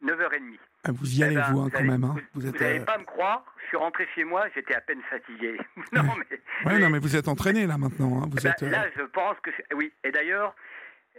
9h30. 0.04 0.58
Ah, 0.84 0.92
vous 0.92 1.20
y 1.20 1.24
allez, 1.24 1.36
eh 1.36 1.38
ben, 1.38 1.52
vous, 1.52 1.60
hein, 1.62 1.70
quand 1.74 1.84
même. 1.84 2.04
Hein. 2.04 2.16
Vous 2.34 2.42
n'allez 2.42 2.80
euh, 2.80 2.86
pas 2.86 2.98
me 2.98 3.06
croire, 3.06 3.46
je 3.64 3.68
suis 3.68 3.78
rentré 3.78 4.08
chez 4.14 4.26
moi, 4.26 4.46
j'étais 4.56 4.76
à 4.76 4.82
peine 4.82 5.02
fatigué. 5.10 5.58
non, 5.94 6.04
mais, 6.04 6.70
ouais, 6.70 6.80
non, 6.80 6.90
mais 6.90 7.00
vous 7.00 7.16
êtes 7.16 7.30
entraîné 7.30 7.66
là 7.66 7.78
maintenant. 7.78 8.24
Hein. 8.24 8.30
Vous 8.30 8.40
eh 8.40 8.44
ben, 8.44 8.52
êtes, 8.52 8.64
euh, 8.64 8.70
Là, 8.70 8.88
je 8.96 9.04
pense 9.04 9.38
que. 9.40 9.52
Oui, 9.74 9.92
et 10.04 10.12
d'ailleurs, 10.12 10.54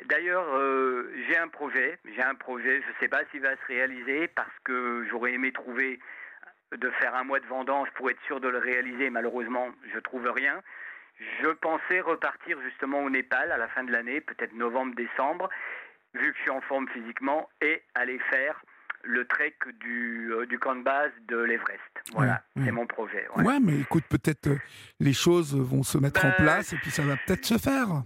D'ailleurs, 0.07 0.47
euh, 0.55 1.13
j'ai 1.29 1.37
un 1.37 1.49
projet. 1.49 1.99
J'ai 2.15 2.23
un 2.23 2.35
projet. 2.35 2.83
Je 2.83 2.89
ne 2.89 2.95
sais 3.01 3.09
pas 3.09 3.21
s'il 3.31 3.41
va 3.41 3.57
se 3.57 3.67
réaliser 3.67 4.29
parce 4.29 4.57
que 4.65 5.07
j'aurais 5.11 5.33
aimé 5.33 5.53
trouver 5.53 5.99
de 6.77 6.91
faire 6.91 7.15
un 7.15 7.25
mois 7.25 7.41
de 7.41 7.47
vendange 7.47 7.89
pour 7.95 8.11
être 8.11 8.21
sûr 8.27 8.41
de 8.41 8.49
le 8.49 8.59
réaliser. 8.59 9.11
Malheureusement, 9.11 9.69
je 9.95 9.99
trouve 9.99 10.27
rien. 10.29 10.63
Je 11.41 11.49
pensais 11.49 12.01
repartir 12.01 12.59
justement 12.63 13.03
au 13.03 13.11
Népal 13.11 13.51
à 13.51 13.57
la 13.57 13.69
fin 13.69 13.83
de 13.85 13.91
l'année, 13.91 14.21
peut-être 14.21 14.53
novembre-décembre, 14.53 15.49
vu 16.15 16.31
que 16.33 16.37
je 16.37 16.43
suis 16.43 16.51
en 16.51 16.61
forme 16.61 16.89
physiquement, 16.89 17.49
et 17.61 17.83
aller 17.95 18.19
faire 18.31 18.63
le 19.03 19.27
trek 19.27 19.55
du, 19.81 20.33
euh, 20.33 20.47
du 20.47 20.59
camp 20.59 20.77
de 20.77 20.83
base 20.83 21.11
de 21.29 21.39
l'Everest. 21.39 21.81
Voilà, 22.13 22.43
c'est 22.57 22.71
mon 22.71 22.87
projet. 22.87 23.27
Ouais. 23.37 23.61
mais 23.61 23.81
écoute, 23.81 24.05
peut-être 24.09 24.49
euh, 24.49 24.59
les 25.01 25.13
choses 25.13 25.57
vont 25.57 25.83
se 25.83 25.99
mettre 25.99 26.25
en 26.25 26.31
ben, 26.31 26.37
place 26.45 26.73
et 26.73 26.77
puis 26.77 26.91
ça 26.91 27.03
va 27.03 27.17
peut-être 27.17 27.45
se 27.45 27.59
faire 27.59 28.03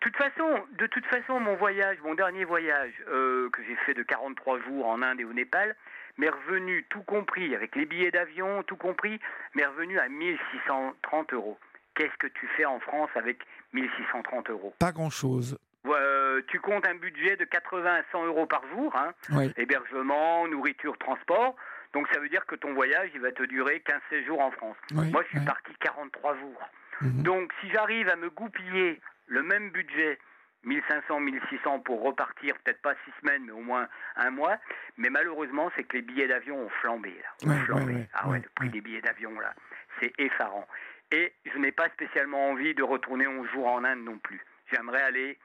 toute 0.00 0.16
façon, 0.16 0.64
de 0.78 0.86
toute 0.86 1.06
façon, 1.06 1.40
mon 1.40 1.56
voyage, 1.56 1.98
mon 2.04 2.14
dernier 2.14 2.44
voyage 2.44 2.92
euh, 3.08 3.50
que 3.50 3.62
j'ai 3.64 3.76
fait 3.86 3.94
de 3.94 4.02
43 4.02 4.60
jours 4.60 4.86
en 4.86 5.02
Inde 5.02 5.20
et 5.20 5.24
au 5.24 5.32
Népal, 5.32 5.76
m'est 6.18 6.28
revenu, 6.28 6.84
tout 6.88 7.02
compris, 7.02 7.54
avec 7.54 7.76
les 7.76 7.86
billets 7.86 8.10
d'avion, 8.10 8.62
tout 8.62 8.76
compris, 8.76 9.18
m'est 9.54 9.66
revenu 9.66 9.98
à 9.98 10.08
1630 10.08 11.32
euros. 11.32 11.58
Qu'est-ce 11.94 12.16
que 12.18 12.28
tu 12.28 12.46
fais 12.56 12.64
en 12.64 12.80
France 12.80 13.10
avec 13.14 13.38
1630 13.72 14.50
euros? 14.50 14.74
Pas 14.78 14.92
grand-chose. 14.92 15.58
Euh, 15.86 16.42
tu 16.48 16.60
comptes 16.60 16.86
un 16.86 16.94
budget 16.94 17.36
de 17.36 17.44
80 17.44 17.94
à 17.94 18.02
100 18.12 18.26
euros 18.26 18.46
par 18.46 18.62
jour, 18.68 18.94
hein, 18.96 19.12
hébergement, 19.56 20.46
nourriture, 20.46 20.96
transport. 20.98 21.56
Donc 21.92 22.06
ça 22.12 22.20
veut 22.20 22.28
dire 22.28 22.46
que 22.46 22.54
ton 22.54 22.72
voyage, 22.74 23.10
il 23.14 23.20
va 23.20 23.32
te 23.32 23.42
durer 23.42 23.80
15 23.80 24.24
jours 24.26 24.40
en 24.40 24.50
France. 24.50 24.76
Moi, 24.92 25.22
je 25.24 25.38
suis 25.38 25.44
parti 25.44 25.72
43 25.80 26.36
jours. 26.36 26.62
Mhm. 27.00 27.22
Donc 27.22 27.52
si 27.60 27.70
j'arrive 27.70 28.08
à 28.08 28.16
me 28.16 28.30
goupiller 28.30 29.00
le 29.30 29.42
même 29.42 29.70
budget, 29.70 30.18
1500, 30.64 31.20
1600 31.20 31.80
pour 31.80 32.02
repartir, 32.02 32.54
peut-être 32.58 32.82
pas 32.82 32.94
six 33.04 33.12
semaines, 33.20 33.44
mais 33.46 33.52
au 33.52 33.62
moins 33.62 33.88
un 34.16 34.30
mois. 34.30 34.58
Mais 34.98 35.08
malheureusement, 35.08 35.70
c'est 35.74 35.84
que 35.84 35.96
les 35.96 36.02
billets 36.02 36.28
d'avion 36.28 36.58
ont 36.58 36.68
flambé. 36.80 37.14
Là, 37.42 37.54
flambé. 37.64 38.06
ah 38.12 38.28
ouais, 38.28 38.40
le 38.40 38.48
prix 38.54 38.68
des 38.68 38.80
billets 38.80 39.00
d'avion, 39.00 39.38
là, 39.40 39.54
c'est 39.98 40.12
effarant. 40.18 40.66
Et 41.12 41.32
je 41.46 41.58
n'ai 41.58 41.72
pas 41.72 41.88
spécialement 41.90 42.50
envie 42.50 42.74
de 42.74 42.82
retourner 42.82 43.26
11 43.26 43.48
jours 43.50 43.68
en 43.68 43.84
Inde 43.84 44.04
non 44.04 44.18
plus. 44.18 44.44
J'aimerais 44.72 45.02
aller 45.02 45.38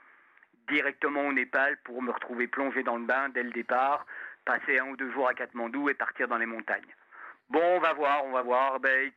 directement 0.68 1.22
au 1.22 1.34
Népal 1.34 1.78
pour 1.84 2.02
me 2.02 2.12
retrouver 2.12 2.48
plongé 2.48 2.84
dans 2.84 2.98
le 2.98 3.06
bain 3.06 3.30
dès 3.30 3.44
le 3.44 3.52
départ, 3.52 4.06
passer 4.46 4.80
un 4.80 4.88
ou 4.88 4.98
deux 4.98 5.12
jours 5.12 5.30
à 5.30 5.34
Katmandou 5.34 5.90
et 5.90 5.94
partir 5.94 6.28
dans 6.28 6.38
les 6.38 6.46
montagnes. 6.46 6.96
Bon, 7.50 7.62
on 7.64 7.80
va 7.80 7.94
voir, 7.94 8.26
on 8.26 8.32
va 8.32 8.42
voir. 8.42 8.80
Ben, 8.80 9.12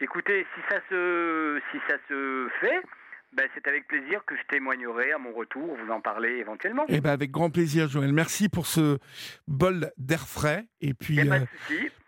écoutez, 0.00 0.44
si 0.54 0.60
ça 0.68 0.80
se, 0.88 1.60
si 1.70 1.78
ça 1.88 1.96
se 2.08 2.48
fait, 2.60 2.82
ben, 3.32 3.46
c'est 3.54 3.66
avec 3.68 3.86
plaisir 3.86 4.24
que 4.24 4.34
je 4.36 4.42
témoignerai 4.48 5.12
à 5.12 5.18
mon 5.18 5.32
retour, 5.32 5.76
vous 5.76 5.92
en 5.92 6.00
parler 6.00 6.30
éventuellement. 6.38 6.86
Eh 6.88 7.00
ben, 7.00 7.10
avec 7.10 7.30
grand 7.30 7.50
plaisir, 7.50 7.88
Joël. 7.88 8.12
Merci 8.12 8.48
pour 8.48 8.66
ce 8.66 8.98
bol 9.46 9.90
d'air 9.98 10.26
frais. 10.26 10.64
Et 10.80 10.94
puis, 10.94 11.20
euh, 11.20 11.40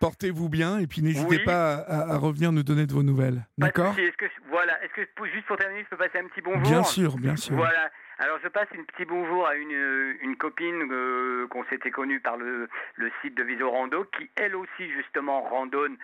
portez-vous 0.01 0.49
bien. 0.49 0.79
Et 0.79 0.87
puis, 0.87 1.03
n'hésitez 1.03 1.41
pas 1.41 1.75
à, 1.75 2.17
revenir 2.17 2.53
nous 2.53 2.63
donner 2.63 2.87
de 2.87 2.93
vos 2.93 3.03
nouvelles. 3.03 3.47
D'accord 3.59 3.99
Est-ce 3.99 4.17
que, 4.17 4.27
voilà, 4.49 4.83
est-ce 4.83 4.93
que 4.95 5.27
juste 5.33 5.47
pour 5.47 5.57
terminer, 5.57 5.85
je 5.85 5.89
peux 5.91 5.97
passer 5.97 6.19
un 6.19 6.29
petit 6.29 6.41
bonjour 6.41 6.63
Bien 6.63 6.83
sûr, 6.85 7.17
bien 7.17 7.37
sûr. 7.37 7.57
Voilà. 7.57 7.91
Alors 8.21 8.39
je 8.43 8.49
passe 8.49 8.69
un 8.79 8.83
petit 8.85 9.07
bonjour 9.07 9.49
à 9.49 9.55
une, 9.55 10.15
une 10.21 10.37
copine 10.37 10.87
euh, 10.93 11.47
qu'on 11.49 11.65
s'était 11.65 11.91
connue 11.91 12.21
par 12.21 12.37
le, 12.37 12.69
le 12.97 13.11
site 13.23 13.35
de 13.35 13.43
Visorando, 13.43 14.05
qui 14.19 14.29
elle 14.37 14.57
aussi 14.57 14.91
justement 14.93 15.41
randonne 15.41 15.97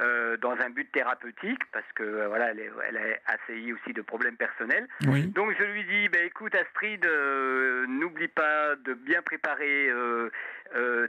euh, 0.00 0.36
dans 0.38 0.56
un 0.60 0.70
but 0.70 0.90
thérapeutique 0.90 1.62
parce 1.72 1.86
que 1.94 2.02
euh, 2.02 2.26
voilà, 2.26 2.50
elle 2.50 2.58
est, 2.58 2.70
elle 2.88 2.96
est 2.96 3.20
assaillie 3.26 3.72
aussi 3.72 3.92
de 3.92 4.02
problèmes 4.02 4.36
personnels. 4.36 4.88
Donc 5.28 5.54
je 5.56 5.62
lui 5.62 5.84
dis, 5.84 6.08
bah, 6.08 6.22
écoute 6.24 6.56
Astrid, 6.56 7.04
euh, 7.04 7.86
n'oublie 7.86 8.28
pas 8.28 8.74
de 8.74 8.94
bien 8.94 9.22
préparer 9.22 9.90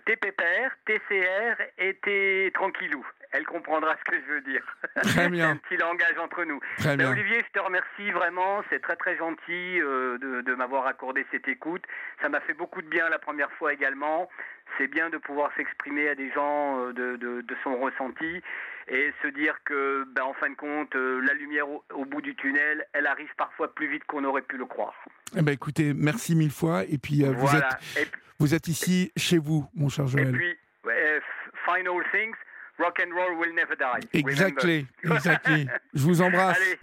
tes 0.06 0.15
pépères, 0.15 0.76
tes 0.86 1.00
CR 1.10 1.62
et 1.80 1.95
tes 2.04 2.52
tranquillous. 2.54 3.06
Elle 3.32 3.46
comprendra 3.46 3.96
ce 3.98 4.12
que 4.12 4.17
je 4.17 4.34
veux 4.34 4.41
dire. 4.41 4.63
Très 5.04 5.30
bien. 5.30 5.50
un 5.52 5.58
petit 5.58 5.78
langage 5.78 6.17
entre 6.17 6.44
nous. 6.44 6.60
Très 6.77 6.98
bien. 6.98 7.12
Olivier, 7.12 7.44
je 7.48 7.60
te 7.60 7.63
remercie 7.63 8.12
vraiment. 8.12 8.62
C'est 8.69 8.82
très 8.82 8.96
très 8.96 9.17
gentil 9.17 9.79
euh, 9.82 10.17
de, 10.17 10.42
de 10.42 10.56
m'avoir 10.56 10.86
accordé 10.86 11.25
cette 11.32 11.48
écoute. 11.48 11.84
Ça 12.21 12.29
m'a 12.29 12.42
fait 12.42 12.54
beaucoup 12.54 12.82
de 12.82 12.88
bien 12.88 13.10
la 13.10 13.19
première 13.19 13.52
fois 13.54 13.73
également. 13.73 14.29
C'est 14.77 14.88
bien 14.88 15.10
de 15.10 15.17
pouvoir 15.17 15.52
s'exprimer 15.56 16.10
à 16.10 16.15
des 16.15 16.32
gens 16.32 16.79
euh, 16.79 16.94
de, 16.94 17.15
de, 17.17 17.42
de, 17.42 17.56
son 17.63 17.77
ressenti 17.77 18.42
et 18.88 19.13
se 19.21 19.27
dire 19.27 19.56
que, 19.63 20.06
ben, 20.13 20.23
en 20.23 20.34
fin 20.34 20.50
de 20.50 20.56
compte, 20.56 20.96
euh, 20.96 21.21
la 21.25 21.34
lumière 21.34 21.69
au, 21.69 21.84
au, 21.94 22.06
bout 22.06 22.21
du 22.21 22.36
tunnel, 22.36 22.86
elle 22.94 23.08
arrive 23.08 23.34
parfois 23.38 23.73
plus 23.73 23.88
vite 23.88 24.04
qu'on 24.06 24.23
aurait 24.23 24.42
pu 24.42 24.58
le 24.58 24.65
croire. 24.65 24.96
Eh 25.38 25.42
ben, 25.42 25.54
écoutez, 25.54 25.94
merci 25.94 26.36
mille 26.36 26.52
fois. 26.52 26.84
Et 26.84 26.98
puis, 26.98 27.23
vous, 27.23 27.56
êtes, 27.56 27.63
puis, 27.96 28.06
vous 28.40 28.54
êtes 28.54 28.67
ici 28.67 29.12
chez 29.15 29.38
vous, 29.38 29.65
mon 29.73 29.88
cher 29.90 30.08
Joël. 30.08 30.29
Et 30.29 30.32
puis, 30.32 30.58
final 31.65 32.04
things. 32.12 32.36
Rock 32.82 33.00
and 33.00 33.13
roll 33.13 33.38
will 33.38 33.54
never 33.54 33.75
die. 33.75 34.00
Exactly, 34.13 34.88
exactly. 35.04 35.67
Je 35.94 36.04
vous 36.04 36.21
embrasse. 36.27 36.58
Allez, 36.58 36.77